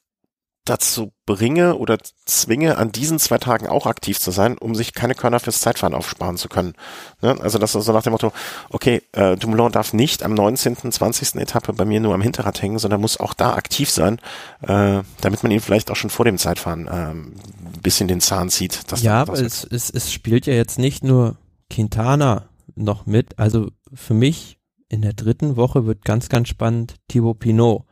dazu 0.65 1.13
bringe 1.27 1.77
oder 1.77 1.99
zwinge, 2.25 2.79
an 2.79 2.91
diesen 2.91 3.19
zwei 3.19 3.37
Tagen 3.37 3.67
auch 3.67 3.87
aktiv 3.87 4.19
zu 4.19 4.31
sein, 4.31 4.57
um 4.57 4.75
sich 4.75 4.95
keine 4.95 5.15
Körner 5.15 5.39
fürs 5.39 5.61
Zeitfahren 5.61 5.95
aufsparen 5.95 6.39
zu 6.39 6.49
können. 6.49 6.75
Ne? 7.21 7.37
Also 7.41 7.59
das 7.59 7.75
ist 7.75 7.85
so 7.85 7.93
nach 7.93 8.03
dem 8.03 8.13
Motto, 8.13 8.33
okay, 8.71 9.03
äh, 9.13 9.37
Dumoulin 9.37 9.73
darf 9.73 9.93
nicht 9.93 10.23
am 10.23 10.33
19., 10.33 10.91
20. 10.91 11.37
Etappe 11.37 11.75
bei 11.75 11.85
mir 11.85 12.01
nur 12.01 12.15
am 12.15 12.23
Hinterrad 12.23 12.63
hängen, 12.63 12.79
sondern 12.79 13.01
muss 13.01 13.21
auch 13.21 13.35
da 13.35 13.55
aktiv 13.55 13.91
sein, 13.91 14.19
äh, 14.63 15.03
damit 15.21 15.43
man 15.43 15.53
ihn 15.53 15.61
vielleicht 15.61 15.91
auch 15.91 15.97
schon 15.97 16.11
vor 16.11 16.25
dem 16.25 16.39
Zeitfahren 16.39 16.87
äh, 16.87 17.11
ein 17.11 17.35
bisschen 17.83 18.09
den 18.09 18.23
Zahn 18.23 18.49
zieht. 18.49 18.81
ja, 19.03 19.21
aber 19.21 19.35
es, 19.35 19.65
es, 19.65 19.91
es 19.91 20.13
spielt 20.13 20.47
ja 20.47 20.55
jetzt 20.55 20.79
nicht 20.79 21.05
nur 21.05 21.37
Quintana 21.69 22.49
noch 22.75 23.05
mit, 23.05 23.39
also 23.39 23.69
für 23.93 24.15
mich 24.15 24.59
in 24.89 25.03
der 25.03 25.13
dritten 25.13 25.57
Woche 25.57 25.87
wird 25.87 26.05
ganz, 26.05 26.29
ganz 26.29 26.49
spannend 26.49 26.95
Thibaut 27.09 27.39
Pinot 27.41 27.85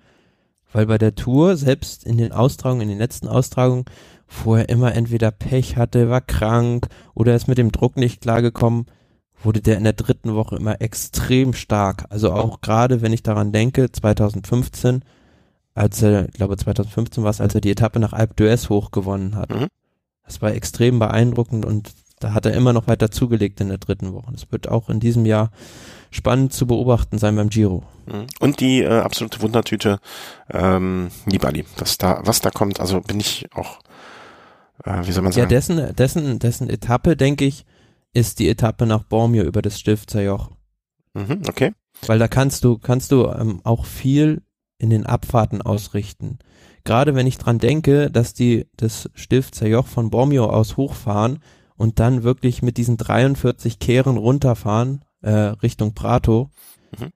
weil 0.72 0.86
bei 0.86 0.98
der 0.98 1.14
Tour, 1.14 1.56
selbst 1.56 2.04
in 2.04 2.16
den 2.16 2.32
Austragungen, 2.32 2.82
in 2.82 2.88
den 2.88 2.98
letzten 2.98 3.28
Austragungen, 3.28 3.84
vorher 4.26 4.68
immer 4.68 4.94
entweder 4.94 5.30
Pech 5.30 5.76
hatte, 5.76 6.08
war 6.08 6.20
krank 6.20 6.88
oder 7.14 7.34
ist 7.34 7.48
mit 7.48 7.58
dem 7.58 7.70
Druck 7.70 7.96
nicht 7.96 8.22
klargekommen, 8.22 8.86
wurde 9.42 9.60
der 9.60 9.76
in 9.76 9.84
der 9.84 9.92
dritten 9.92 10.34
Woche 10.34 10.56
immer 10.56 10.80
extrem 10.80 11.52
stark. 11.52 12.06
Also 12.08 12.32
auch 12.32 12.60
gerade, 12.60 13.02
wenn 13.02 13.12
ich 13.12 13.22
daran 13.22 13.52
denke, 13.52 13.92
2015, 13.92 15.04
als 15.74 16.02
er, 16.02 16.28
ich 16.28 16.34
glaube 16.34 16.56
2015 16.56 17.22
war 17.22 17.30
es, 17.30 17.40
als 17.40 17.54
er 17.54 17.60
die 17.60 17.70
Etappe 17.70 17.98
nach 17.98 18.12
Alpe 18.12 18.34
d'Huez 18.34 18.68
hochgewonnen 18.68 19.36
hat. 19.36 19.50
Mhm. 19.50 19.68
Das 20.24 20.40
war 20.40 20.52
extrem 20.54 20.98
beeindruckend 20.98 21.66
und 21.66 21.92
da 22.20 22.34
hat 22.34 22.46
er 22.46 22.54
immer 22.54 22.72
noch 22.72 22.86
weiter 22.86 23.10
zugelegt 23.10 23.60
in 23.60 23.68
der 23.68 23.78
dritten 23.78 24.12
Woche. 24.12 24.32
Das 24.32 24.50
wird 24.52 24.68
auch 24.68 24.88
in 24.88 25.00
diesem 25.00 25.26
Jahr 25.26 25.50
spannend 26.12 26.52
zu 26.52 26.66
beobachten 26.66 27.18
sein 27.18 27.34
beim 27.34 27.48
Giro. 27.48 27.82
Mhm. 28.06 28.26
Und 28.38 28.60
die 28.60 28.82
äh, 28.82 29.00
absolute 29.00 29.40
Wundertüte 29.40 29.98
ähm, 30.50 31.10
Nibali, 31.26 31.64
was 31.76 31.98
da, 31.98 32.20
was 32.24 32.40
da 32.40 32.50
kommt, 32.50 32.78
also 32.78 33.00
bin 33.00 33.18
ich 33.18 33.46
auch, 33.52 33.80
äh, 34.84 35.06
wie 35.06 35.12
soll 35.12 35.22
man 35.22 35.32
sagen? 35.32 35.42
Ja, 35.42 35.48
dessen, 35.48 35.96
dessen, 35.96 36.38
dessen 36.38 36.70
Etappe, 36.70 37.16
denke 37.16 37.44
ich, 37.44 37.64
ist 38.12 38.38
die 38.38 38.48
Etappe 38.48 38.86
nach 38.86 39.04
Bormio 39.04 39.42
über 39.42 39.62
das 39.62 39.80
Stifter 39.80 40.22
Joch. 40.22 40.50
Mhm, 41.14 41.42
okay. 41.48 41.72
Weil 42.06 42.18
da 42.18 42.28
kannst 42.28 42.64
du, 42.64 42.78
kannst 42.78 43.10
du 43.10 43.26
ähm, 43.28 43.60
auch 43.64 43.86
viel 43.86 44.42
in 44.78 44.90
den 44.90 45.06
Abfahrten 45.06 45.62
ausrichten. 45.62 46.38
Gerade 46.84 47.14
wenn 47.14 47.26
ich 47.26 47.38
dran 47.38 47.58
denke, 47.58 48.10
dass 48.10 48.34
die 48.34 48.66
das 48.76 49.08
Stifter 49.14 49.66
Joch 49.66 49.86
von 49.86 50.10
Bormio 50.10 50.46
aus 50.46 50.76
hochfahren 50.76 51.38
und 51.76 52.00
dann 52.00 52.22
wirklich 52.22 52.60
mit 52.60 52.76
diesen 52.76 52.96
43 52.96 53.78
Kehren 53.78 54.16
runterfahren 54.16 55.04
äh, 55.22 55.30
Richtung 55.30 55.94
Prato. 55.94 56.50
Mhm. 56.98 57.12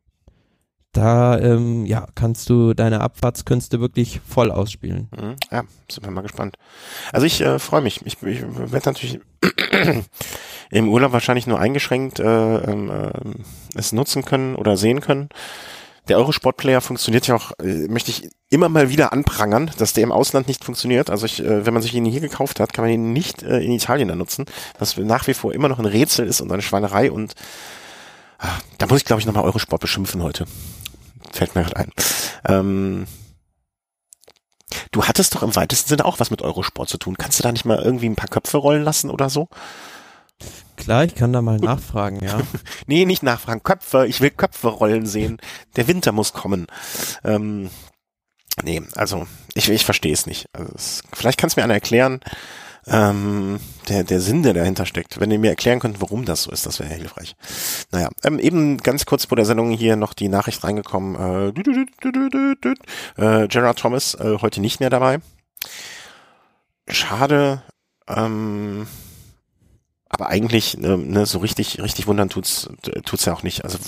Da 0.92 1.38
ähm, 1.38 1.84
ja, 1.84 2.06
kannst 2.14 2.48
du 2.48 2.72
deine 2.72 3.02
Abfahrtskünste 3.02 3.80
wirklich 3.80 4.20
voll 4.26 4.50
ausspielen. 4.50 5.08
Mhm. 5.14 5.36
Ja, 5.50 5.64
sind 5.90 6.04
wir 6.04 6.10
mal 6.10 6.22
gespannt. 6.22 6.56
Also 7.12 7.26
ich 7.26 7.40
äh, 7.42 7.58
freue 7.58 7.82
mich. 7.82 8.00
Ich, 8.06 8.22
ich 8.22 8.42
werde 8.42 8.88
natürlich 8.88 9.20
im 10.70 10.88
Urlaub 10.88 11.12
wahrscheinlich 11.12 11.46
nur 11.46 11.60
eingeschränkt 11.60 12.18
äh, 12.18 12.24
ähm, 12.24 12.90
äh, 12.90 13.10
es 13.74 13.92
nutzen 13.92 14.24
können 14.24 14.56
oder 14.56 14.76
sehen 14.76 15.00
können. 15.00 15.28
Der 16.08 16.18
Eurosport-Player 16.18 16.80
funktioniert 16.80 17.26
ja 17.26 17.34
auch, 17.34 17.50
äh, 17.58 17.88
möchte 17.88 18.10
ich 18.10 18.30
immer 18.48 18.68
mal 18.68 18.88
wieder 18.88 19.12
anprangern, 19.12 19.70
dass 19.78 19.92
der 19.92 20.04
im 20.04 20.12
Ausland 20.12 20.46
nicht 20.46 20.64
funktioniert. 20.64 21.10
Also 21.10 21.26
ich, 21.26 21.44
äh, 21.44 21.66
wenn 21.66 21.74
man 21.74 21.82
sich 21.82 21.94
ihn 21.94 22.04
hier 22.04 22.20
gekauft 22.20 22.60
hat, 22.60 22.72
kann 22.72 22.84
man 22.84 22.94
ihn 22.94 23.12
nicht 23.12 23.42
äh, 23.42 23.58
in 23.58 23.72
Italien 23.72 24.08
dann 24.08 24.18
nutzen, 24.18 24.46
was 24.78 24.96
nach 24.96 25.26
wie 25.26 25.34
vor 25.34 25.52
immer 25.52 25.68
noch 25.68 25.80
ein 25.80 25.84
Rätsel 25.84 26.26
ist 26.26 26.40
und 26.40 26.52
eine 26.52 26.62
Schweinerei 26.62 27.10
und 27.10 27.34
da 28.78 28.86
muss 28.86 28.98
ich, 28.98 29.04
glaube 29.04 29.20
ich, 29.20 29.26
nochmal 29.26 29.44
Eurosport 29.44 29.80
beschimpfen 29.80 30.22
heute. 30.22 30.46
Fällt 31.32 31.54
mir 31.54 31.62
gerade 31.64 31.76
ein. 31.76 31.92
Ähm, 32.46 33.06
du 34.92 35.04
hattest 35.04 35.34
doch 35.34 35.42
im 35.42 35.56
weitesten 35.56 35.88
Sinne 35.88 36.04
auch 36.04 36.20
was 36.20 36.30
mit 36.30 36.42
Eurosport 36.42 36.88
zu 36.88 36.98
tun. 36.98 37.16
Kannst 37.16 37.38
du 37.38 37.42
da 37.42 37.52
nicht 37.52 37.64
mal 37.64 37.78
irgendwie 37.78 38.08
ein 38.08 38.16
paar 38.16 38.28
Köpfe 38.28 38.58
rollen 38.58 38.82
lassen 38.82 39.10
oder 39.10 39.30
so? 39.30 39.48
Klar, 40.76 41.04
ich 41.04 41.14
kann 41.14 41.32
da 41.32 41.40
mal 41.40 41.56
nachfragen, 41.56 42.22
ja. 42.22 42.40
nee, 42.86 43.06
nicht 43.06 43.22
nachfragen. 43.22 43.62
Köpfe. 43.62 44.06
Ich 44.06 44.20
will 44.20 44.30
Köpfe 44.30 44.68
rollen 44.68 45.06
sehen. 45.06 45.38
Der 45.76 45.88
Winter 45.88 46.12
muss 46.12 46.32
kommen. 46.32 46.66
Ähm, 47.24 47.70
nee, 48.62 48.82
also 48.94 49.26
ich, 49.54 49.70
ich 49.70 49.84
verstehe 49.84 50.12
es 50.12 50.26
nicht. 50.26 50.46
Also 50.52 50.72
es, 50.74 51.02
vielleicht 51.12 51.38
kann 51.38 51.48
es 51.48 51.56
mir 51.56 51.64
einer 51.64 51.74
erklären, 51.74 52.20
ähm, 52.88 53.58
der, 53.88 54.04
der 54.04 54.20
Sinn, 54.20 54.42
der 54.42 54.54
dahinter 54.54 54.86
steckt. 54.86 55.18
Wenn 55.20 55.30
ihr 55.30 55.38
mir 55.38 55.50
erklären 55.50 55.80
könnt, 55.80 56.00
warum 56.00 56.24
das 56.24 56.44
so 56.44 56.50
ist, 56.50 56.66
das 56.66 56.78
wäre 56.78 56.92
hilfreich. 56.94 57.34
Naja, 57.90 58.08
ähm, 58.24 58.38
eben 58.38 58.78
ganz 58.78 59.06
kurz 59.06 59.26
vor 59.26 59.36
der 59.36 59.44
Sendung 59.44 59.70
hier 59.70 59.96
noch 59.96 60.14
die 60.14 60.28
Nachricht 60.28 60.62
reingekommen. 60.62 61.48
Äh, 61.48 61.52
dü, 61.52 61.62
dü, 61.62 61.86
dü, 62.00 62.74
äh, 63.16 63.48
Gerard 63.48 63.78
Thomas 63.78 64.14
äh, 64.14 64.38
heute 64.40 64.60
nicht 64.60 64.80
mehr 64.80 64.90
dabei. 64.90 65.18
Schade. 66.88 67.62
Ähm, 68.08 68.86
aber 70.08 70.28
eigentlich 70.28 70.78
ne, 70.78 70.96
ne, 70.96 71.26
so 71.26 71.38
richtig 71.38 71.80
richtig 71.82 72.06
wundern 72.06 72.28
tut's 72.28 72.68
tut's 73.04 73.24
ja 73.24 73.34
auch 73.34 73.42
nicht. 73.42 73.64
Also 73.64 73.78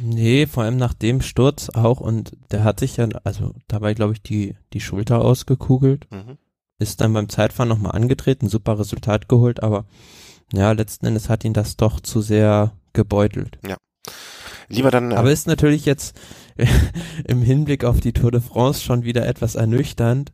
nee, 0.00 0.46
vor 0.46 0.62
allem 0.62 0.76
nach 0.76 0.92
dem 0.92 1.22
Sturz 1.22 1.70
auch 1.70 2.00
und 2.00 2.32
der 2.50 2.64
hat 2.64 2.80
sich 2.80 2.98
ja 2.98 3.08
also 3.24 3.54
dabei 3.66 3.94
glaube 3.94 4.12
ich 4.12 4.22
die 4.22 4.56
die 4.72 4.80
Schulter 4.80 5.20
ausgekugelt. 5.20 6.06
Mhm. 6.10 6.36
Ist 6.78 7.00
dann 7.00 7.12
beim 7.12 7.28
Zeitfahren 7.28 7.68
nochmal 7.68 7.92
angetreten, 7.92 8.48
super 8.48 8.78
Resultat 8.78 9.28
geholt, 9.28 9.62
aber 9.62 9.84
ja, 10.52 10.72
letzten 10.72 11.06
Endes 11.06 11.28
hat 11.28 11.44
ihn 11.44 11.52
das 11.52 11.76
doch 11.76 12.00
zu 12.00 12.20
sehr 12.20 12.72
gebeutelt. 12.92 13.58
Ja. 13.66 13.76
Lieber 14.68 14.90
dann. 14.90 15.12
Äh 15.12 15.16
aber 15.16 15.30
ist 15.30 15.46
natürlich 15.46 15.84
jetzt 15.84 16.18
im 17.24 17.42
Hinblick 17.42 17.84
auf 17.84 18.00
die 18.00 18.12
Tour 18.12 18.30
de 18.30 18.40
France 18.40 18.82
schon 18.82 19.04
wieder 19.04 19.26
etwas 19.26 19.54
ernüchternd, 19.54 20.32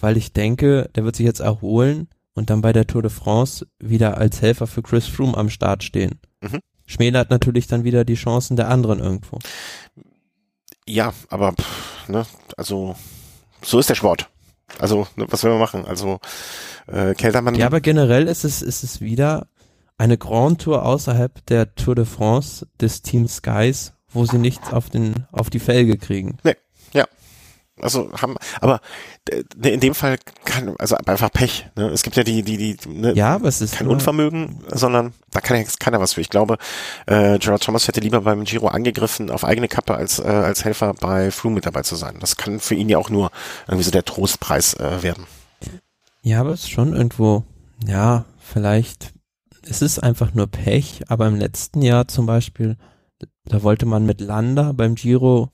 weil 0.00 0.16
ich 0.16 0.32
denke, 0.32 0.90
der 0.94 1.04
wird 1.04 1.16
sich 1.16 1.26
jetzt 1.26 1.40
erholen 1.40 2.08
und 2.34 2.50
dann 2.50 2.60
bei 2.60 2.72
der 2.72 2.86
Tour 2.86 3.02
de 3.02 3.10
France 3.10 3.66
wieder 3.78 4.16
als 4.18 4.42
Helfer 4.42 4.66
für 4.66 4.82
Chris 4.82 5.06
Froome 5.06 5.36
am 5.36 5.50
Start 5.50 5.82
stehen. 5.82 6.20
Mhm. 6.40 6.60
Schmälert 6.86 7.30
natürlich 7.30 7.66
dann 7.66 7.84
wieder 7.84 8.04
die 8.04 8.14
Chancen 8.14 8.56
der 8.56 8.68
anderen 8.68 9.00
irgendwo. 9.00 9.38
Ja, 10.86 11.12
aber 11.28 11.52
pff, 11.52 12.08
ne, 12.08 12.24
also 12.56 12.96
so 13.62 13.78
ist 13.78 13.90
der 13.90 13.94
Sport. 13.94 14.30
Also 14.80 15.06
ne, 15.16 15.26
was 15.28 15.42
will 15.44 15.50
man 15.50 15.60
machen? 15.60 15.84
Also 15.86 16.20
äh, 16.86 17.14
Keltermann. 17.14 17.54
Ja, 17.54 17.66
aber 17.66 17.80
generell 17.80 18.28
ist 18.28 18.44
es 18.44 18.62
ist 18.62 18.82
es 18.84 19.00
wieder 19.00 19.46
eine 19.96 20.16
Grand 20.16 20.62
Tour 20.62 20.84
außerhalb 20.84 21.44
der 21.46 21.74
Tour 21.74 21.94
de 21.94 22.04
France 22.04 22.66
des 22.80 23.02
Team 23.02 23.26
Skies, 23.26 23.92
wo 24.10 24.24
sie 24.24 24.38
nichts 24.38 24.72
auf 24.72 24.90
den 24.90 25.26
auf 25.32 25.50
die 25.50 25.58
Felge 25.58 25.98
kriegen. 25.98 26.38
Nee, 26.44 26.56
also 27.82 28.10
haben, 28.20 28.36
aber 28.60 28.80
äh, 29.30 29.42
in 29.68 29.80
dem 29.80 29.94
Fall 29.94 30.18
kann, 30.44 30.74
also 30.78 30.96
einfach 31.06 31.30
Pech. 31.30 31.66
Ne? 31.76 31.88
Es 31.88 32.02
gibt 32.02 32.16
ja 32.16 32.24
die, 32.24 32.42
die, 32.42 32.56
die, 32.56 32.88
ne, 32.88 33.12
ja, 33.14 33.38
es 33.44 33.60
ist 33.60 33.76
kein 33.76 33.88
Unvermögen, 33.88 34.62
sondern 34.72 35.12
da 35.30 35.40
kann 35.40 35.56
ja 35.56 35.64
keiner 35.78 36.00
was 36.00 36.14
für. 36.14 36.20
Ich 36.20 36.30
glaube, 36.30 36.58
äh, 37.06 37.38
Gerard 37.38 37.62
Thomas 37.62 37.88
hätte 37.88 38.00
lieber 38.00 38.22
beim 38.22 38.44
Giro 38.44 38.68
angegriffen 38.68 39.30
auf 39.30 39.44
eigene 39.44 39.68
Kappe 39.68 39.94
als 39.94 40.18
äh, 40.18 40.22
als 40.22 40.64
Helfer 40.64 40.94
bei 40.94 41.30
Froome 41.30 41.56
mit 41.56 41.66
dabei 41.66 41.82
zu 41.82 41.96
sein. 41.96 42.16
Das 42.20 42.36
kann 42.36 42.60
für 42.60 42.74
ihn 42.74 42.88
ja 42.88 42.98
auch 42.98 43.10
nur 43.10 43.30
irgendwie 43.66 43.84
so 43.84 43.90
der 43.90 44.04
Trostpreis 44.04 44.74
äh, 44.74 45.02
werden. 45.02 45.26
Ja, 46.22 46.40
aber 46.40 46.50
es 46.50 46.64
ist 46.64 46.70
schon 46.70 46.94
irgendwo, 46.94 47.44
ja, 47.86 48.24
vielleicht, 48.38 49.14
es 49.62 49.82
ist 49.82 49.98
einfach 49.98 50.34
nur 50.34 50.46
Pech, 50.46 51.02
aber 51.08 51.26
im 51.26 51.36
letzten 51.36 51.82
Jahr 51.82 52.08
zum 52.08 52.26
Beispiel, 52.26 52.76
da 53.44 53.62
wollte 53.62 53.86
man 53.86 54.04
mit 54.04 54.20
Landa 54.20 54.72
beim 54.72 54.94
Giro 54.94 55.50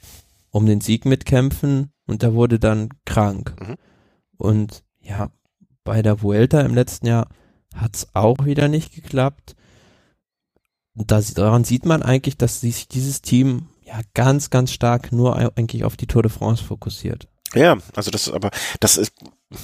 um 0.50 0.66
den 0.66 0.80
Sieg 0.80 1.04
mitkämpfen 1.04 1.93
und 2.06 2.22
der 2.22 2.34
wurde 2.34 2.58
dann 2.58 2.90
krank. 3.04 3.54
Mhm. 3.60 3.76
Und 4.36 4.84
ja, 5.00 5.30
bei 5.84 6.02
der 6.02 6.22
Vuelta 6.22 6.60
im 6.60 6.74
letzten 6.74 7.06
Jahr 7.06 7.28
hat's 7.74 8.08
auch 8.14 8.44
wieder 8.44 8.68
nicht 8.68 8.94
geklappt. 8.94 9.56
Da, 10.94 11.20
daran 11.20 11.64
sieht 11.64 11.86
man 11.86 12.02
eigentlich, 12.02 12.36
dass 12.36 12.60
sich 12.60 12.88
dieses 12.88 13.20
Team 13.20 13.68
ja 13.82 14.00
ganz, 14.14 14.50
ganz 14.50 14.72
stark 14.72 15.12
nur 15.12 15.36
eigentlich 15.36 15.84
auf 15.84 15.96
die 15.96 16.06
Tour 16.06 16.22
de 16.22 16.30
France 16.30 16.62
fokussiert. 16.62 17.28
Ja, 17.54 17.78
also 17.94 18.10
das 18.10 18.30
aber 18.30 18.50
das 18.80 18.96
ist 18.96 19.12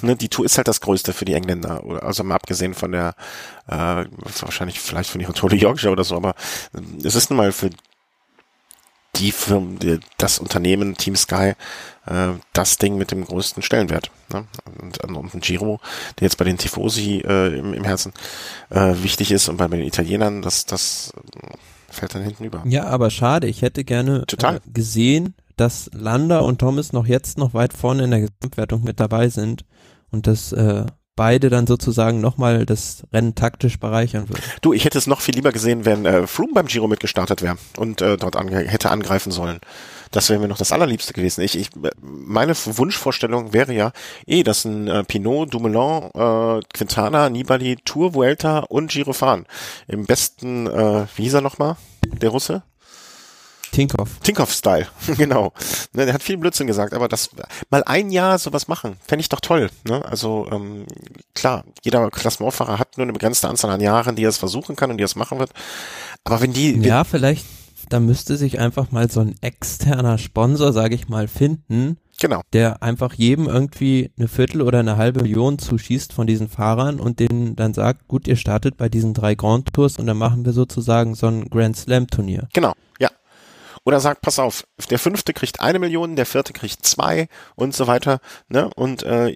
ne, 0.03 0.15
die 0.15 0.29
Tour 0.29 0.45
ist 0.45 0.57
halt 0.57 0.69
das 0.69 0.81
Größte 0.81 1.13
für 1.13 1.25
die 1.25 1.35
Engländer 1.35 1.85
oder 1.85 2.05
also 2.05 2.23
mal 2.23 2.37
abgesehen 2.37 2.75
von 2.75 2.93
der 2.93 3.15
äh, 3.67 4.05
wahrscheinlich 4.41 4.79
vielleicht 4.81 5.11
von 5.11 5.21
ihrer 5.21 5.33
Tour 5.33 5.51
de 5.51 5.59
Yorkshire 5.59 5.93
oder 5.93 6.05
so, 6.05 6.17
aber 6.17 6.35
es 7.03 7.15
ist 7.15 7.31
nun 7.31 7.39
mal 7.39 7.53
für 7.53 7.71
die 9.17 9.33
Firma, 9.33 9.79
das 10.19 10.39
Unternehmen 10.39 10.97
Team 10.97 11.17
Sky, 11.17 11.55
äh, 12.11 12.39
das 12.53 12.77
Ding 12.77 12.97
mit 12.97 13.11
dem 13.11 13.25
größten 13.25 13.63
Stellenwert. 13.63 14.11
Ne? 14.33 14.47
Und, 14.81 15.03
und 15.05 15.35
ein 15.35 15.41
Giro, 15.41 15.81
der 16.19 16.27
jetzt 16.27 16.37
bei 16.37 16.45
den 16.45 16.59
Tifosi 16.59 17.23
äh, 17.27 17.59
im, 17.59 17.73
im 17.73 17.85
Herzen 17.85 18.13
äh, 18.71 18.95
wichtig 19.03 19.31
ist 19.33 19.49
und 19.49 19.57
bei 19.57 19.69
den 19.69 19.83
Italienern, 19.83 20.43
das, 20.43 20.67
das 20.67 21.13
fällt 21.89 22.15
dann 22.15 22.23
hinten 22.23 22.45
über. 22.45 22.63
Ja, 22.67 22.85
aber 22.87 23.11
schade. 23.11 23.47
Ich 23.47 23.63
hätte 23.63 23.85
gerne 23.85 24.25
äh, 24.43 24.61
gesehen, 24.67 25.35
dass 25.57 25.91
Landa 25.93 26.41
und 26.41 26.59
Thomas 26.59 26.93
noch 26.93 27.07
jetzt 27.07 27.39
noch 27.39 27.55
weit 27.55 27.73
vorne 27.73 28.05
in 28.05 28.11
der 28.11 28.21
Gesamtwertung 28.21 28.83
mit 28.83 28.99
dabei 28.99 29.29
sind 29.29 29.65
und 30.11 30.27
das 30.27 30.53
äh, 30.53 30.87
beide 31.17 31.51
dann 31.51 31.67
sozusagen 31.67 32.21
nochmal 32.21 32.65
das 32.65 33.03
Rennen 33.13 33.35
taktisch 33.35 33.79
bereichern 33.79 34.29
würden. 34.29 34.43
Du, 34.63 34.73
ich 34.73 34.87
hätte 34.87 34.97
es 34.97 35.07
noch 35.07 35.21
viel 35.21 35.35
lieber 35.35 35.53
gesehen, 35.53 35.85
wenn 35.85 36.07
äh, 36.07 36.27
Froome 36.27 36.55
beim 36.55 36.67
Giro 36.67 36.89
mitgestartet 36.89 37.43
wäre 37.43 37.59
und 37.77 38.01
äh, 38.01 38.17
dort 38.17 38.37
ange 38.37 38.59
hätte 38.61 38.91
angreifen 38.91 39.31
sollen. 39.31 39.61
Das 40.11 40.29
wäre 40.29 40.41
mir 40.41 40.49
noch 40.49 40.59
das 40.59 40.73
Allerliebste 40.73 41.13
gewesen. 41.13 41.43
Ich, 41.43 41.57
ich, 41.57 41.71
meine 42.01 42.55
Wunschvorstellung 42.57 43.53
wäre 43.53 43.73
ja 43.73 43.93
eh, 44.27 44.43
dass 44.43 44.65
ein 44.65 44.89
äh, 44.89 45.05
Pinot, 45.05 45.55
Dumoulin, 45.55 46.11
äh, 46.15 46.61
Quintana, 46.75 47.31
Nibali, 47.31 47.77
Tour, 47.85 48.15
Vuelta 48.15 48.61
und 48.61 48.91
Giro 48.91 49.13
fahren. 49.13 49.47
Im 49.87 50.07
besten, 50.07 50.67
äh, 50.67 51.07
wie 51.17 51.23
hieß 51.23 51.35
er 51.35 51.41
nochmal, 51.43 51.77
der 52.05 52.31
Russe? 52.31 52.63
Tinkoff. 53.73 54.19
Tinkoff-Style, 54.23 54.89
genau. 55.17 55.53
Ne, 55.93 56.05
der 56.05 56.15
hat 56.15 56.23
viel 56.23 56.37
Blödsinn 56.37 56.67
gesagt, 56.67 56.93
aber 56.93 57.09
das 57.09 57.31
mal 57.71 57.85
ein 57.85 58.11
Jahr 58.11 58.39
sowas 58.39 58.69
machen, 58.69 58.97
fände 59.07 59.21
ich 59.21 59.29
doch 59.29 59.41
toll. 59.41 59.71
Ne? 59.87 60.05
Also 60.05 60.49
ähm, 60.51 60.87
klar, 61.35 61.65
jeder 61.83 62.11
Klassementfahrer 62.11 62.79
hat 62.79 62.97
nur 62.97 63.05
eine 63.05 63.13
begrenzte 63.13 63.49
Anzahl 63.49 63.71
an 63.71 63.81
Jahren, 63.81 64.17
die 64.17 64.25
er 64.25 64.29
es 64.29 64.39
versuchen 64.39 64.77
kann 64.77 64.91
und 64.91 64.99
die 64.99 65.03
er 65.03 65.07
es 65.07 65.17
machen 65.17 65.39
wird. 65.39 65.53
Aber 66.25 66.41
wenn 66.41 66.53
die... 66.53 66.81
Ja, 66.81 67.05
vielleicht, 67.05 67.45
da 67.93 68.01
müsste 68.01 68.37
sich 68.37 68.59
einfach 68.59 68.91
mal 68.91 69.11
so 69.11 69.21
ein 69.21 69.35
externer 69.41 70.19
Sponsor, 70.19 70.73
sage 70.73 70.95
ich 70.95 71.09
mal, 71.09 71.29
finden, 71.29 71.99
Genau. 72.21 72.43
Der 72.53 72.83
einfach 72.83 73.15
jedem 73.15 73.49
irgendwie 73.49 74.13
eine 74.19 74.29
Viertel 74.29 74.61
oder 74.61 74.79
eine 74.79 74.99
halbe 74.99 75.23
Million 75.23 75.59
zuschießt 75.59 76.13
von 76.13 76.27
diesen 76.27 76.51
Fahrern 76.51 77.01
und 77.01 77.19
denen 77.19 77.57
dann 77.57 77.73
sagt, 77.73 78.09
gut, 78.09 78.29
ihr 78.29 78.37
startet 78.37 78.77
bei 78.77 78.91
diesen 78.91 79.15
drei 79.15 79.35
Grand 79.35 79.73
Tours 79.73 79.97
und 79.97 80.07
dann 80.07 80.19
machen 80.19 80.45
wir 80.45 80.53
sozusagen 80.53 81.15
so 81.15 81.29
ein 81.29 81.49
Grand 81.49 81.79
Slam 81.79 82.09
Turnier. 82.09 82.47
Genau, 82.53 82.75
ja. 82.99 83.09
Oder 83.87 84.01
sagt, 84.01 84.21
pass 84.21 84.39
auf, 84.39 84.65
der 84.91 84.99
fünfte 84.99 85.33
kriegt 85.33 85.63
eine 85.63 85.79
Million, 85.79 86.15
der 86.15 86.27
vierte 86.27 86.53
kriegt 86.53 86.85
zwei 86.85 87.29
und 87.57 87.75
so 87.75 87.87
weiter. 87.87 88.21
Ne? 88.49 88.69
Und, 88.77 89.03
äh, 89.03 89.35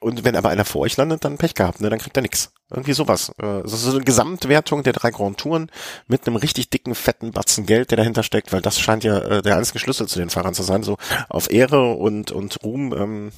und 0.00 0.24
wenn 0.24 0.34
aber 0.34 0.48
einer 0.48 0.64
vor 0.64 0.82
euch 0.82 0.96
landet, 0.96 1.24
dann 1.24 1.38
Pech 1.38 1.54
gehabt, 1.54 1.80
ne? 1.80 1.90
dann 1.90 2.00
kriegt 2.00 2.16
er 2.16 2.22
nix. 2.22 2.52
Irgendwie 2.74 2.92
sowas. 2.92 3.30
Äh, 3.38 3.62
das 3.62 3.72
ist 3.72 3.82
so 3.82 3.92
eine 3.92 4.04
Gesamtwertung 4.04 4.82
der 4.82 4.92
drei 4.92 5.10
Grand 5.10 5.38
Touren 5.38 5.70
mit 6.08 6.26
einem 6.26 6.36
richtig 6.36 6.70
dicken, 6.70 6.94
fetten 6.94 7.30
Batzen 7.30 7.66
Geld, 7.66 7.90
der 7.90 7.96
dahinter 7.96 8.24
steckt, 8.24 8.52
weil 8.52 8.62
das 8.62 8.80
scheint 8.80 9.04
ja 9.04 9.18
äh, 9.18 9.42
der 9.42 9.56
einzige 9.56 9.78
Schlüssel 9.78 10.08
zu 10.08 10.18
den 10.18 10.30
Fahrern 10.30 10.54
zu 10.54 10.64
sein. 10.64 10.82
So 10.82 10.96
auf 11.28 11.50
Ehre 11.52 11.92
und, 11.94 12.32
und 12.32 12.62
Ruhm. 12.64 12.92
Ähm, 12.92 13.32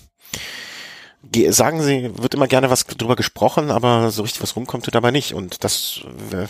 sagen 1.50 1.82
sie, 1.82 2.10
wird 2.16 2.34
immer 2.34 2.46
gerne 2.46 2.70
was 2.70 2.86
drüber 2.86 3.16
gesprochen, 3.16 3.70
aber 3.70 4.10
so 4.10 4.22
richtig 4.22 4.42
was 4.42 4.56
rumkommt 4.56 4.88
dabei 4.94 5.10
nicht. 5.10 5.34
Und 5.34 5.64
das 5.64 6.00
äh, 6.32 6.46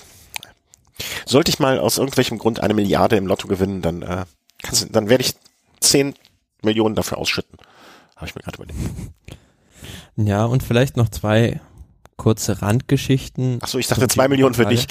sollte 1.25 1.51
ich 1.51 1.59
mal 1.59 1.81
aus 1.81 1.99
irgendwelchem 1.99 2.39
Grund 2.39 2.61
eine 2.61 2.75
Milliarde 2.75 3.17
im 3.17 3.27
Lotto 3.27 3.49
gewinnen, 3.49 3.83
dann, 3.83 4.03
äh, 4.03 4.25
kannst, 4.63 4.95
dann 4.95 5.09
werde 5.09 5.25
ich 5.25 5.35
zehn 5.81 6.15
Millionen 6.63 6.95
dafür 6.95 7.19
ausschütten. 7.19 7.59
Habe 8.15 8.27
ich 8.27 8.35
mir 8.35 8.43
gerade 8.43 8.63
überlegt. 8.63 8.79
Ja, 10.17 10.45
und 10.45 10.63
vielleicht 10.63 10.97
noch 10.97 11.09
zwei 11.09 11.61
kurze 12.17 12.63
Randgeschichten. 12.63 13.59
Achso, 13.63 13.79
ich 13.79 13.89
dachte 13.89 14.09
zwei 14.09 14.29
Millionen 14.29 14.55
für 14.55 14.67
dich. 14.67 14.87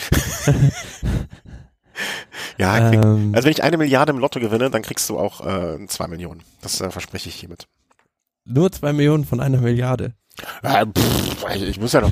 ja, 2.57 2.89
krieg, 2.89 3.03
ähm, 3.03 3.32
also 3.34 3.45
wenn 3.45 3.51
ich 3.51 3.63
eine 3.63 3.78
Milliarde 3.78 4.11
im 4.11 4.19
Lotto 4.19 4.39
gewinne, 4.39 4.69
dann 4.69 4.82
kriegst 4.82 5.09
du 5.09 5.17
auch 5.19 5.45
äh, 5.45 5.86
zwei 5.88 6.07
Millionen. 6.07 6.43
Das 6.61 6.82
äh, 6.82 6.91
verspreche 6.91 7.30
ich 7.30 7.36
hiermit. 7.36 7.67
Nur 8.45 8.71
zwei 8.71 8.93
Millionen 8.93 9.26
von 9.26 9.39
einer 9.39 9.59
Milliarde. 9.59 10.13
Ja, 10.63 10.86
pff, 10.86 11.45
ich, 11.55 11.63
ich, 11.63 11.80
muss 11.80 11.93
ja 11.93 12.01
noch, 12.01 12.11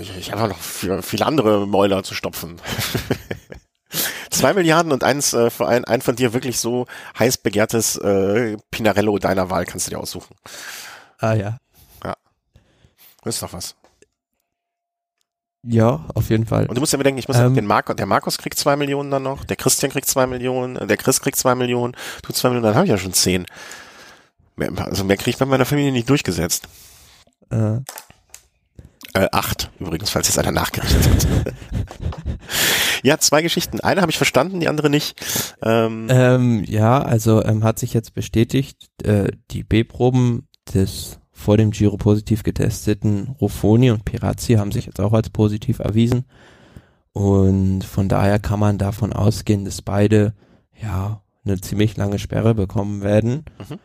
ich, 0.00 0.16
ich 0.16 0.32
habe 0.32 0.48
noch 0.48 0.58
viele 0.58 1.24
andere 1.24 1.66
Mäuler 1.66 2.02
zu 2.02 2.14
stopfen. 2.14 2.56
Zwei 4.30 4.52
Milliarden 4.52 4.90
und 4.90 5.04
eins 5.04 5.32
äh, 5.32 5.48
für 5.50 5.68
ein, 5.68 5.84
ein 5.84 6.02
von 6.02 6.16
dir 6.16 6.32
wirklich 6.32 6.58
so 6.58 6.86
heiß 7.18 7.38
begehrtes 7.38 7.96
äh, 7.96 8.56
Pinarello 8.72 9.18
deiner 9.18 9.48
Wahl 9.50 9.64
kannst 9.64 9.86
du 9.86 9.90
dir 9.90 10.00
aussuchen. 10.00 10.34
Ah 11.18 11.34
ja. 11.34 11.58
Ja. 12.02 12.16
Das 13.22 13.36
ist 13.36 13.42
doch 13.42 13.52
was. 13.52 13.76
Ja, 15.66 16.04
auf 16.14 16.30
jeden 16.30 16.46
Fall. 16.46 16.66
Und 16.66 16.74
du 16.74 16.80
musst 16.80 16.92
ja 16.92 16.98
bedenken, 16.98 17.18
ich 17.18 17.28
muss 17.28 17.38
ähm, 17.38 17.54
den 17.54 17.66
Marco, 17.66 17.94
der 17.94 18.06
Markus 18.06 18.38
kriegt 18.38 18.58
zwei 18.58 18.76
Millionen 18.76 19.10
dann 19.10 19.22
noch, 19.22 19.44
der 19.44 19.56
Christian 19.56 19.90
kriegt 19.90 20.06
zwei 20.06 20.26
Millionen, 20.26 20.86
der 20.86 20.96
Chris 20.96 21.20
kriegt 21.20 21.36
zwei 21.36 21.54
Millionen, 21.54 21.96
du 22.22 22.32
zwei 22.32 22.48
Millionen, 22.48 22.64
dann 22.64 22.74
habe 22.74 22.86
ich 22.86 22.90
ja 22.90 22.98
schon 22.98 23.12
zehn. 23.12 23.46
Also 24.76 25.04
mehr 25.04 25.16
kriege 25.16 25.30
ich 25.30 25.38
bei 25.38 25.46
meiner 25.46 25.64
Familie 25.64 25.92
nicht 25.92 26.08
durchgesetzt. 26.08 26.68
Äh. 27.50 27.78
Äh, 29.16 29.28
acht, 29.30 29.70
übrigens, 29.78 30.10
falls 30.10 30.26
jetzt 30.26 30.38
einer 30.40 30.50
nachgerechnet 30.50 31.06
hat. 31.06 31.54
ja, 33.04 33.18
zwei 33.18 33.42
Geschichten. 33.42 33.78
Eine 33.78 34.00
habe 34.00 34.10
ich 34.10 34.16
verstanden, 34.16 34.58
die 34.58 34.66
andere 34.66 34.90
nicht. 34.90 35.20
Ähm, 35.62 36.08
ähm, 36.10 36.64
ja, 36.64 37.00
also 37.00 37.42
ähm, 37.44 37.62
hat 37.62 37.78
sich 37.78 37.94
jetzt 37.94 38.14
bestätigt, 38.14 38.88
äh, 39.04 39.30
die 39.52 39.62
B-Proben 39.62 40.48
des 40.72 41.20
vor 41.34 41.56
dem 41.56 41.72
Giro 41.72 41.96
positiv 41.96 42.44
getesteten 42.44 43.34
Ruffoni 43.40 43.90
und 43.90 44.04
Pirazzi 44.04 44.54
haben 44.54 44.72
sich 44.72 44.86
jetzt 44.86 45.00
auch 45.00 45.12
als 45.12 45.28
positiv 45.28 45.80
erwiesen. 45.80 46.24
Und 47.12 47.82
von 47.84 48.08
daher 48.08 48.38
kann 48.38 48.60
man 48.60 48.78
davon 48.78 49.12
ausgehen, 49.12 49.64
dass 49.64 49.82
beide 49.82 50.32
ja 50.80 51.22
eine 51.44 51.60
ziemlich 51.60 51.96
lange 51.96 52.18
Sperre 52.18 52.54
bekommen 52.54 53.02
werden. 53.02 53.44
Mhm. 53.58 53.78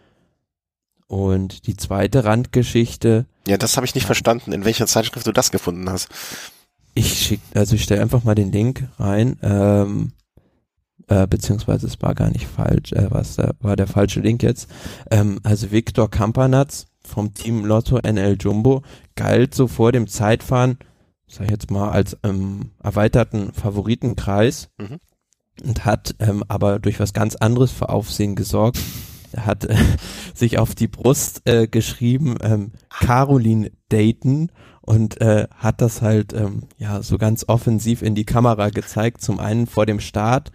Und 1.08 1.68
die 1.68 1.76
zweite 1.76 2.24
Randgeschichte. 2.24 3.26
Ja, 3.47 3.58
das 3.58 3.76
habe 3.76 3.86
ich 3.86 3.95
nicht 3.95 4.06
verstanden, 4.06 4.54
in 4.54 4.64
welcher 4.64 4.86
Zeitschrift 4.88 5.26
du 5.26 5.32
das 5.32 5.52
gefunden 5.52 5.89
hast. 5.89 6.10
Ich 6.93 7.20
schick, 7.20 7.41
also 7.56 7.76
ich 7.76 7.84
stelle 7.84 8.02
einfach 8.02 8.24
mal 8.24 8.36
den 8.36 8.52
Link 8.52 8.88
rein, 9.00 9.38
ähm, 9.41 10.12
äh, 11.08 11.26
beziehungsweise 11.28 11.88
es 11.88 12.02
war 12.02 12.14
gar 12.14 12.30
nicht 12.30 12.47
falsch, 12.47 12.93
äh, 12.93 13.08
was 13.10 13.36
da 13.36 13.54
war 13.60 13.76
der 13.76 13.88
falsche 13.88 14.20
Link 14.20 14.43
jetzt. 14.43 14.70
Ähm, 15.10 15.39
also 15.43 15.72
Viktor 15.72 16.10
Kampanatz 16.10 16.89
vom 17.10 17.34
Team 17.34 17.66
Lotto 17.66 17.99
NL 17.99 18.38
Jumbo 18.39 18.84
galt 19.16 19.53
so 19.53 19.68
vor 19.68 19.91
dem 19.91 20.07
Zeitfahren, 20.07 20.78
sag 21.28 21.45
ich 21.45 21.51
jetzt 21.51 21.72
mal, 21.72 21.89
als 21.89 22.18
ähm, 22.24 22.72
erweiterten 22.82 23.51
Favoritenkreis 23.53 24.70
mhm. 24.78 24.99
und 25.64 25.86
hat 25.86 26.16
ähm, 26.20 26.43
aber 26.47 26.80
durch 26.80 26.99
was 26.99 27.14
ganz 27.14 27.36
anderes 27.36 27.72
für 27.72 27.89
Aufsehen 27.89 28.36
gesorgt. 28.36 28.80
Er 29.32 29.45
hat 29.45 29.66
äh, 29.66 29.76
sich 30.34 30.57
auf 30.57 30.76
die 30.76 30.88
Brust 30.88 31.41
äh, 31.45 31.68
geschrieben, 31.68 32.38
ähm, 32.41 32.72
Caroline 32.89 33.72
Dayton 33.89 34.51
und 34.82 35.22
äh, 35.22 35.47
hat 35.55 35.82
das 35.82 36.01
halt 36.01 36.34
ähm, 36.34 36.64
ja 36.78 37.03
so 37.03 37.18
ganz 37.18 37.45
offensiv 37.47 38.01
in 38.01 38.16
die 38.16 38.26
Kamera 38.26 38.70
gezeigt. 38.70 39.22
Zum 39.22 39.39
einen 39.39 39.68
vor 39.68 39.86
dem 39.86 39.99
Start 39.99 40.51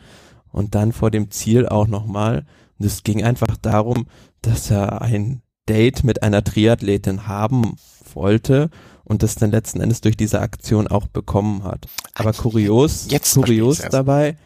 und 0.51 0.75
dann 0.75 0.93
vor 0.93 1.11
dem 1.11 1.31
Ziel 1.31 1.69
auch 1.69 1.87
nochmal. 1.87 2.47
Und 2.79 2.87
es 2.87 3.03
ging 3.03 3.23
einfach 3.23 3.57
darum, 3.61 4.07
dass 4.43 4.71
er 4.71 5.03
ein 5.03 5.43
Date 5.69 6.05
mit 6.05 6.23
einer 6.23 6.45
Triathletin 6.45 7.27
haben 7.27 7.77
wollte 8.13 8.71
und 9.05 9.23
das 9.23 9.35
dann 9.35 9.51
letzten 9.51 9.81
Endes 9.81 10.01
durch 10.01 10.17
diese 10.17 10.41
Aktion 10.41 10.89
auch 10.89 11.07
bekommen 11.07 11.65
hat. 11.65 11.87
Aber 12.15 12.33
kurios, 12.33 13.07
Jetzt 13.09 13.35
kurios 13.35 13.79
dabei, 13.79 14.37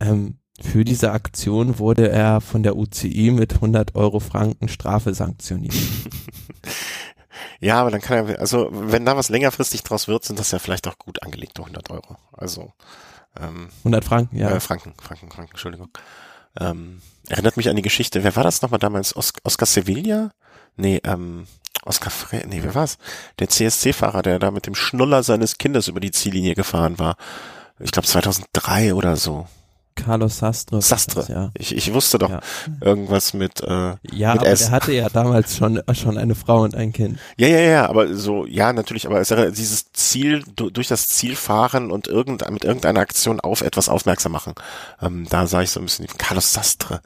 ähm, 0.00 0.38
für 0.60 0.84
diese 0.84 1.12
Aktion 1.12 1.78
wurde 1.78 2.08
er 2.08 2.40
von 2.40 2.62
der 2.62 2.76
UCI 2.76 3.30
mit 3.30 3.54
100 3.54 3.94
Euro 3.94 4.20
Franken 4.20 4.68
Strafe 4.68 5.12
sanktioniert. 5.12 5.74
ja, 7.60 7.80
aber 7.80 7.90
dann 7.90 8.00
kann 8.00 8.26
er, 8.26 8.40
also 8.40 8.68
wenn 8.72 9.04
da 9.04 9.16
was 9.16 9.28
längerfristig 9.28 9.82
draus 9.82 10.08
wird, 10.08 10.24
sind 10.24 10.38
das 10.38 10.52
ja 10.52 10.58
vielleicht 10.58 10.88
auch 10.88 10.98
gut 10.98 11.22
angelegte 11.22 11.60
100 11.60 11.90
Euro. 11.90 12.16
Also 12.32 12.72
ähm, 13.38 13.68
100 13.80 14.04
Franken, 14.04 14.38
ja. 14.38 14.50
Äh, 14.50 14.60
Franken, 14.60 14.94
Franken, 14.98 15.30
Franken, 15.30 15.52
Entschuldigung. 15.52 15.90
Ähm, 16.58 17.02
erinnert 17.28 17.58
mich 17.58 17.68
an 17.68 17.76
die 17.76 17.82
Geschichte. 17.82 18.24
Wer 18.24 18.34
war 18.34 18.44
das 18.44 18.62
nochmal 18.62 18.80
damals? 18.80 19.14
Os 19.14 19.34
Oscar 19.44 19.66
Sevilla? 19.66 20.30
Nee, 20.76 21.00
ähm, 21.04 21.46
Oscar 21.84 22.10
Fre 22.10 22.42
nee, 22.46 22.60
wer 22.62 22.74
war's? 22.74 22.98
Der 23.38 23.48
CSC-Fahrer, 23.48 24.22
der 24.22 24.38
da 24.38 24.50
mit 24.50 24.66
dem 24.66 24.74
Schnuller 24.74 25.22
seines 25.22 25.58
Kindes 25.58 25.88
über 25.88 26.00
die 26.00 26.10
Ziellinie 26.10 26.54
gefahren 26.54 26.98
war. 26.98 27.16
Ich 27.78 27.92
glaube 27.92 28.08
2003 28.08 28.94
oder 28.94 29.16
so. 29.16 29.46
Carlos 29.96 30.38
Sastre. 30.38 30.82
Sastre. 30.82 31.20
Das, 31.20 31.28
ja. 31.28 31.50
Ich, 31.54 31.74
ich 31.74 31.92
wusste 31.92 32.18
doch 32.18 32.28
ja. 32.28 32.40
irgendwas 32.80 33.32
mit 33.32 33.62
äh, 33.62 33.94
Ja, 34.12 34.34
mit 34.34 34.42
aber 34.42 34.46
S. 34.46 34.60
der 34.60 34.70
hatte 34.70 34.92
ja 34.92 35.08
damals 35.08 35.56
schon 35.56 35.82
schon 35.94 36.18
eine 36.18 36.34
Frau 36.34 36.62
und 36.62 36.74
ein 36.74 36.92
Kind. 36.92 37.18
Ja, 37.38 37.48
ja, 37.48 37.60
ja, 37.60 37.88
aber 37.88 38.14
so 38.14 38.44
ja, 38.46 38.72
natürlich, 38.72 39.06
aber 39.06 39.20
es 39.20 39.30
ist 39.30 39.58
dieses 39.58 39.92
Ziel 39.92 40.44
durch 40.54 40.88
das 40.88 41.08
Ziel 41.08 41.34
fahren 41.34 41.90
und 41.90 42.08
irgend, 42.08 42.48
mit 42.50 42.64
irgendeiner 42.64 43.00
Aktion 43.00 43.40
auf 43.40 43.62
etwas 43.62 43.88
aufmerksam 43.88 44.32
machen. 44.32 44.54
Ähm, 45.00 45.26
da 45.30 45.46
sah 45.46 45.62
ich 45.62 45.70
so 45.70 45.80
ein 45.80 45.86
bisschen 45.86 46.06
Carlos 46.18 46.52
Sastre. 46.52 47.00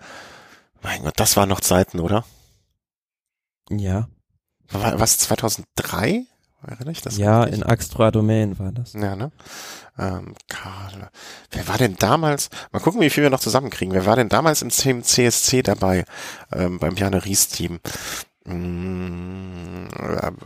Mein 0.83 1.05
Gott, 1.05 1.15
das 1.17 1.37
waren 1.37 1.49
noch 1.49 1.61
Zeiten, 1.61 2.01
oder? 2.01 2.25
Ja. 3.71 4.09
War, 4.71 5.01
was 5.01 5.19
2003? 5.19 6.27
Erinnere 6.67 6.93
ich 6.93 7.01
das? 7.01 7.17
Ja, 7.17 7.43
richtig? 7.43 7.61
in 7.61 7.67
Axtra 7.67 8.11
Domain 8.11 8.59
war 8.59 8.71
das. 8.71 8.93
Ja, 8.93 9.17
ne? 9.17 9.33
Ähm, 9.99 10.35
Karl. 10.49 11.11
Wer 11.51 11.69
war 11.69 11.79
denn 11.79 11.97
damals? 11.97 12.51
Mal 12.71 12.81
gucken, 12.81 13.01
wie 13.01 13.11
viel 13.11 13.23
wir 13.23 13.31
noch 13.31 13.41
zusammenkriegen. 13.41 13.95
Wer 13.95 14.07
war 14.07 14.17
denn 14.17 14.29
damals 14.29 14.61
im 14.63 14.69
Team 14.69 15.03
CSC 15.03 15.63
dabei? 15.63 16.05
Ähm, 16.53 16.79
beim 16.79 16.97
Jane 16.97 17.25
Ries 17.25 17.49
Team. 17.49 17.81
Mm, 18.45 19.89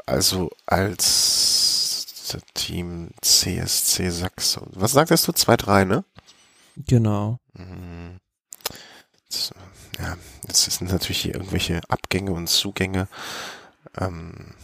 also 0.06 0.50
als 0.66 2.38
Team 2.54 3.10
CSC 3.20 4.10
Sachsen. 4.10 4.68
Was 4.72 4.92
sagtest 4.92 5.26
du? 5.28 5.32
2-3, 5.32 5.84
ne? 5.84 6.04
Genau. 6.76 7.38
Ja, 9.98 10.16
das 10.46 10.64
sind 10.64 10.90
natürlich 10.90 11.20
hier 11.20 11.34
irgendwelche 11.34 11.80
Abgänge 11.88 12.32
und 12.32 12.48
Zugänge. 12.48 13.08
Ähm, 13.98 14.54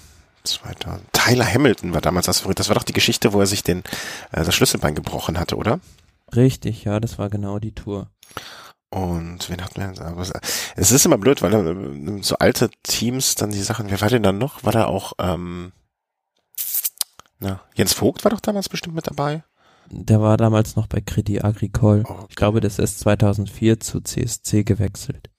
2000. 0.45 1.13
Tyler 1.13 1.47
Hamilton 1.47 1.93
war 1.93 2.01
damals 2.01 2.27
das 2.27 2.41
Favorit. 2.41 2.59
Das 2.59 2.69
war 2.69 2.75
doch 2.75 2.83
die 2.83 2.93
Geschichte, 2.93 3.33
wo 3.33 3.41
er 3.41 3.47
sich 3.47 3.63
den, 3.63 3.81
äh, 4.33 4.45
das 4.45 4.55
Schlüsselbein 4.55 4.95
gebrochen 4.95 5.39
hatte, 5.39 5.57
oder? 5.57 5.81
Richtig, 6.35 6.85
ja, 6.85 7.01
das 7.01 7.19
war 7.19 7.29
genau 7.29 7.59
die 7.59 7.75
Tour. 7.75 8.09
Und 8.91 9.49
wen 9.49 9.63
hatten 9.63 9.77
wir? 9.77 10.05
Aber 10.05 10.27
es 10.77 10.91
ist 10.91 11.07
immer 11.07 11.19
blöd, 11.19 11.43
weil 11.43 11.55
äh, 11.55 12.23
so 12.23 12.37
alte 12.39 12.71
Teams 12.83 13.37
dann 13.37 13.53
die 13.53 13.63
Sachen, 13.63 13.91
wer 13.91 14.01
war 14.01 14.09
denn 14.09 14.23
dann 14.23 14.39
noch? 14.39 14.65
War 14.65 14.73
da 14.73 14.87
auch, 14.87 15.13
ähm, 15.19 15.73
na, 17.39 17.61
Jens 17.75 17.93
Vogt 17.93 18.25
war 18.25 18.31
doch 18.31 18.41
damals 18.41 18.69
bestimmt 18.69 18.97
mit 18.97 19.07
dabei? 19.07 19.45
Der 19.91 20.21
war 20.21 20.37
damals 20.37 20.77
noch 20.77 20.87
bei 20.87 21.01
Credit 21.01 21.45
Agricole. 21.45 22.05
Okay. 22.05 22.27
Ich 22.29 22.37
glaube, 22.37 22.61
das 22.61 22.79
ist 22.79 23.01
2004 23.01 23.81
zu 23.81 24.01
CSC 24.01 24.63
gewechselt. 24.63 25.31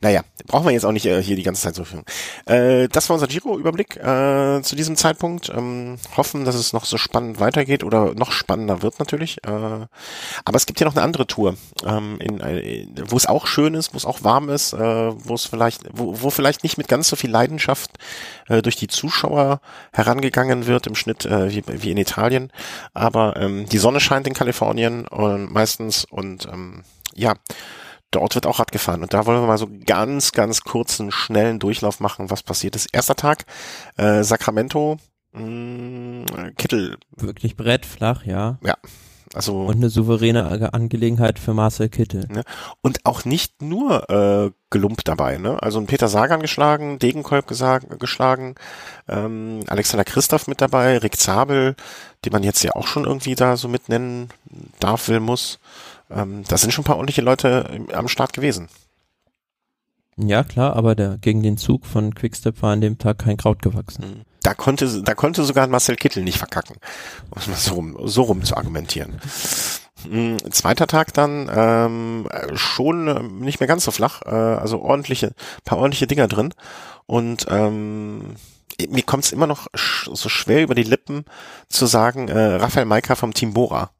Naja, 0.00 0.22
brauchen 0.46 0.66
wir 0.66 0.72
jetzt 0.72 0.84
auch 0.84 0.92
nicht 0.92 1.06
äh, 1.06 1.20
hier 1.20 1.34
die 1.34 1.42
ganze 1.42 1.62
Zeit 1.62 1.74
so 1.74 1.84
viel. 1.84 2.02
Äh, 2.46 2.88
das 2.88 3.08
war 3.08 3.14
unser 3.14 3.26
Giro-Überblick 3.26 3.96
äh, 3.96 4.62
zu 4.62 4.76
diesem 4.76 4.96
Zeitpunkt. 4.96 5.48
Ähm, 5.48 5.98
hoffen, 6.16 6.44
dass 6.44 6.54
es 6.54 6.72
noch 6.72 6.84
so 6.84 6.98
spannend 6.98 7.40
weitergeht 7.40 7.82
oder 7.82 8.14
noch 8.14 8.30
spannender 8.30 8.82
wird 8.82 9.00
natürlich. 9.00 9.38
Äh, 9.44 9.50
aber 9.50 10.56
es 10.56 10.66
gibt 10.66 10.78
ja 10.78 10.86
noch 10.86 10.94
eine 10.94 11.02
andere 11.02 11.26
Tour, 11.26 11.56
ähm, 11.84 12.18
in, 12.20 12.40
äh, 12.40 12.86
wo 13.08 13.16
es 13.16 13.26
auch 13.26 13.46
schön 13.46 13.74
ist, 13.74 13.92
wo 13.92 13.96
es 13.96 14.04
auch 14.04 14.22
warm 14.22 14.48
ist, 14.50 14.72
äh, 14.72 14.78
wo 14.78 15.34
es 15.34 15.46
vielleicht, 15.46 15.82
wo, 15.92 16.22
wo 16.22 16.30
vielleicht 16.30 16.62
nicht 16.62 16.78
mit 16.78 16.86
ganz 16.86 17.08
so 17.08 17.16
viel 17.16 17.30
Leidenschaft 17.30 17.98
äh, 18.48 18.62
durch 18.62 18.76
die 18.76 18.88
Zuschauer 18.88 19.60
herangegangen 19.92 20.66
wird 20.66 20.86
im 20.86 20.94
Schnitt 20.94 21.24
äh, 21.24 21.50
wie, 21.50 21.64
wie 21.66 21.90
in 21.90 21.98
Italien. 21.98 22.52
Aber 22.94 23.36
ähm, 23.36 23.66
die 23.66 23.78
Sonne 23.78 23.98
scheint 23.98 24.28
in 24.28 24.34
Kalifornien 24.34 25.06
äh, 25.10 25.38
meistens 25.38 26.04
und 26.04 26.46
ähm, 26.46 26.84
ja 27.14 27.34
dort 28.10 28.34
wird 28.34 28.46
auch 28.46 28.58
Rad 28.58 28.72
gefahren. 28.72 29.02
Und 29.02 29.14
da 29.14 29.26
wollen 29.26 29.40
wir 29.40 29.46
mal 29.46 29.58
so 29.58 29.68
ganz, 29.84 30.32
ganz 30.32 30.62
kurzen, 30.62 31.10
schnellen 31.10 31.58
Durchlauf 31.58 32.00
machen, 32.00 32.30
was 32.30 32.42
passiert 32.42 32.76
ist. 32.76 32.88
Erster 32.92 33.16
Tag, 33.16 33.44
äh, 33.96 34.22
Sacramento, 34.22 34.98
mh, 35.32 35.42
mm, 35.42 36.24
Kittel. 36.56 36.98
Wirklich 37.16 37.56
brettflach, 37.56 38.24
ja. 38.24 38.58
Ja. 38.62 38.76
Also, 39.34 39.64
und 39.64 39.76
eine 39.76 39.90
souveräne 39.90 40.72
Angelegenheit 40.72 41.38
für 41.38 41.52
Marcel 41.52 41.88
Kittel. 41.88 42.26
Ne? 42.30 42.42
Und 42.80 43.04
auch 43.04 43.24
nicht 43.24 43.60
nur 43.60 44.08
äh, 44.08 44.50
Gelump 44.70 45.04
dabei. 45.04 45.36
Ne? 45.36 45.62
Also 45.62 45.78
ein 45.78 45.86
Peter 45.86 46.08
Sagan 46.08 46.40
geschlagen, 46.40 46.98
Degenkolb 46.98 47.46
gesagt, 47.46 48.00
geschlagen, 48.00 48.54
ähm, 49.08 49.60
Alexander 49.66 50.04
Christoph 50.04 50.46
mit 50.46 50.60
dabei, 50.60 50.98
Rick 50.98 51.16
Zabel, 51.16 51.74
den 52.24 52.32
man 52.32 52.44
jetzt 52.44 52.62
ja 52.62 52.72
auch 52.76 52.86
schon 52.86 53.04
irgendwie 53.04 53.34
da 53.34 53.56
so 53.56 53.68
mitnennen 53.68 54.28
darf, 54.78 55.08
will, 55.08 55.20
muss 55.20 55.58
ähm, 56.10 56.44
da 56.48 56.56
sind 56.56 56.72
schon 56.72 56.82
ein 56.82 56.86
paar 56.86 56.96
ordentliche 56.96 57.22
Leute 57.22 57.86
am 57.92 58.08
Start 58.08 58.32
gewesen. 58.32 58.68
Ja, 60.18 60.44
klar, 60.44 60.74
aber 60.76 60.94
der, 60.94 61.18
gegen 61.18 61.42
den 61.42 61.58
Zug 61.58 61.84
von 61.84 62.14
Quickstep 62.14 62.62
war 62.62 62.72
an 62.72 62.80
dem 62.80 62.96
Tag 62.96 63.18
kein 63.18 63.36
Kraut 63.36 63.60
gewachsen. 63.60 64.02
Mhm. 64.02 64.22
Da 64.42 64.54
konnte, 64.54 65.02
da 65.02 65.14
konnte 65.14 65.44
sogar 65.44 65.66
Marcel 65.66 65.96
Kittel 65.96 66.22
nicht 66.22 66.38
verkacken, 66.38 66.76
um 67.30 67.38
es 67.38 67.48
mal 67.48 67.56
so 67.56 67.74
rum, 67.74 67.96
so 68.04 68.22
rum 68.22 68.44
zu 68.44 68.56
argumentieren. 68.56 69.20
Mm, 70.08 70.36
zweiter 70.52 70.86
Tag 70.86 71.12
dann 71.14 71.50
ähm, 71.52 72.28
schon 72.54 73.08
äh, 73.08 73.22
nicht 73.22 73.58
mehr 73.58 73.66
ganz 73.66 73.84
so 73.84 73.90
flach, 73.90 74.22
äh, 74.24 74.30
also 74.30 74.80
ordentliche, 74.80 75.32
paar 75.64 75.78
ordentliche 75.78 76.06
Dinger 76.06 76.28
drin. 76.28 76.54
Und 77.06 77.46
ähm, 77.50 78.36
mir 78.88 79.02
kommt 79.02 79.24
es 79.24 79.32
immer 79.32 79.48
noch 79.48 79.66
sch 79.74 80.10
so 80.12 80.28
schwer 80.28 80.62
über 80.62 80.76
die 80.76 80.84
Lippen 80.84 81.24
zu 81.68 81.86
sagen, 81.86 82.28
äh, 82.28 82.38
Raphael 82.38 82.86
Maika 82.86 83.16
vom 83.16 83.34
Team 83.34 83.52
Bora. 83.52 83.90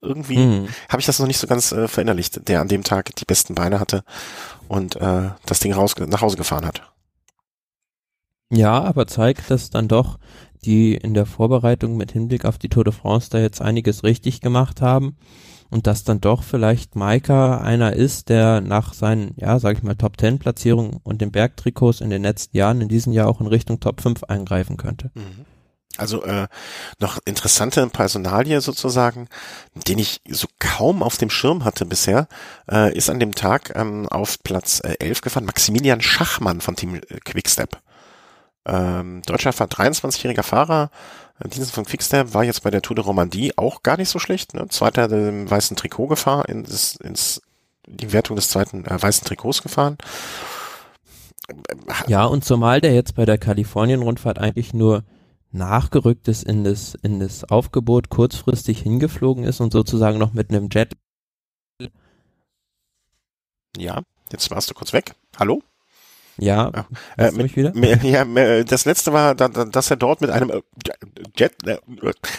Irgendwie 0.00 0.38
mhm. 0.38 0.68
habe 0.88 1.00
ich 1.00 1.06
das 1.06 1.18
noch 1.18 1.26
nicht 1.26 1.38
so 1.38 1.46
ganz 1.46 1.72
äh, 1.72 1.88
verinnerlicht, 1.88 2.48
der 2.48 2.60
an 2.60 2.68
dem 2.68 2.84
Tag 2.84 3.14
die 3.16 3.24
besten 3.24 3.54
Beine 3.54 3.80
hatte 3.80 4.04
und 4.68 4.96
äh, 4.96 5.30
das 5.46 5.60
Ding 5.60 5.72
raus 5.72 5.94
nach 5.98 6.20
Hause 6.20 6.36
gefahren 6.36 6.66
hat. 6.66 6.82
Ja, 8.50 8.82
aber 8.82 9.06
zeigt, 9.06 9.50
dass 9.50 9.70
dann 9.70 9.88
doch 9.88 10.18
die 10.64 10.94
in 10.94 11.14
der 11.14 11.26
Vorbereitung 11.26 11.96
mit 11.96 12.12
Hinblick 12.12 12.44
auf 12.44 12.58
die 12.58 12.68
Tour 12.68 12.84
de 12.84 12.92
France 12.92 13.30
da 13.30 13.38
jetzt 13.38 13.60
einiges 13.60 14.02
richtig 14.02 14.40
gemacht 14.40 14.80
haben 14.80 15.16
und 15.70 15.86
dass 15.86 16.04
dann 16.04 16.20
doch 16.20 16.42
vielleicht 16.42 16.96
Maika 16.96 17.58
einer 17.58 17.92
ist, 17.92 18.28
der 18.28 18.60
nach 18.60 18.94
seinen, 18.94 19.34
ja, 19.36 19.58
sag 19.58 19.76
ich 19.76 19.82
mal, 19.82 19.96
Top 19.96 20.18
10 20.18 20.38
Platzierungen 20.38 20.98
und 21.02 21.20
den 21.20 21.30
Bergtrikots 21.30 22.00
in 22.00 22.10
den 22.10 22.22
letzten 22.22 22.56
Jahren 22.56 22.80
in 22.80 22.88
diesem 22.88 23.12
Jahr 23.12 23.28
auch 23.28 23.40
in 23.40 23.46
Richtung 23.46 23.80
Top 23.80 24.00
5 24.00 24.24
eingreifen 24.24 24.76
könnte. 24.76 25.10
Mhm. 25.14 25.44
Also 25.98 26.22
äh, 26.24 26.48
noch 26.98 27.18
interessante 27.24 27.86
Personalie 27.88 28.60
sozusagen, 28.60 29.28
den 29.74 29.98
ich 29.98 30.20
so 30.28 30.46
kaum 30.58 31.02
auf 31.02 31.16
dem 31.16 31.30
Schirm 31.30 31.64
hatte 31.64 31.84
bisher, 31.86 32.28
äh, 32.70 32.96
ist 32.96 33.10
an 33.10 33.20
dem 33.20 33.34
Tag 33.34 33.72
ähm, 33.74 34.08
auf 34.08 34.42
Platz 34.42 34.80
äh, 34.80 34.96
11 34.98 35.20
gefahren 35.20 35.44
Maximilian 35.44 36.00
Schachmann 36.00 36.60
von 36.60 36.76
Team 36.76 36.96
äh, 36.96 37.00
Quickstep. 37.24 37.78
Ähm, 38.66 39.22
deutscher 39.24 39.50
23-jähriger 39.50 40.42
Fahrer, 40.42 40.90
äh, 41.42 41.48
Dienst 41.48 41.72
von 41.72 41.84
Quickstep, 41.84 42.34
war 42.34 42.44
jetzt 42.44 42.62
bei 42.62 42.70
der 42.70 42.82
Tour 42.82 42.96
de 42.96 43.04
Romandie 43.04 43.52
auch 43.56 43.82
gar 43.82 43.96
nicht 43.96 44.10
so 44.10 44.18
schlecht. 44.18 44.54
Ne? 44.54 44.68
Zweiter 44.68 45.10
im 45.10 45.50
weißen 45.50 45.76
Trikot 45.76 46.08
gefahren, 46.08 46.44
ins, 46.46 46.96
ins 46.96 47.40
die 47.88 48.12
Wertung 48.12 48.36
des 48.36 48.48
zweiten 48.48 48.84
äh, 48.84 49.02
weißen 49.02 49.24
Trikots 49.24 49.62
gefahren. 49.62 49.98
Ja, 52.06 52.24
und 52.24 52.44
zumal 52.44 52.80
der 52.80 52.94
jetzt 52.94 53.14
bei 53.14 53.24
der 53.24 53.38
Kalifornien-Rundfahrt 53.38 54.38
eigentlich 54.38 54.74
nur 54.74 55.02
nachgerückt 55.50 56.28
ist 56.28 56.44
in 56.44 56.64
das, 56.64 56.94
in 56.94 57.20
das 57.20 57.44
Aufgebot, 57.44 58.08
kurzfristig 58.08 58.80
hingeflogen 58.80 59.44
ist 59.44 59.60
und 59.60 59.72
sozusagen 59.72 60.18
noch 60.18 60.32
mit 60.32 60.50
einem 60.50 60.68
Jet. 60.70 60.96
Ja, 63.76 64.02
jetzt 64.32 64.50
warst 64.50 64.70
du 64.70 64.74
kurz 64.74 64.92
weg. 64.92 65.14
Hallo? 65.36 65.62
Ja, 66.38 66.70
ja. 66.74 66.86
Äh, 67.16 67.32
mit, 67.32 67.56
wieder? 67.56 67.72
ja, 68.04 68.24
das 68.64 68.84
letzte 68.84 69.12
war, 69.12 69.34
dass 69.34 69.90
er 69.90 69.96
dort 69.96 70.20
mit 70.20 70.30
einem 70.30 70.50
äh, 70.50 70.60
Jet, 71.36 71.54
äh, 71.66 71.78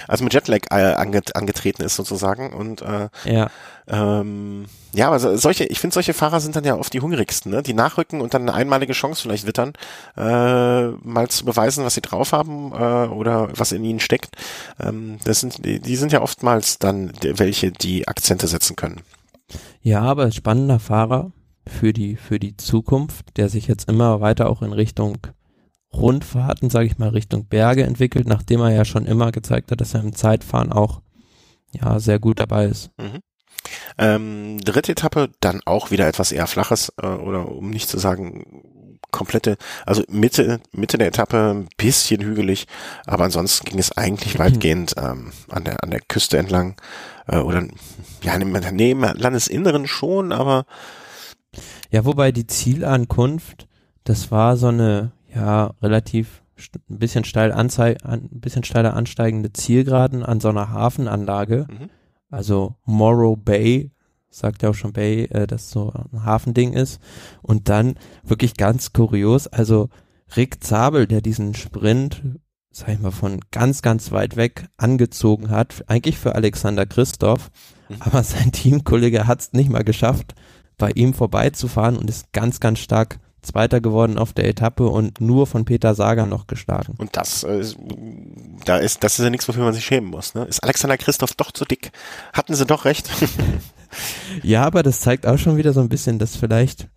also 0.08 0.24
mit 0.24 0.34
Jetlag 0.34 0.62
äh, 0.72 0.94
angetreten 0.94 1.84
ist 1.84 1.96
sozusagen 1.96 2.54
und 2.54 2.82
äh, 2.82 3.10
ja. 3.26 3.50
Ähm, 3.88 4.66
ja, 4.94 5.08
aber 5.08 5.20
solche, 5.38 5.66
ich 5.66 5.80
finde, 5.80 5.96
solche 5.96 6.14
Fahrer 6.14 6.40
sind 6.40 6.56
dann 6.56 6.64
ja 6.64 6.76
oft 6.76 6.94
die 6.94 7.02
hungrigsten, 7.02 7.52
ne? 7.52 7.64
die 7.64 7.74
nachrücken 7.74 8.22
und 8.22 8.34
dann 8.34 8.44
eine 8.44 8.54
einmalige 8.54 8.94
Chance 8.94 9.24
vielleicht 9.24 9.48
wittern, 9.48 9.74
äh, 10.16 10.88
mal 10.88 11.28
zu 11.28 11.44
beweisen, 11.44 11.84
was 11.84 11.96
sie 11.96 12.02
drauf 12.02 12.32
haben 12.32 12.72
äh, 12.72 13.08
oder 13.08 13.50
was 13.58 13.72
in 13.72 13.84
ihnen 13.84 14.00
steckt. 14.00 14.36
Ähm, 14.80 15.18
das 15.26 15.40
sind, 15.40 15.66
die 15.66 15.96
sind 15.96 16.12
ja 16.12 16.22
oftmals 16.22 16.78
dann 16.80 17.12
welche, 17.22 17.72
die 17.72 18.08
Akzente 18.08 18.48
setzen 18.48 18.76
können. 18.76 19.02
Ja, 19.82 20.02
aber 20.02 20.32
spannender 20.32 20.80
Fahrer, 20.80 21.32
für 21.70 21.94
die, 21.94 22.16
für 22.16 22.40
die 22.40 22.58
Zukunft, 22.58 23.38
der 23.38 23.50
sich 23.50 23.68
jetzt 23.68 23.90
immer 23.90 24.22
weiter 24.22 24.50
auch 24.50 24.62
in 24.62 24.74
Richtung 24.74 25.18
Rundfahrten, 25.94 26.70
sage 26.70 26.88
ich 26.88 26.98
mal, 26.98 27.10
Richtung 27.10 27.46
Berge 27.46 27.84
entwickelt, 27.84 28.28
nachdem 28.28 28.62
er 28.62 28.72
ja 28.72 28.86
schon 28.86 29.06
immer 29.06 29.32
gezeigt 29.32 29.72
hat, 29.72 29.82
dass 29.82 29.94
er 29.94 30.02
im 30.02 30.14
Zeitfahren 30.14 30.72
auch 30.72 31.02
ja 31.72 32.00
sehr 32.00 32.20
gut 32.20 32.40
dabei 32.40 32.66
ist. 32.66 32.92
Mhm. 32.98 33.20
Ähm, 33.98 34.58
dritte 34.60 34.92
Etappe, 34.92 35.30
dann 35.42 35.62
auch 35.66 35.92
wieder 35.92 36.08
etwas 36.08 36.32
eher 36.32 36.48
flaches, 36.48 36.94
äh, 37.02 37.08
oder 37.08 37.52
um 37.52 37.70
nicht 37.70 37.90
zu 37.90 37.98
sagen 37.98 38.64
komplette, 39.12 39.58
also 39.86 40.04
Mitte, 40.08 40.62
Mitte 40.72 40.98
der 40.98 41.08
Etappe 41.08 41.54
ein 41.56 41.68
bisschen 41.78 42.22
hügelig, 42.22 42.68
aber 43.06 43.24
ansonsten 43.24 43.66
ging 43.66 43.80
es 43.80 43.96
eigentlich 43.98 44.40
weitgehend 44.40 44.96
ähm, 44.98 45.32
an 45.50 45.64
der 45.64 45.84
an 45.84 45.92
der 45.92 46.02
Küste 46.02 46.38
entlang 46.38 46.76
äh, 47.28 47.38
oder 47.38 47.66
ja 48.24 48.38
neben 48.38 49.02
Landesinneren 49.02 49.88
schon, 49.88 50.32
aber 50.32 50.66
ja, 51.92 52.06
wobei 52.06 52.32
die 52.32 52.48
Zielankunft, 52.48 53.68
das 54.04 54.32
war 54.32 54.58
so 54.58 54.68
eine, 54.68 55.12
ja, 55.34 55.74
relativ 55.82 56.44
ein 56.90 57.00
bisschen 57.00 57.24
steil 57.24 57.54
anzei 57.54 57.96
ein 58.04 58.28
bisschen 58.32 58.66
steiler 58.66 58.94
ansteigende 58.94 59.54
Zielgeraden 59.54 60.24
an 60.24 60.42
so 60.42 60.50
einer 60.50 60.70
Hafenanlage. 60.70 61.68
Mhm. 61.70 61.90
Also 62.30 62.76
Morrow 62.86 63.38
Bay, 63.38 63.92
sagt 64.30 64.62
ja 64.62 64.70
auch 64.70 64.76
schon 64.76 64.94
Bay, 64.94 65.24
äh, 65.26 65.48
dass 65.48 65.72
so 65.72 65.92
ein 66.12 66.26
Hafending 66.26 66.74
ist. 66.74 67.02
Und 67.42 67.70
dann 67.70 67.96
wirklich 68.24 68.56
ganz 68.56 68.94
kurios, 68.94 69.48
also 69.48 69.90
Rick 70.36 70.64
Zabel, 70.64 71.08
der 71.08 71.22
diesen 71.22 71.56
Sprint, 71.56 72.22
sag 72.72 72.90
ich 72.90 73.00
mal, 73.00 73.12
von 73.12 73.40
ganz, 73.52 73.82
ganz 73.82 74.12
weit 74.12 74.36
weg 74.36 74.68
angezogen 74.78 75.50
hat, 75.50 75.84
eigentlich 75.88 76.18
für 76.18 76.36
Alexander 76.36 76.86
Christoph, 76.86 77.50
mhm. 77.90 77.96
aber 78.00 78.24
sein 78.24 78.52
Teamkollege 78.52 79.26
hat 79.26 79.42
es 79.42 79.54
nicht 79.54 79.70
mal 79.70 79.84
geschafft, 79.84 80.36
bei 80.80 80.90
ihm 80.92 81.14
vorbeizufahren 81.14 81.96
und 81.96 82.10
ist 82.10 82.34
ganz, 82.34 82.60
ganz 82.60 82.80
stark 82.80 83.20
Zweiter 83.42 83.80
geworden 83.80 84.18
auf 84.18 84.34
der 84.34 84.48
Etappe 84.48 84.88
und 84.88 85.22
nur 85.22 85.48
von 85.48 85.64
Peter 85.64 85.96
Sager 85.96 86.26
noch 86.26 86.48
geschlagen. 86.48 86.96
Und 86.98 87.16
das, 87.16 87.44
äh, 87.44 87.64
da 88.66 88.78
ist, 88.78 89.04
das 89.04 89.18
ist 89.18 89.24
ja 89.24 89.30
nichts, 89.30 89.48
wofür 89.48 89.64
man 89.64 89.74
sich 89.74 89.86
schämen 89.86 90.10
muss. 90.10 90.36
Ne? 90.36 90.44
Ist 90.44 90.64
Alexander 90.64 90.98
Christoph 90.98 91.36
doch 91.36 91.52
zu 91.52 91.64
dick? 91.64 91.92
Hatten 92.34 92.54
sie 92.54 92.66
doch 92.66 92.84
recht. 92.86 93.10
ja, 94.44 94.64
aber 94.66 94.84
das 94.84 95.00
zeigt 95.00 95.26
auch 95.26 95.38
schon 95.38 95.58
wieder 95.58 95.74
so 95.74 95.80
ein 95.80 95.90
bisschen, 95.90 96.20
dass 96.20 96.36
vielleicht, 96.36 96.88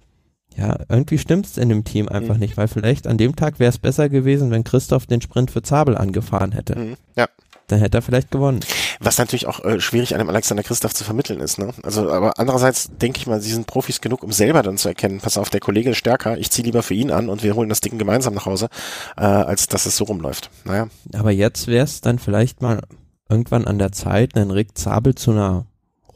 ja, 0.57 0.79
irgendwie 0.89 1.19
stimmt's 1.19 1.57
in 1.57 1.69
dem 1.69 1.85
Team 1.85 2.09
einfach 2.09 2.35
mhm. 2.35 2.41
nicht, 2.41 2.57
weil 2.57 2.69
vielleicht 2.69 3.07
an 3.07 3.19
dem 3.19 3.37
Tag 3.37 3.59
wäre 3.59 3.71
es 3.71 3.79
besser 3.79 4.09
gewesen, 4.09 4.51
wenn 4.51 4.65
Christoph 4.65 5.07
den 5.07 5.21
Sprint 5.21 5.51
für 5.51 5.63
Zabel 5.63 5.97
angefahren 5.97 6.53
hätte. 6.53 6.77
Mhm. 6.77 6.97
Ja. 7.17 7.29
Dann 7.73 7.81
hätte 7.81 7.99
er 7.99 8.03
vielleicht 8.03 8.31
gewonnen. 8.31 8.61
Was 9.01 9.17
natürlich 9.17 9.47
auch 9.47 9.65
äh, 9.65 9.81
schwierig 9.81 10.15
einem 10.15 10.29
Alexander 10.29 10.63
Christoph 10.63 10.93
zu 10.93 11.05
vermitteln 11.05 11.41
ist. 11.41 11.59
Ne? 11.59 11.73
Also, 11.83 12.11
aber 12.13 12.39
andererseits 12.39 12.91
denke 12.99 13.19
ich 13.19 13.27
mal, 13.27 13.41
sie 13.41 13.51
sind 13.51 13.67
Profis 13.67 14.03
genug, 14.03 14.23
um 14.23 14.31
selber 14.31 14.63
dann 14.63 14.77
zu 14.77 14.89
erkennen, 14.89 15.21
pass 15.21 15.39
auf, 15.39 15.49
der 15.49 15.61
Kollege 15.61 15.91
ist 15.91 15.97
stärker, 15.97 16.37
ich 16.37 16.51
ziehe 16.51 16.67
lieber 16.67 16.83
für 16.83 16.93
ihn 16.93 17.11
an 17.11 17.31
und 17.31 17.43
wir 17.43 17.55
holen 17.55 17.71
das 17.71 17.81
Ding 17.81 17.97
gemeinsam 17.97 18.35
nach 18.35 18.45
Hause, 18.45 18.69
äh, 19.17 19.23
als 19.23 19.69
dass 19.69 19.87
es 19.87 19.97
so 19.97 20.05
rumläuft. 20.05 20.51
Naja. 20.65 20.89
Aber 21.15 21.31
jetzt 21.31 21.67
wäre 21.67 21.85
es 21.85 22.03
dann 22.03 22.19
vielleicht 22.19 22.61
mal 22.61 22.83
irgendwann 23.31 23.67
an 23.67 23.79
der 23.79 23.93
Zeit, 23.93 24.37
einen 24.37 24.51
Rick 24.51 24.77
Zabel 24.77 25.15
zu 25.15 25.31
einer 25.31 25.65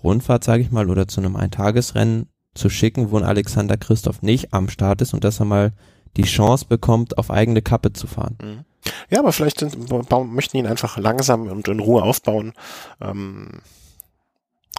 Rundfahrt, 0.04 0.44
sage 0.44 0.62
ich 0.62 0.70
mal, 0.70 0.90
oder 0.90 1.08
zu 1.08 1.20
einem 1.20 1.36
Eintagesrennen 1.36 2.28
zu 2.54 2.68
schicken, 2.68 3.10
wo 3.10 3.16
ein 3.16 3.24
Alexander 3.24 3.78
Christoph 3.78 4.20
nicht 4.20 4.52
am 4.52 4.68
Start 4.68 5.00
ist 5.00 5.14
und 5.14 5.24
dass 5.24 5.40
er 5.40 5.46
mal 5.46 5.72
die 6.18 6.24
Chance 6.24 6.66
bekommt, 6.68 7.16
auf 7.16 7.30
eigene 7.30 7.62
Kappe 7.62 7.94
zu 7.94 8.06
fahren. 8.06 8.36
Mhm. 8.42 8.64
Ja, 9.10 9.20
aber 9.20 9.32
vielleicht 9.32 9.60
sind, 9.60 9.76
möchten 10.10 10.56
ihn 10.56 10.66
einfach 10.66 10.98
langsam 10.98 11.48
und 11.48 11.68
in 11.68 11.80
Ruhe 11.80 12.02
aufbauen. 12.02 12.52
Ähm, 13.00 13.60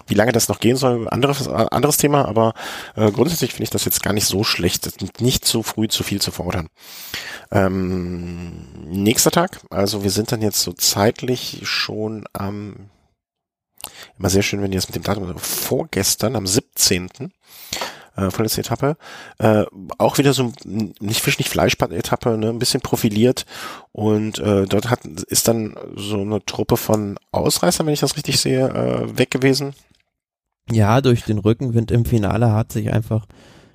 wie 0.05 0.13
lange 0.13 0.31
das 0.31 0.47
noch 0.47 0.59
gehen 0.59 0.77
soll, 0.77 1.09
anderes, 1.09 1.47
anderes 1.47 1.97
Thema, 1.97 2.25
aber 2.25 2.53
äh, 2.95 3.11
grundsätzlich 3.11 3.51
finde 3.51 3.63
ich 3.63 3.69
das 3.71 3.85
jetzt 3.85 4.03
gar 4.03 4.13
nicht 4.13 4.27
so 4.27 4.43
schlecht, 4.43 4.89
nicht 5.21 5.43
zu 5.45 5.63
früh 5.63 5.87
zu 5.87 6.03
viel 6.03 6.21
zu 6.21 6.31
fordern. 6.31 6.67
Ähm, 7.51 8.67
nächster 8.85 9.31
Tag, 9.31 9.59
also 9.69 10.03
wir 10.03 10.11
sind 10.11 10.31
dann 10.31 10.41
jetzt 10.41 10.61
so 10.61 10.71
zeitlich 10.71 11.61
schon 11.63 12.25
am, 12.33 12.89
immer 14.19 14.29
sehr 14.29 14.43
schön, 14.43 14.61
wenn 14.61 14.71
ihr 14.71 14.77
das 14.77 14.87
mit 14.87 14.95
dem 14.95 15.03
Datum, 15.03 15.37
vorgestern, 15.39 16.35
am 16.35 16.47
17 16.47 17.09
äh, 18.17 18.31
vorletzte 18.31 18.61
Etappe. 18.61 18.97
Äh, 19.37 19.65
auch 19.97 20.17
wieder 20.17 20.33
so 20.33 20.51
nicht 20.65 21.21
Fisch, 21.21 21.37
nicht 21.37 21.49
Fleisch-Etappe, 21.49 22.37
ne, 22.37 22.49
ein 22.49 22.59
bisschen 22.59 22.81
profiliert. 22.81 23.45
Und 23.91 24.39
äh, 24.39 24.65
dort 24.65 24.89
hat, 24.89 25.05
ist 25.05 25.47
dann 25.47 25.75
so 25.95 26.19
eine 26.19 26.43
Truppe 26.45 26.77
von 26.77 27.17
Ausreißern, 27.31 27.85
wenn 27.85 27.93
ich 27.93 28.01
das 28.01 28.17
richtig 28.17 28.39
sehe, 28.39 28.67
äh, 28.67 29.17
weg 29.17 29.31
gewesen. 29.31 29.73
Ja, 30.69 30.99
durch 31.01 31.23
den 31.23 31.37
Rückenwind 31.37 31.91
im 31.91 32.05
Finale 32.05 32.51
hat 32.51 32.73
sich 32.73 32.91
einfach, 32.91 33.25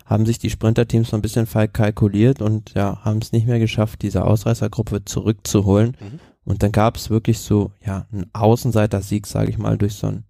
haben 0.05 0.26
sich 0.26 0.38
die 0.38 0.51
Sprinterteams 0.51 1.11
so 1.11 1.16
ein 1.16 1.22
bisschen 1.22 1.49
kalkuliert 1.72 2.43
und 2.43 2.74
ja, 2.74 3.01
haben 3.03 3.18
es 3.22 3.32
nicht 3.32 3.47
mehr 3.47 3.59
geschafft, 3.59 4.03
diese 4.03 4.24
Ausreißergruppe 4.24 5.05
zurückzuholen. 5.05 5.97
Mhm. 5.99 6.20
Und 6.45 6.62
dann 6.62 6.72
gab 6.72 6.97
es 6.97 7.09
wirklich 7.09 7.38
so, 7.38 7.70
ja, 7.84 8.07
einen 8.12 8.28
Außenseiter-Sieg, 8.32 9.26
sage 9.26 9.51
ich 9.51 9.59
mal, 9.59 9.78
durch 9.78 9.95
so 9.95 10.09
ein 10.09 10.24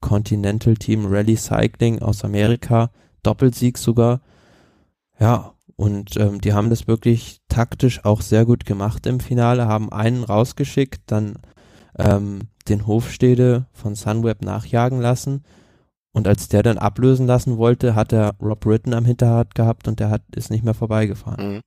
Continental 0.00 0.74
Team 0.74 1.06
Rally 1.06 1.36
Cycling 1.36 2.00
aus 2.00 2.24
Amerika, 2.24 2.90
Doppelsieg 3.22 3.78
sogar. 3.78 4.20
Ja, 5.18 5.54
und 5.76 6.16
ähm, 6.16 6.40
die 6.40 6.52
haben 6.52 6.70
das 6.70 6.86
wirklich 6.86 7.40
taktisch 7.48 8.04
auch 8.04 8.20
sehr 8.20 8.44
gut 8.44 8.66
gemacht 8.66 9.06
im 9.06 9.20
Finale, 9.20 9.66
haben 9.66 9.92
einen 9.92 10.24
rausgeschickt, 10.24 11.02
dann 11.06 11.38
ähm, 11.98 12.48
den 12.68 12.86
Hofstede 12.86 13.66
von 13.72 13.94
Sunweb 13.94 14.42
nachjagen 14.42 15.00
lassen 15.00 15.44
Und 16.14 16.28
als 16.28 16.48
der 16.48 16.62
dann 16.62 16.76
ablösen 16.76 17.26
lassen 17.26 17.56
wollte, 17.56 17.94
hat 17.94 18.12
er 18.12 18.34
Rob 18.40 18.60
Britton 18.60 18.92
am 18.92 19.06
Hinterrad 19.06 19.54
gehabt 19.54 19.88
und 19.88 19.98
der 19.98 20.10
hat 20.10 20.20
ist 20.36 20.50
nicht 20.50 20.62
mehr 20.62 20.74
vorbeigefahren. 20.74 21.54
Mhm. 21.54 21.60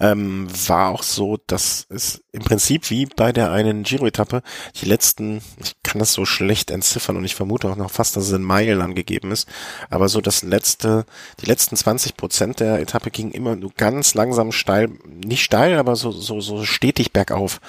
Ähm, 0.00 0.48
war 0.66 0.90
auch 0.90 1.04
so, 1.04 1.38
dass 1.46 1.86
es 1.88 2.24
im 2.32 2.42
Prinzip 2.42 2.90
wie 2.90 3.06
bei 3.06 3.30
der 3.30 3.52
einen 3.52 3.84
Giro-Etappe 3.84 4.42
die 4.74 4.86
letzten, 4.86 5.40
ich 5.62 5.74
kann 5.84 6.00
das 6.00 6.12
so 6.12 6.24
schlecht 6.24 6.72
entziffern 6.72 7.16
und 7.16 7.24
ich 7.24 7.36
vermute 7.36 7.68
auch 7.70 7.76
noch 7.76 7.90
fast, 7.90 8.16
dass 8.16 8.24
es 8.24 8.32
in 8.32 8.42
Meilen 8.42 8.80
angegeben 8.80 9.30
ist, 9.30 9.48
aber 9.88 10.08
so 10.08 10.20
das 10.20 10.42
letzte, 10.42 11.06
die 11.40 11.46
letzten 11.46 11.76
20 11.76 12.16
Prozent 12.16 12.58
der 12.58 12.80
Etappe 12.80 13.10
gingen 13.10 13.30
immer 13.30 13.54
nur 13.54 13.70
ganz 13.76 14.14
langsam 14.14 14.50
steil, 14.50 14.90
nicht 15.24 15.44
steil, 15.44 15.78
aber 15.78 15.94
so, 15.94 16.10
so, 16.10 16.40
so 16.40 16.64
stetig 16.64 17.12
bergauf. 17.12 17.60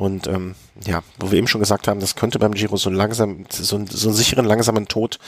Und 0.00 0.28
ähm, 0.28 0.54
ja, 0.86 1.02
wo 1.18 1.30
wir 1.30 1.36
eben 1.36 1.46
schon 1.46 1.60
gesagt 1.60 1.86
haben, 1.86 2.00
das 2.00 2.16
könnte 2.16 2.38
beim 2.38 2.54
Giro 2.54 2.78
so 2.78 2.88
langsam, 2.88 3.44
so, 3.50 3.84
so 3.86 4.08
einen 4.08 4.16
sicheren, 4.16 4.46
langsamen 4.46 4.88
Tod 4.88 5.18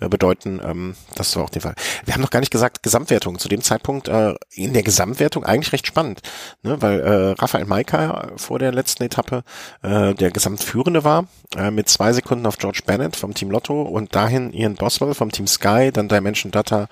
äh, 0.00 0.08
bedeuten. 0.08 0.58
Ähm, 0.64 0.94
das 1.16 1.36
war 1.36 1.44
auch 1.44 1.50
der 1.50 1.60
Fall. 1.60 1.74
Wir 2.06 2.14
haben 2.14 2.22
noch 2.22 2.30
gar 2.30 2.40
nicht 2.40 2.50
gesagt, 2.50 2.82
Gesamtwertung. 2.82 3.38
Zu 3.38 3.50
dem 3.50 3.60
Zeitpunkt 3.60 4.08
äh, 4.08 4.34
in 4.54 4.72
der 4.72 4.84
Gesamtwertung 4.84 5.44
eigentlich 5.44 5.74
recht 5.74 5.86
spannend, 5.86 6.22
ne? 6.62 6.80
weil 6.80 7.00
äh, 7.00 7.32
Raphael 7.32 7.66
Maika 7.66 8.28
vor 8.36 8.58
der 8.58 8.72
letzten 8.72 9.02
Etappe 9.02 9.44
äh, 9.82 10.14
der 10.14 10.30
Gesamtführende 10.30 11.04
war, 11.04 11.26
äh, 11.54 11.70
mit 11.70 11.90
zwei 11.90 12.14
Sekunden 12.14 12.46
auf 12.46 12.56
George 12.56 12.80
Bennett 12.86 13.16
vom 13.16 13.34
Team 13.34 13.50
Lotto 13.50 13.82
und 13.82 14.14
dahin 14.14 14.54
Ian 14.54 14.76
Boswell 14.76 15.12
vom 15.12 15.30
Team 15.30 15.46
Sky, 15.46 15.90
dann 15.92 16.08
Dimension 16.08 16.50
Data 16.50 16.88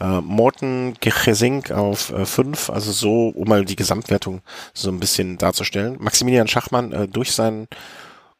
äh, 0.00 0.20
Morten 0.20 0.94
Gesink 1.00 1.70
auf 1.70 2.10
äh, 2.10 2.24
fünf, 2.24 2.70
also 2.70 2.92
so, 2.92 3.28
um 3.28 3.48
mal 3.48 3.64
die 3.64 3.76
Gesamtwertung 3.76 4.40
so 4.74 4.90
ein 4.90 5.00
bisschen 5.00 5.38
darzustellen. 5.38 5.96
Maximilian 6.00 6.48
Schachmann 6.48 6.92
äh, 6.92 7.08
durch 7.08 7.32
seinen 7.32 7.68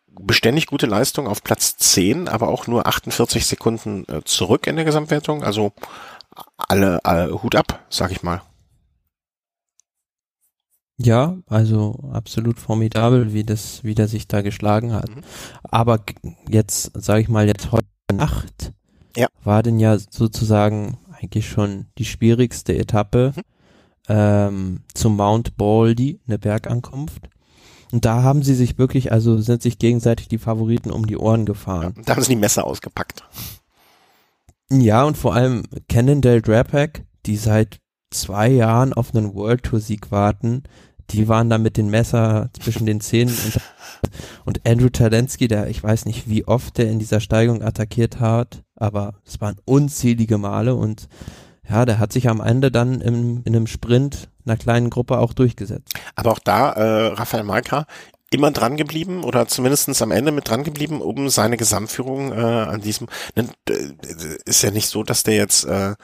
beständig 0.08 0.66
gute 0.66 0.86
Leistung 0.86 1.26
auf 1.28 1.44
Platz 1.44 1.76
10, 1.76 2.28
aber 2.28 2.48
auch 2.48 2.66
nur 2.66 2.86
48 2.86 3.46
Sekunden 3.46 4.04
äh, 4.08 4.22
zurück 4.24 4.66
in 4.66 4.76
der 4.76 4.84
Gesamtwertung. 4.84 5.44
Also 5.44 5.72
alle, 6.56 7.04
alle 7.04 7.42
Hut 7.42 7.54
ab, 7.54 7.84
sag 7.90 8.11
ich 8.11 8.22
mal. 8.22 8.42
Ja, 10.96 11.38
also 11.46 11.98
absolut 12.12 12.58
formidabel, 12.58 13.32
wie 13.32 13.44
das, 13.44 13.82
wie 13.84 13.94
der 13.94 14.06
sich 14.06 14.28
da 14.28 14.42
geschlagen 14.42 14.92
hat. 14.92 15.08
Mhm. 15.08 15.22
Aber 15.62 16.00
jetzt, 16.48 16.90
sage 16.94 17.22
ich 17.22 17.28
mal, 17.28 17.46
jetzt 17.46 17.72
heute 17.72 17.86
Nacht 18.12 18.72
ja. 19.16 19.28
war 19.42 19.62
denn 19.62 19.78
ja 19.78 19.96
sozusagen 19.98 20.98
eigentlich 21.20 21.48
schon 21.48 21.86
die 21.98 22.04
schwierigste 22.04 22.76
Etappe 22.76 23.32
mhm. 23.36 23.42
ähm, 24.08 24.80
zum 24.94 25.16
Mount 25.16 25.56
Baldy, 25.56 26.20
eine 26.26 26.38
Bergankunft. 26.38 27.28
Und 27.92 28.04
da 28.04 28.22
haben 28.22 28.42
sie 28.42 28.54
sich 28.54 28.78
wirklich, 28.78 29.10
also 29.12 29.38
sind 29.38 29.62
sich 29.62 29.78
gegenseitig 29.78 30.28
die 30.28 30.38
Favoriten 30.38 30.90
um 30.90 31.06
die 31.06 31.16
Ohren 31.16 31.44
gefahren. 31.44 31.94
Ja, 31.96 32.02
da 32.04 32.14
haben 32.14 32.22
sie 32.22 32.30
die 32.30 32.40
Messer 32.40 32.64
ausgepackt. 32.64 33.24
Ja, 34.70 35.04
und 35.04 35.16
vor 35.18 35.34
allem 35.34 35.64
Cannondale 35.88 36.42
Drapack, 36.42 37.04
die 37.26 37.36
seit 37.36 37.80
zwei 38.10 38.48
Jahren 38.48 38.92
auf 38.92 39.14
einen 39.14 39.34
World 39.34 39.64
Tour 39.64 39.80
Sieg 39.80 40.12
warten, 40.12 40.62
die 41.10 41.26
waren 41.26 41.50
da 41.50 41.58
mit 41.58 41.76
den 41.76 41.90
Messer 41.90 42.50
zwischen 42.60 42.86
den 42.86 43.00
Zähnen 43.00 43.34
und, 43.34 43.60
und 44.44 44.68
Andrew 44.68 44.88
Talensky, 44.88 45.48
der 45.48 45.66
ich 45.68 45.82
weiß 45.82 46.04
nicht, 46.06 46.28
wie 46.28 46.46
oft 46.46 46.78
der 46.78 46.88
in 46.88 47.00
dieser 47.00 47.18
Steigung 47.18 47.62
attackiert 47.62 48.20
hat, 48.20 48.62
aber 48.81 49.14
es 49.26 49.41
waren 49.41 49.57
unzählige 49.64 50.39
Male 50.39 50.74
und 50.74 51.09
ja, 51.68 51.85
der 51.85 51.99
hat 51.99 52.12
sich 52.12 52.28
am 52.28 52.41
Ende 52.41 52.72
dann 52.72 53.01
im, 53.01 53.43
in 53.45 53.55
einem 53.55 53.66
Sprint 53.66 54.28
einer 54.45 54.57
kleinen 54.57 54.91
Gruppe 54.91 55.18
auch 55.18 55.33
durchgesetzt. 55.33 55.95
Aber 56.16 56.33
auch 56.33 56.41
da, 56.41 56.72
äh, 56.72 57.07
Raphael 57.12 57.45
Malka, 57.45 57.87
immer 58.31 58.51
dran 58.53 58.76
geblieben 58.76 59.24
oder 59.24 59.47
zumindestens 59.47 60.03
am 60.03 60.12
Ende 60.12 60.33
mit 60.33 60.49
dran 60.49 60.64
geblieben, 60.64 61.01
um 61.01 61.28
seine 61.28 61.57
Gesamtführung 61.57 62.33
äh, 62.33 62.37
an 62.37 62.81
diesem 62.81 63.09
ne, 63.35 63.49
ist 64.45 64.62
ja 64.62 64.70
nicht 64.70 64.89
so, 64.89 65.03
dass 65.03 65.24
der 65.24 65.35
jetzt 65.35 65.64
äh, 65.64 65.95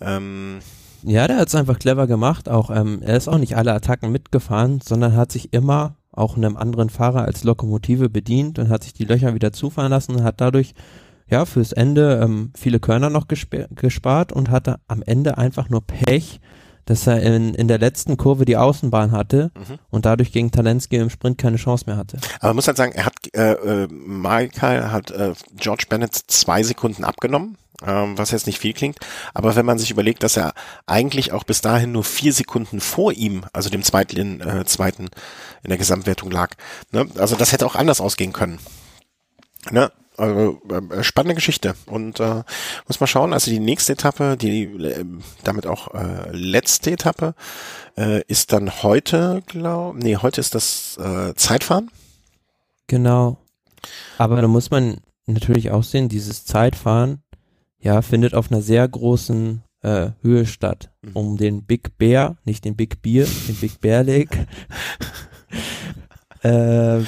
ähm 0.00 0.60
ja, 1.04 1.26
der 1.26 1.38
hat 1.38 1.48
es 1.48 1.56
einfach 1.56 1.80
clever 1.80 2.06
gemacht. 2.06 2.48
Auch 2.48 2.70
ähm, 2.70 3.02
er 3.02 3.16
ist 3.16 3.26
auch 3.26 3.38
nicht 3.38 3.56
alle 3.56 3.72
Attacken 3.72 4.12
mitgefahren, 4.12 4.80
sondern 4.80 5.16
hat 5.16 5.32
sich 5.32 5.52
immer 5.52 5.96
auch 6.12 6.36
einem 6.36 6.56
anderen 6.56 6.90
Fahrer 6.90 7.24
als 7.24 7.42
Lokomotive 7.42 8.08
bedient 8.08 8.60
und 8.60 8.68
hat 8.68 8.84
sich 8.84 8.92
die 8.92 9.04
Löcher 9.04 9.34
wieder 9.34 9.52
zufahren 9.52 9.90
lassen 9.90 10.14
und 10.14 10.22
hat 10.22 10.40
dadurch 10.40 10.74
ja, 11.28 11.44
fürs 11.44 11.72
Ende 11.72 12.20
ähm, 12.22 12.52
viele 12.56 12.80
Körner 12.80 13.10
noch 13.10 13.26
gespart 13.28 14.32
und 14.32 14.50
hatte 14.50 14.80
am 14.88 15.02
Ende 15.02 15.38
einfach 15.38 15.68
nur 15.68 15.86
Pech, 15.86 16.40
dass 16.84 17.06
er 17.06 17.22
in, 17.22 17.54
in 17.54 17.68
der 17.68 17.78
letzten 17.78 18.16
Kurve 18.16 18.44
die 18.44 18.56
Außenbahn 18.56 19.12
hatte 19.12 19.50
mhm. 19.56 19.78
und 19.90 20.04
dadurch 20.04 20.32
gegen 20.32 20.50
Talensky 20.50 20.96
im 20.96 21.10
Sprint 21.10 21.38
keine 21.38 21.56
Chance 21.56 21.84
mehr 21.86 21.96
hatte. 21.96 22.18
Aber 22.40 22.48
man 22.48 22.56
muss 22.56 22.66
halt 22.66 22.76
sagen, 22.76 22.92
er 22.92 23.06
hat, 23.06 23.14
äh, 23.34 23.52
äh, 23.52 23.88
Michael 23.88 24.90
hat 24.90 25.10
äh, 25.10 25.34
George 25.56 25.84
Bennett 25.88 26.14
zwei 26.14 26.62
Sekunden 26.62 27.04
abgenommen, 27.04 27.56
ähm, 27.86 28.18
was 28.18 28.32
jetzt 28.32 28.46
nicht 28.46 28.58
viel 28.58 28.72
klingt. 28.72 28.98
Aber 29.32 29.54
wenn 29.54 29.66
man 29.66 29.78
sich 29.78 29.90
überlegt, 29.90 30.22
dass 30.22 30.36
er 30.36 30.54
eigentlich 30.86 31.32
auch 31.32 31.44
bis 31.44 31.60
dahin 31.60 31.92
nur 31.92 32.04
vier 32.04 32.32
Sekunden 32.32 32.80
vor 32.80 33.12
ihm, 33.12 33.44
also 33.52 33.70
dem 33.70 33.82
zweiten, 33.82 34.40
äh, 34.40 34.64
zweiten 34.64 35.08
in 35.62 35.68
der 35.68 35.78
Gesamtwertung 35.78 36.30
lag, 36.30 36.50
ne? 36.90 37.06
also 37.16 37.36
das 37.36 37.52
hätte 37.52 37.66
auch 37.66 37.76
anders 37.76 38.00
ausgehen 38.00 38.32
können. 38.32 38.58
Ne? 39.70 39.92
Also 40.16 40.60
äh, 40.68 41.02
spannende 41.02 41.34
Geschichte 41.34 41.74
und 41.86 42.20
äh, 42.20 42.42
muss 42.86 43.00
mal 43.00 43.06
schauen. 43.06 43.32
Also 43.32 43.50
die 43.50 43.60
nächste 43.60 43.94
Etappe, 43.94 44.36
die 44.36 44.64
äh, 44.64 45.04
damit 45.42 45.66
auch 45.66 45.94
äh, 45.94 46.30
letzte 46.32 46.92
Etappe, 46.92 47.34
äh, 47.96 48.22
ist 48.26 48.52
dann 48.52 48.82
heute, 48.82 49.42
glaube, 49.46 49.98
nee, 49.98 50.16
heute 50.16 50.40
ist 50.40 50.54
das 50.54 50.98
äh, 50.98 51.34
Zeitfahren. 51.34 51.90
Genau. 52.88 53.38
Aber 54.18 54.40
da 54.42 54.48
muss 54.48 54.70
man 54.70 54.98
natürlich 55.26 55.70
auch 55.70 55.82
sehen, 55.82 56.08
dieses 56.08 56.44
Zeitfahren, 56.44 57.22
ja, 57.78 58.02
findet 58.02 58.34
auf 58.34 58.50
einer 58.50 58.62
sehr 58.62 58.86
großen 58.86 59.62
äh, 59.82 60.10
Höhe 60.22 60.46
statt, 60.46 60.90
mhm. 61.02 61.12
um 61.14 61.36
den 61.36 61.64
Big 61.64 61.96
Bear, 61.98 62.36
nicht 62.44 62.64
den 62.64 62.76
Big 62.76 63.02
Beer, 63.02 63.26
den 63.48 63.56
Big 63.56 63.80
Bear 63.80 64.04
Lake. 64.04 64.46
äh, 66.42 67.00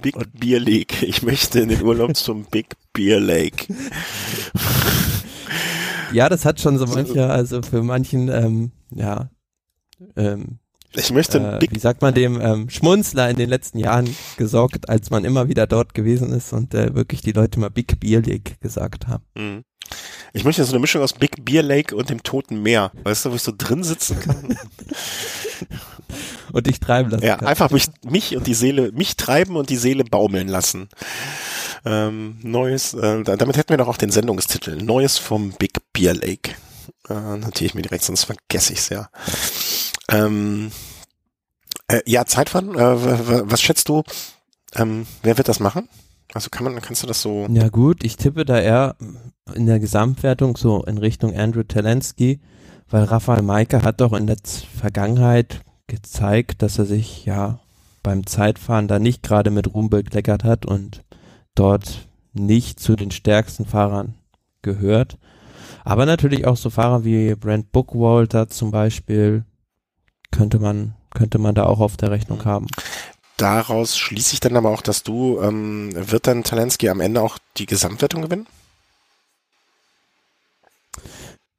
Big 0.00 0.16
Beer 0.38 0.60
Lake. 0.60 1.04
Ich 1.04 1.22
möchte 1.22 1.60
in 1.60 1.68
den 1.68 1.82
Urlaub 1.82 2.16
zum 2.16 2.44
Big 2.44 2.74
Beer 2.92 3.20
Lake. 3.20 3.66
ja, 6.12 6.28
das 6.28 6.44
hat 6.44 6.60
schon 6.60 6.78
so 6.78 6.86
mancher, 6.86 7.30
also 7.30 7.62
für 7.62 7.82
manchen, 7.82 8.28
ähm, 8.28 8.72
ja, 8.90 9.30
ähm, 10.16 10.58
ich 10.94 11.10
möchte 11.10 11.38
äh, 11.38 11.58
Big 11.58 11.74
wie 11.74 11.78
sagt 11.78 12.02
man 12.02 12.12
dem 12.12 12.40
ähm, 12.40 12.68
Schmunzler 12.68 13.30
in 13.30 13.36
den 13.36 13.48
letzten 13.48 13.78
Jahren 13.78 14.14
gesorgt, 14.36 14.88
als 14.88 15.10
man 15.10 15.24
immer 15.24 15.48
wieder 15.48 15.66
dort 15.66 15.94
gewesen 15.94 16.32
ist 16.32 16.52
und 16.52 16.74
äh, 16.74 16.94
wirklich 16.94 17.22
die 17.22 17.32
Leute 17.32 17.60
mal 17.60 17.70
Big 17.70 17.98
Beer 17.98 18.20
Lake 18.20 18.56
gesagt 18.60 19.08
haben. 19.08 19.24
Mhm. 19.34 19.62
Ich 20.32 20.44
möchte 20.44 20.64
so 20.64 20.72
eine 20.72 20.80
Mischung 20.80 21.02
aus 21.02 21.12
Big 21.12 21.44
Beer 21.44 21.62
Lake 21.62 21.94
und 21.94 22.08
dem 22.08 22.22
Toten 22.22 22.62
Meer. 22.62 22.90
Weißt 23.02 23.24
du, 23.24 23.30
wo 23.30 23.34
ich 23.34 23.42
so 23.42 23.52
drin 23.56 23.84
sitzen 23.84 24.18
kann? 24.20 24.58
und 26.52 26.66
dich 26.66 26.80
treiben 26.80 27.10
lassen. 27.10 27.24
Ja, 27.24 27.36
kann. 27.36 27.48
einfach 27.48 27.70
mich, 27.70 27.86
mich 28.04 28.36
und 28.36 28.46
die 28.46 28.54
Seele, 28.54 28.92
mich 28.92 29.16
treiben 29.16 29.56
und 29.56 29.70
die 29.70 29.76
Seele 29.76 30.04
baumeln 30.04 30.48
lassen. 30.48 30.88
Ähm, 31.84 32.38
neues, 32.42 32.94
äh, 32.94 33.22
damit 33.24 33.56
hätten 33.56 33.70
wir 33.70 33.76
doch 33.76 33.88
auch 33.88 33.96
den 33.96 34.10
Sendungstitel. 34.10 34.76
Neues 34.82 35.18
vom 35.18 35.52
Big 35.52 35.72
Beer 35.92 36.14
Lake. 36.14 36.54
Äh, 37.08 37.36
notiere 37.36 37.66
ich 37.66 37.74
mir 37.74 37.82
direkt, 37.82 38.04
sonst 38.04 38.24
vergesse 38.24 38.72
ich 38.72 38.78
es 38.80 38.88
ja. 38.88 39.10
Ähm, 40.08 40.70
äh, 41.88 42.00
ja, 42.06 42.24
Zeitfahren, 42.24 42.74
äh, 42.74 43.50
was 43.50 43.60
schätzt 43.60 43.88
du? 43.88 44.02
Ähm, 44.74 45.06
wer 45.22 45.36
wird 45.36 45.48
das 45.48 45.60
machen? 45.60 45.88
Also 46.34 46.48
kann 46.50 46.64
man, 46.64 46.80
kannst 46.80 47.02
du 47.02 47.06
das 47.06 47.20
so? 47.20 47.46
Ja 47.50 47.68
gut, 47.68 48.04
ich 48.04 48.16
tippe 48.16 48.44
da 48.44 48.58
eher 48.58 48.96
in 49.54 49.66
der 49.66 49.80
Gesamtwertung 49.80 50.56
so 50.56 50.82
in 50.84 50.98
Richtung 50.98 51.36
Andrew 51.36 51.62
Talensky, 51.62 52.40
weil 52.88 53.04
Rafael 53.04 53.42
Maike 53.42 53.82
hat 53.82 54.00
doch 54.00 54.12
in 54.12 54.26
der 54.26 54.36
Vergangenheit 54.76 55.60
gezeigt, 55.86 56.62
dass 56.62 56.78
er 56.78 56.86
sich 56.86 57.26
ja 57.26 57.60
beim 58.02 58.26
Zeitfahren 58.26 58.88
da 58.88 58.98
nicht 58.98 59.22
gerade 59.22 59.50
mit 59.50 59.74
Ruhm 59.74 59.90
bekleckert 59.90 60.42
hat 60.42 60.64
und 60.64 61.02
dort 61.54 62.08
nicht 62.32 62.80
zu 62.80 62.96
den 62.96 63.10
stärksten 63.10 63.66
Fahrern 63.66 64.14
gehört. 64.62 65.18
Aber 65.84 66.06
natürlich 66.06 66.46
auch 66.46 66.56
so 66.56 66.70
Fahrer 66.70 67.04
wie 67.04 67.34
Brent 67.34 67.72
Bookwalter 67.72 68.48
zum 68.48 68.70
Beispiel 68.70 69.44
könnte 70.30 70.58
man, 70.58 70.94
könnte 71.10 71.38
man 71.38 71.54
da 71.54 71.66
auch 71.66 71.80
auf 71.80 71.96
der 71.96 72.10
Rechnung 72.10 72.44
haben 72.44 72.68
daraus 73.42 73.98
schließe 73.98 74.34
ich 74.34 74.40
dann 74.40 74.56
aber 74.56 74.70
auch, 74.70 74.82
dass 74.82 75.02
du, 75.02 75.40
ähm, 75.40 75.90
wird 75.94 76.26
dann 76.26 76.44
Talensky 76.44 76.88
am 76.88 77.00
Ende 77.00 77.20
auch 77.20 77.38
die 77.56 77.66
Gesamtwertung 77.66 78.22
gewinnen? 78.22 78.46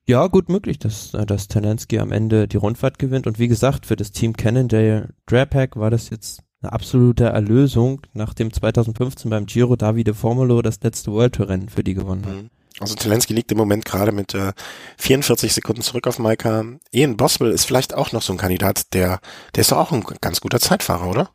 Ja, 0.05 0.27
gut 0.27 0.49
möglich, 0.49 0.79
dass, 0.79 1.13
äh, 1.13 1.25
dass 1.25 1.47
Talensky 1.47 1.99
am 1.99 2.11
Ende 2.11 2.47
die 2.47 2.57
Rundfahrt 2.57 2.99
gewinnt. 2.99 3.27
Und 3.27 3.39
wie 3.39 3.47
gesagt, 3.47 3.85
für 3.85 3.95
das 3.95 4.11
Team 4.11 4.33
Cannondale 4.33 5.09
Drapack 5.25 5.75
war 5.75 5.91
das 5.91 6.09
jetzt 6.09 6.41
eine 6.61 6.71
absolute 6.71 7.25
Erlösung, 7.25 8.01
nachdem 8.13 8.51
2015 8.51 9.29
beim 9.29 9.45
Giro 9.45 9.75
Davide 9.75 10.13
Formulo 10.13 10.61
das 10.61 10.81
letzte 10.81 11.11
World 11.11 11.35
Tour 11.35 11.49
Rennen 11.49 11.69
für 11.69 11.83
die 11.83 11.93
gewonnen 11.93 12.25
hat. 12.25 12.35
Mhm. 12.35 12.49
Also 12.79 12.95
Zelensky 12.95 13.33
liegt 13.33 13.51
im 13.51 13.57
Moment 13.57 13.85
gerade 13.85 14.11
mit 14.11 14.33
äh, 14.33 14.53
44 14.97 15.53
Sekunden 15.53 15.81
zurück 15.81 16.07
auf 16.07 16.19
Maika. 16.19 16.65
Ian 16.91 17.17
Boswell 17.17 17.51
ist 17.51 17.65
vielleicht 17.65 17.93
auch 17.93 18.11
noch 18.11 18.21
so 18.21 18.33
ein 18.33 18.37
Kandidat, 18.37 18.93
der, 18.93 19.19
der 19.55 19.61
ist 19.61 19.71
doch 19.71 19.77
auch 19.77 19.91
ein 19.91 20.03
ganz 20.21 20.41
guter 20.41 20.59
Zeitfahrer, 20.59 21.07
oder? 21.07 21.29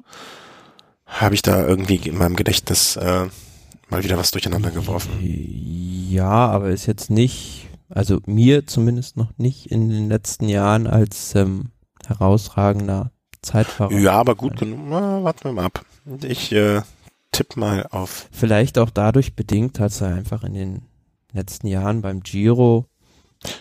Habe 1.07 1.35
ich 1.35 1.43
da 1.43 1.67
irgendwie 1.67 1.97
in 1.97 2.19
meinem 2.19 2.37
Gedächtnis 2.37 2.97
äh, 2.97 3.27
mal 3.89 4.05
wieder 4.05 4.19
was 4.19 4.31
durcheinander 4.31 4.71
geworfen. 4.71 5.11
Ja, 5.21 6.29
aber 6.29 6.71
ist 6.71 6.87
jetzt 6.87 7.11
nicht, 7.11 7.69
also 7.89 8.21
mir 8.27 8.67
zumindest 8.67 9.17
noch 9.17 9.31
nicht 9.37 9.71
in 9.71 9.89
den 9.89 10.09
letzten 10.09 10.49
Jahren 10.49 10.87
als 10.87 11.35
ähm, 11.35 11.71
herausragender 12.07 13.13
Zeitfahrer. 13.43 13.93
Ja, 13.93 14.13
aber 14.13 14.35
gut 14.35 14.59
genug. 14.59 14.81
Na, 14.89 15.23
warten 15.23 15.45
wir 15.45 15.53
mal 15.53 15.67
ab. 15.67 15.85
Ich 16.23 16.53
äh, 16.53 16.83
tipp 17.33 17.57
mal 17.57 17.87
auf. 17.91 18.29
Vielleicht 18.33 18.79
auch 18.79 18.91
dadurch 18.91 19.35
bedingt, 19.35 19.79
dass 19.79 20.01
er 20.01 20.15
einfach 20.15 20.43
in 20.43 20.55
den 20.55 20.83
letzten 21.33 21.67
Jahren 21.67 22.03
beim 22.03 22.21
Giro 22.21 22.87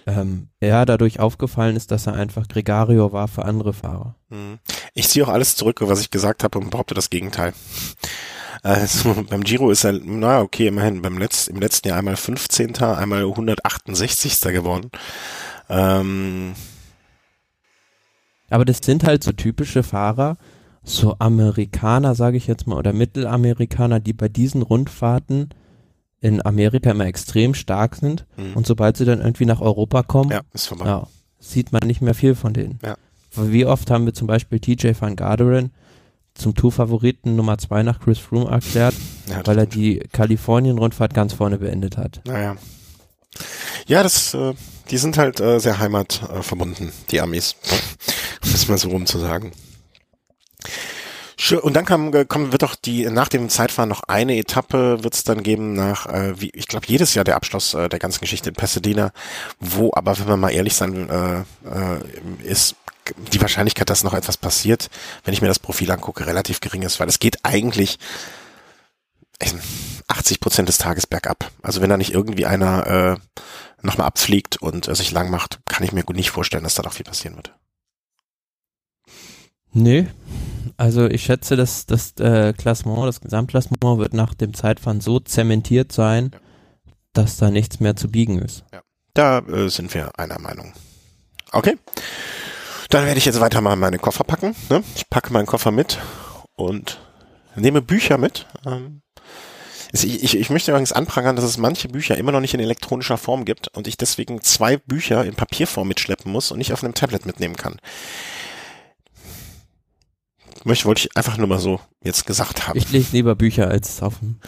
ähm, 0.06 0.50
eher 0.60 0.86
dadurch 0.86 1.20
aufgefallen 1.20 1.76
ist, 1.76 1.92
dass 1.92 2.08
er 2.08 2.14
einfach 2.14 2.48
Gregario 2.48 3.12
war 3.12 3.28
für 3.28 3.46
andere 3.46 3.74
Fahrer. 3.74 4.16
Hm. 4.30 4.60
Ich 4.94 5.08
ziehe 5.10 5.26
auch 5.26 5.30
alles 5.30 5.56
zurück, 5.56 5.80
was 5.82 6.02
ich 6.02 6.10
gesagt 6.10 6.44
habe 6.44 6.58
und 6.58 6.72
behaupte 6.72 6.96
das 6.96 7.10
Gegenteil. 7.10 7.54
Also 8.64 9.24
beim 9.30 9.44
Giro 9.44 9.70
ist 9.70 9.84
er, 9.84 9.94
naja, 9.94 10.42
okay, 10.42 10.68
immerhin 10.68 11.02
beim 11.02 11.18
Letz-, 11.18 11.48
im 11.50 11.60
letzten 11.60 11.90
Jahr 11.90 12.00
einmal 12.00 12.16
15., 12.16 12.76
einmal 12.78 13.22
168. 13.22 14.42
geworden. 14.52 14.90
Ähm, 15.70 16.54
Aber 18.50 18.66
das 18.66 18.80
sind 18.82 19.04
halt 19.04 19.24
so 19.24 19.32
typische 19.32 19.84
Fahrer, 19.84 20.38
so 20.84 21.16
Amerikaner, 21.20 22.16
sage 22.16 22.38
ich 22.38 22.48
jetzt 22.48 22.66
mal, 22.66 22.78
oder 22.78 22.94
Mittelamerikaner, 22.94 24.00
die 24.00 24.14
bei 24.14 24.28
diesen 24.28 24.64
Rundfahrten 24.64 25.50
in 26.22 26.44
Amerika 26.46 26.92
immer 26.92 27.06
extrem 27.06 27.54
stark 27.54 27.96
sind 27.96 28.26
Mhm. 28.38 28.54
und 28.56 28.66
sobald 28.68 28.98
sie 28.98 29.06
dann 29.06 29.20
irgendwie 29.20 29.46
nach 29.46 29.62
Europa 29.62 30.04
kommen, 30.04 30.32
ja, 30.32 30.42
ja, 30.84 31.08
sieht 31.40 31.72
man 31.72 31.82
nicht 31.86 32.02
mehr 32.02 32.14
viel 32.16 32.36
von 32.36 32.54
denen. 32.54 32.80
Ja. 32.84 32.96
Wie 33.36 33.66
oft 33.66 33.92
haben 33.92 34.06
wir 34.06 34.14
zum 34.14 34.26
Beispiel 34.28 34.60
TJ 34.60 34.94
van 35.00 35.16
Garderen 35.16 35.72
zum 36.34 36.56
Tour-Favoriten 36.56 37.36
Nummer 37.36 37.58
zwei 37.58 37.84
nach 37.84 38.00
Chris 38.00 38.18
Froome 38.20 38.50
erklärt, 38.50 38.96
weil 39.46 39.58
er 39.60 39.66
die 39.68 40.00
Kalifornien-Rundfahrt 40.12 41.14
ganz 41.14 41.34
vorne 41.34 41.58
beendet 41.60 41.98
hat. 41.98 42.22
Naja. 42.26 42.56
Ja, 43.88 44.02
das, 44.04 44.34
äh, 44.34 44.54
die 44.90 44.98
sind 44.98 45.18
halt 45.18 45.40
äh, 45.40 45.60
sehr 45.60 45.80
heimatverbunden, 45.80 46.88
äh, 46.90 46.92
die 47.12 47.22
Amis. 47.22 47.56
um 48.44 48.50
es 48.54 48.68
mal 48.68 48.78
so 48.78 48.90
rum 48.90 49.06
zu 49.06 49.20
sagen. 49.20 49.52
Schön. 51.40 51.60
Und 51.60 51.76
dann 51.76 51.86
kam, 51.86 52.12
äh, 52.16 52.26
kommen 52.26 52.52
wird 52.52 52.64
doch 52.64 52.74
die 52.74 53.06
nach 53.06 53.30
dem 53.30 53.48
Zeitfahren 53.50 53.90
noch 53.90 54.02
eine 54.08 54.38
Etappe 54.38 55.04
wird 55.04 55.14
es 55.14 55.24
dann 55.24 55.44
geben 55.44 55.74
nach, 55.74 56.08
äh, 56.08 56.42
wie 56.42 56.50
ich 56.50 56.68
glaube 56.68 56.88
jedes 56.88 57.14
Jahr 57.14 57.24
der 57.24 57.36
Abschluss 57.36 57.76
äh, 57.76 57.90
der 57.90 58.00
ganzen 58.00 58.22
Geschichte 58.22 58.50
in 58.50 58.56
Pasadena, 58.56 59.12
wo 59.60 59.92
aber 59.94 60.18
wenn 60.18 60.28
man 60.28 60.40
mal 60.40 60.50
ehrlich 60.50 60.74
sein 60.74 61.08
äh, 61.08 61.40
äh, 61.42 62.00
ist, 62.44 62.76
die 63.32 63.40
Wahrscheinlichkeit, 63.40 63.90
dass 63.90 64.04
noch 64.04 64.16
etwas 64.16 64.36
passiert, 64.36 64.90
wenn 65.24 65.34
ich 65.34 65.42
mir 65.42 65.48
das 65.48 65.60
Profil 65.60 65.92
angucke, 65.92 66.26
relativ 66.26 66.60
gering 66.60 66.82
ist, 66.82 67.00
weil 67.00 67.08
es 67.08 67.20
geht 67.20 67.46
eigentlich 67.46 68.00
80 70.08 70.40
Prozent 70.40 70.70
des 70.70 70.80
Tages 70.80 71.06
bergab. 71.06 71.52
Also 71.62 71.82
wenn 71.82 71.90
da 71.92 71.98
nicht 71.98 72.14
irgendwie 72.14 72.48
einer 72.48 72.88
äh, 72.88 73.46
nochmal 73.84 74.08
abfliegt 74.08 74.58
und 74.58 74.88
äh, 74.88 74.96
sich 74.96 75.12
lang 75.12 75.30
macht, 75.30 75.60
kann 75.68 75.84
ich 75.84 75.92
mir 75.92 76.04
gut 76.04 76.16
nicht 76.16 76.32
vorstellen, 76.32 76.64
dass 76.64 76.74
da 76.74 76.82
noch 76.82 76.94
viel 76.94 77.06
passieren 77.06 77.36
wird. 77.36 77.54
Nee, 79.80 80.08
also 80.76 81.06
ich 81.06 81.24
schätze, 81.24 81.56
dass 81.56 81.86
das 81.86 82.14
äh, 82.20 82.54
Klassement, 82.54 83.06
das 83.06 83.22
Gesamtklassement 83.22 83.80
wird 84.00 84.14
nach 84.14 84.34
dem 84.34 84.56
Zeitfahren 84.56 85.02
so 85.02 85.20
zementiert 85.20 85.92
sein, 85.92 86.32
Ja. 86.34 86.40
dass 87.14 87.38
da 87.38 87.52
nichts 87.52 87.80
mehr 87.80 87.96
zu 87.96 88.10
biegen 88.10 88.40
ist. 88.40 88.64
Da 89.14 89.40
äh, 89.40 89.70
sind 89.70 89.94
wir 89.94 90.18
einer 90.18 90.40
Meinung. 90.40 90.74
Okay. 91.52 91.78
Dann 92.90 93.06
werde 93.06 93.20
ich 93.20 93.26
jetzt 93.26 93.40
weiter 93.40 93.62
mal 93.62 93.76
meine 93.76 94.00
Koffer 94.00 94.24
packen. 94.24 94.56
Ne? 94.70 94.84
Ich 94.96 95.10
packe 95.12 95.32
meinen 95.32 95.46
Koffer 95.46 95.70
mit 95.72 96.00
und 96.56 97.00
nehme 97.56 97.84
Bücher 97.84 98.18
mit. 98.18 98.48
Ähm, 98.66 99.02
ich, 99.92 100.24
ich, 100.24 100.38
ich 100.38 100.50
möchte 100.50 100.72
übrigens 100.72 100.92
anprangern, 100.92 101.36
dass 101.36 101.46
es 101.46 101.58
manche 101.58 101.88
Bücher 101.88 102.18
immer 102.18 102.32
noch 102.32 102.42
nicht 102.42 102.54
in 102.56 102.60
elektronischer 102.60 103.18
Form 103.18 103.46
gibt 103.46 103.68
und 103.70 103.88
ich 103.88 103.96
deswegen 103.96 104.42
zwei 104.42 104.78
Bücher 104.78 105.24
in 105.24 105.36
Papierform 105.36 105.88
mitschleppen 105.88 106.32
muss 106.32 106.52
und 106.52 106.58
nicht 106.58 106.74
auf 106.74 106.84
einem 106.84 106.94
Tablet 106.96 107.26
mitnehmen 107.28 107.56
kann. 107.56 107.78
Möchte, 110.64 110.86
wollte 110.86 111.02
ich 111.02 111.18
einfach 111.18 111.38
nur 111.38 111.48
mal 111.48 111.60
so 111.60 111.80
jetzt 112.04 112.26
gesagt 112.26 112.68
haben. 112.68 112.78
Ich 112.78 112.92
lese 112.92 113.14
lieber 113.14 113.36
Bücher 113.36 113.68
als 113.68 114.02
auf 114.02 114.20
dem 114.20 114.40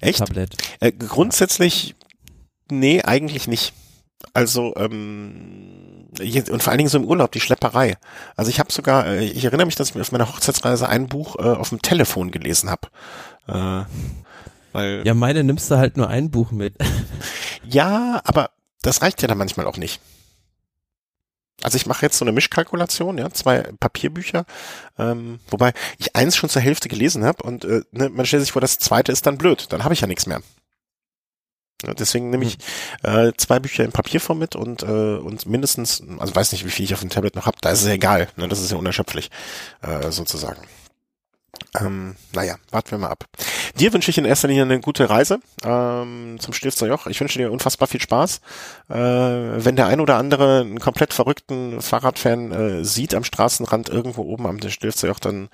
Echt? 0.00 0.18
Tablet. 0.18 0.56
Äh, 0.80 0.92
grundsätzlich, 0.92 1.94
nee, 2.70 3.02
eigentlich 3.02 3.48
nicht. 3.48 3.72
Also, 4.32 4.74
ähm, 4.76 6.08
und 6.18 6.62
vor 6.62 6.70
allen 6.70 6.78
Dingen 6.78 6.88
so 6.88 6.98
im 6.98 7.04
Urlaub, 7.04 7.32
die 7.32 7.40
Schlepperei. 7.40 7.96
Also 8.36 8.50
ich 8.50 8.58
habe 8.58 8.72
sogar, 8.72 9.06
äh, 9.06 9.24
ich 9.24 9.44
erinnere 9.44 9.66
mich, 9.66 9.74
dass 9.74 9.90
ich 9.90 10.00
auf 10.00 10.12
meiner 10.12 10.28
Hochzeitsreise 10.28 10.88
ein 10.88 11.08
Buch 11.08 11.36
äh, 11.36 11.42
auf 11.42 11.68
dem 11.68 11.82
Telefon 11.82 12.30
gelesen 12.30 12.70
habe. 12.70 12.88
Äh, 13.46 13.84
weil. 14.72 15.02
Ja, 15.06 15.14
meine 15.14 15.44
nimmst 15.44 15.70
du 15.70 15.76
halt 15.76 15.96
nur 15.96 16.08
ein 16.08 16.30
Buch 16.30 16.50
mit. 16.50 16.74
ja, 17.68 18.20
aber 18.24 18.50
das 18.82 19.02
reicht 19.02 19.22
ja 19.22 19.28
dann 19.28 19.38
manchmal 19.38 19.66
auch 19.66 19.76
nicht. 19.76 20.00
Also 21.62 21.76
ich 21.76 21.86
mache 21.86 22.04
jetzt 22.04 22.18
so 22.18 22.24
eine 22.24 22.32
Mischkalkulation, 22.32 23.16
ja, 23.18 23.30
zwei 23.30 23.62
Papierbücher, 23.80 24.44
ähm, 24.98 25.40
wobei 25.48 25.72
ich 25.98 26.14
eins 26.14 26.36
schon 26.36 26.50
zur 26.50 26.62
Hälfte 26.62 26.88
gelesen 26.88 27.24
habe 27.24 27.42
und 27.42 27.64
äh, 27.64 27.82
ne, 27.92 28.10
man 28.10 28.26
stellt 28.26 28.42
sich 28.42 28.52
vor, 28.52 28.60
das 28.60 28.78
zweite 28.78 29.10
ist 29.10 29.26
dann 29.26 29.38
blöd, 29.38 29.66
dann 29.70 29.82
habe 29.82 29.94
ich 29.94 30.02
ja 30.02 30.06
nichts 30.06 30.26
mehr. 30.26 30.42
Ja, 31.84 31.92
deswegen 31.94 32.30
nehme 32.30 32.44
ich 32.44 32.58
äh, 33.02 33.32
zwei 33.36 33.58
Bücher 33.58 33.84
in 33.84 33.92
Papierform 33.92 34.38
mit 34.38 34.56
und 34.56 34.82
äh, 34.82 34.86
und 34.86 35.46
mindestens, 35.46 36.02
also 36.18 36.34
weiß 36.34 36.52
nicht, 36.52 36.64
wie 36.64 36.70
viel 36.70 36.84
ich 36.84 36.94
auf 36.94 37.00
dem 37.00 37.10
Tablet 37.10 37.36
noch 37.36 37.46
habe, 37.46 37.58
da 37.60 37.70
ist 37.70 37.80
es 37.80 37.86
ja 37.86 37.92
egal, 37.92 38.28
ne, 38.36 38.48
das 38.48 38.60
ist 38.60 38.70
ja 38.70 38.76
unerschöpflich, 38.78 39.30
äh, 39.82 40.10
sozusagen. 40.10 40.60
Ähm, 41.80 42.16
naja, 42.32 42.56
warten 42.70 42.90
wir 42.90 42.98
mal 42.98 43.10
ab. 43.10 43.24
Dir 43.78 43.92
wünsche 43.92 44.10
ich 44.10 44.18
in 44.18 44.24
erster 44.24 44.48
Linie 44.48 44.62
eine 44.62 44.80
gute 44.80 45.10
Reise 45.10 45.38
ähm, 45.64 46.36
zum 46.38 46.54
Stilfzer 46.54 46.86
Joch. 46.86 47.06
Ich 47.06 47.20
wünsche 47.20 47.38
dir 47.38 47.52
unfassbar 47.52 47.88
viel 47.88 48.00
Spaß. 48.00 48.40
Äh, 48.88 48.94
wenn 48.94 49.76
der 49.76 49.86
ein 49.86 50.00
oder 50.00 50.16
andere 50.16 50.60
einen 50.60 50.80
komplett 50.80 51.12
verrückten 51.12 51.82
Fahrradfan 51.82 52.52
äh, 52.52 52.84
sieht 52.84 53.14
am 53.14 53.24
Straßenrand 53.24 53.88
irgendwo 53.88 54.22
oben 54.22 54.46
am 54.46 54.60
Stilfzer 54.66 55.08
Joch, 55.08 55.18
dann 55.18 55.48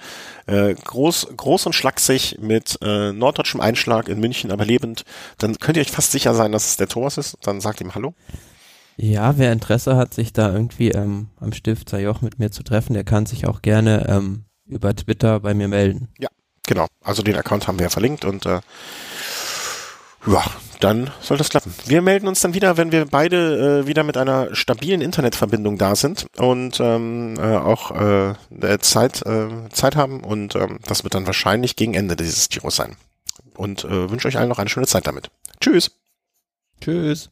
äh, 0.47 0.75
groß, 0.75 1.29
groß 1.37 1.67
und 1.67 1.73
schlaksig 1.73 2.39
mit 2.41 2.79
äh, 2.83 3.13
norddeutschem 3.13 3.61
Einschlag 3.61 4.09
in 4.09 4.21
München, 4.21 4.53
aber 4.53 4.65
lebend, 4.65 5.05
dann 5.39 5.59
könnt 5.59 5.77
ihr 5.77 5.83
euch 5.83 5.91
fast 5.91 6.13
sicher 6.13 6.35
sein, 6.35 6.53
dass 6.53 6.67
es 6.67 6.77
der 6.77 6.89
Thomas 6.89 7.19
ist. 7.19 7.39
Dann 7.43 7.61
sagt 7.61 7.81
ihm 7.81 7.95
Hallo. 7.95 8.15
Ja, 8.97 9.39
wer 9.39 9.53
Interesse 9.53 9.97
hat, 9.97 10.15
sich 10.15 10.33
da 10.33 10.53
irgendwie 10.53 10.91
ähm, 10.91 11.29
am 11.41 11.53
Stifter 11.53 11.99
Joch 11.99 12.21
mit 12.21 12.39
mir 12.39 12.51
zu 12.51 12.63
treffen, 12.63 12.95
der 12.95 13.05
kann 13.05 13.27
sich 13.27 13.47
auch 13.47 13.63
gerne 13.63 14.07
ähm, 14.09 14.45
über 14.67 14.95
Twitter 14.95 15.41
bei 15.41 15.55
mir 15.55 15.69
melden. 15.69 16.09
Genau, 16.67 16.87
also 17.03 17.23
den 17.23 17.37
Account 17.37 17.67
haben 17.67 17.79
wir 17.79 17.85
ja 17.87 17.91
verlinkt 17.91 18.25
und 18.25 18.47
äh, 18.47 18.61
ja, 20.27 20.45
dann 20.81 21.11
soll 21.21 21.37
das 21.37 21.49
klappen. 21.49 21.75
Wir 21.87 22.03
melden 22.03 22.29
uns 22.29 22.41
dann 22.41 22.55
wieder, 22.55 22.77
wenn 22.77 22.93
wir 22.93 23.07
beide 23.07 23.83
äh, 23.83 23.87
wieder 23.87 24.05
mit 24.05 24.17
einer 24.17 24.55
stabilen 24.55 25.01
Internetverbindung 25.01 25.79
da 25.79 25.97
sind 25.97 26.27
und 26.39 26.79
ähm, 26.81 27.35
äh, 27.39 27.57
auch 27.57 27.91
äh, 27.91 28.35
der 28.51 28.81
Zeit, 28.81 29.23
äh, 29.27 29.69
Zeit 29.71 29.97
haben 29.97 30.23
und 30.23 30.55
ähm, 30.55 30.79
das 30.87 31.03
wird 31.05 31.15
dann 31.15 31.27
wahrscheinlich 31.27 31.77
gegen 31.77 31.95
Ende 31.95 32.17
dieses 32.17 32.49
Giros 32.49 32.77
sein. 32.77 32.97
Und 33.57 33.85
äh, 33.85 34.11
wünsche 34.11 34.29
euch 34.29 34.39
allen 34.39 34.49
noch 34.49 34.59
eine 34.59 34.71
schöne 34.71 34.87
Zeit 34.87 35.07
damit. 35.07 35.31
Tschüss. 35.61 35.91
Tschüss. 36.81 37.31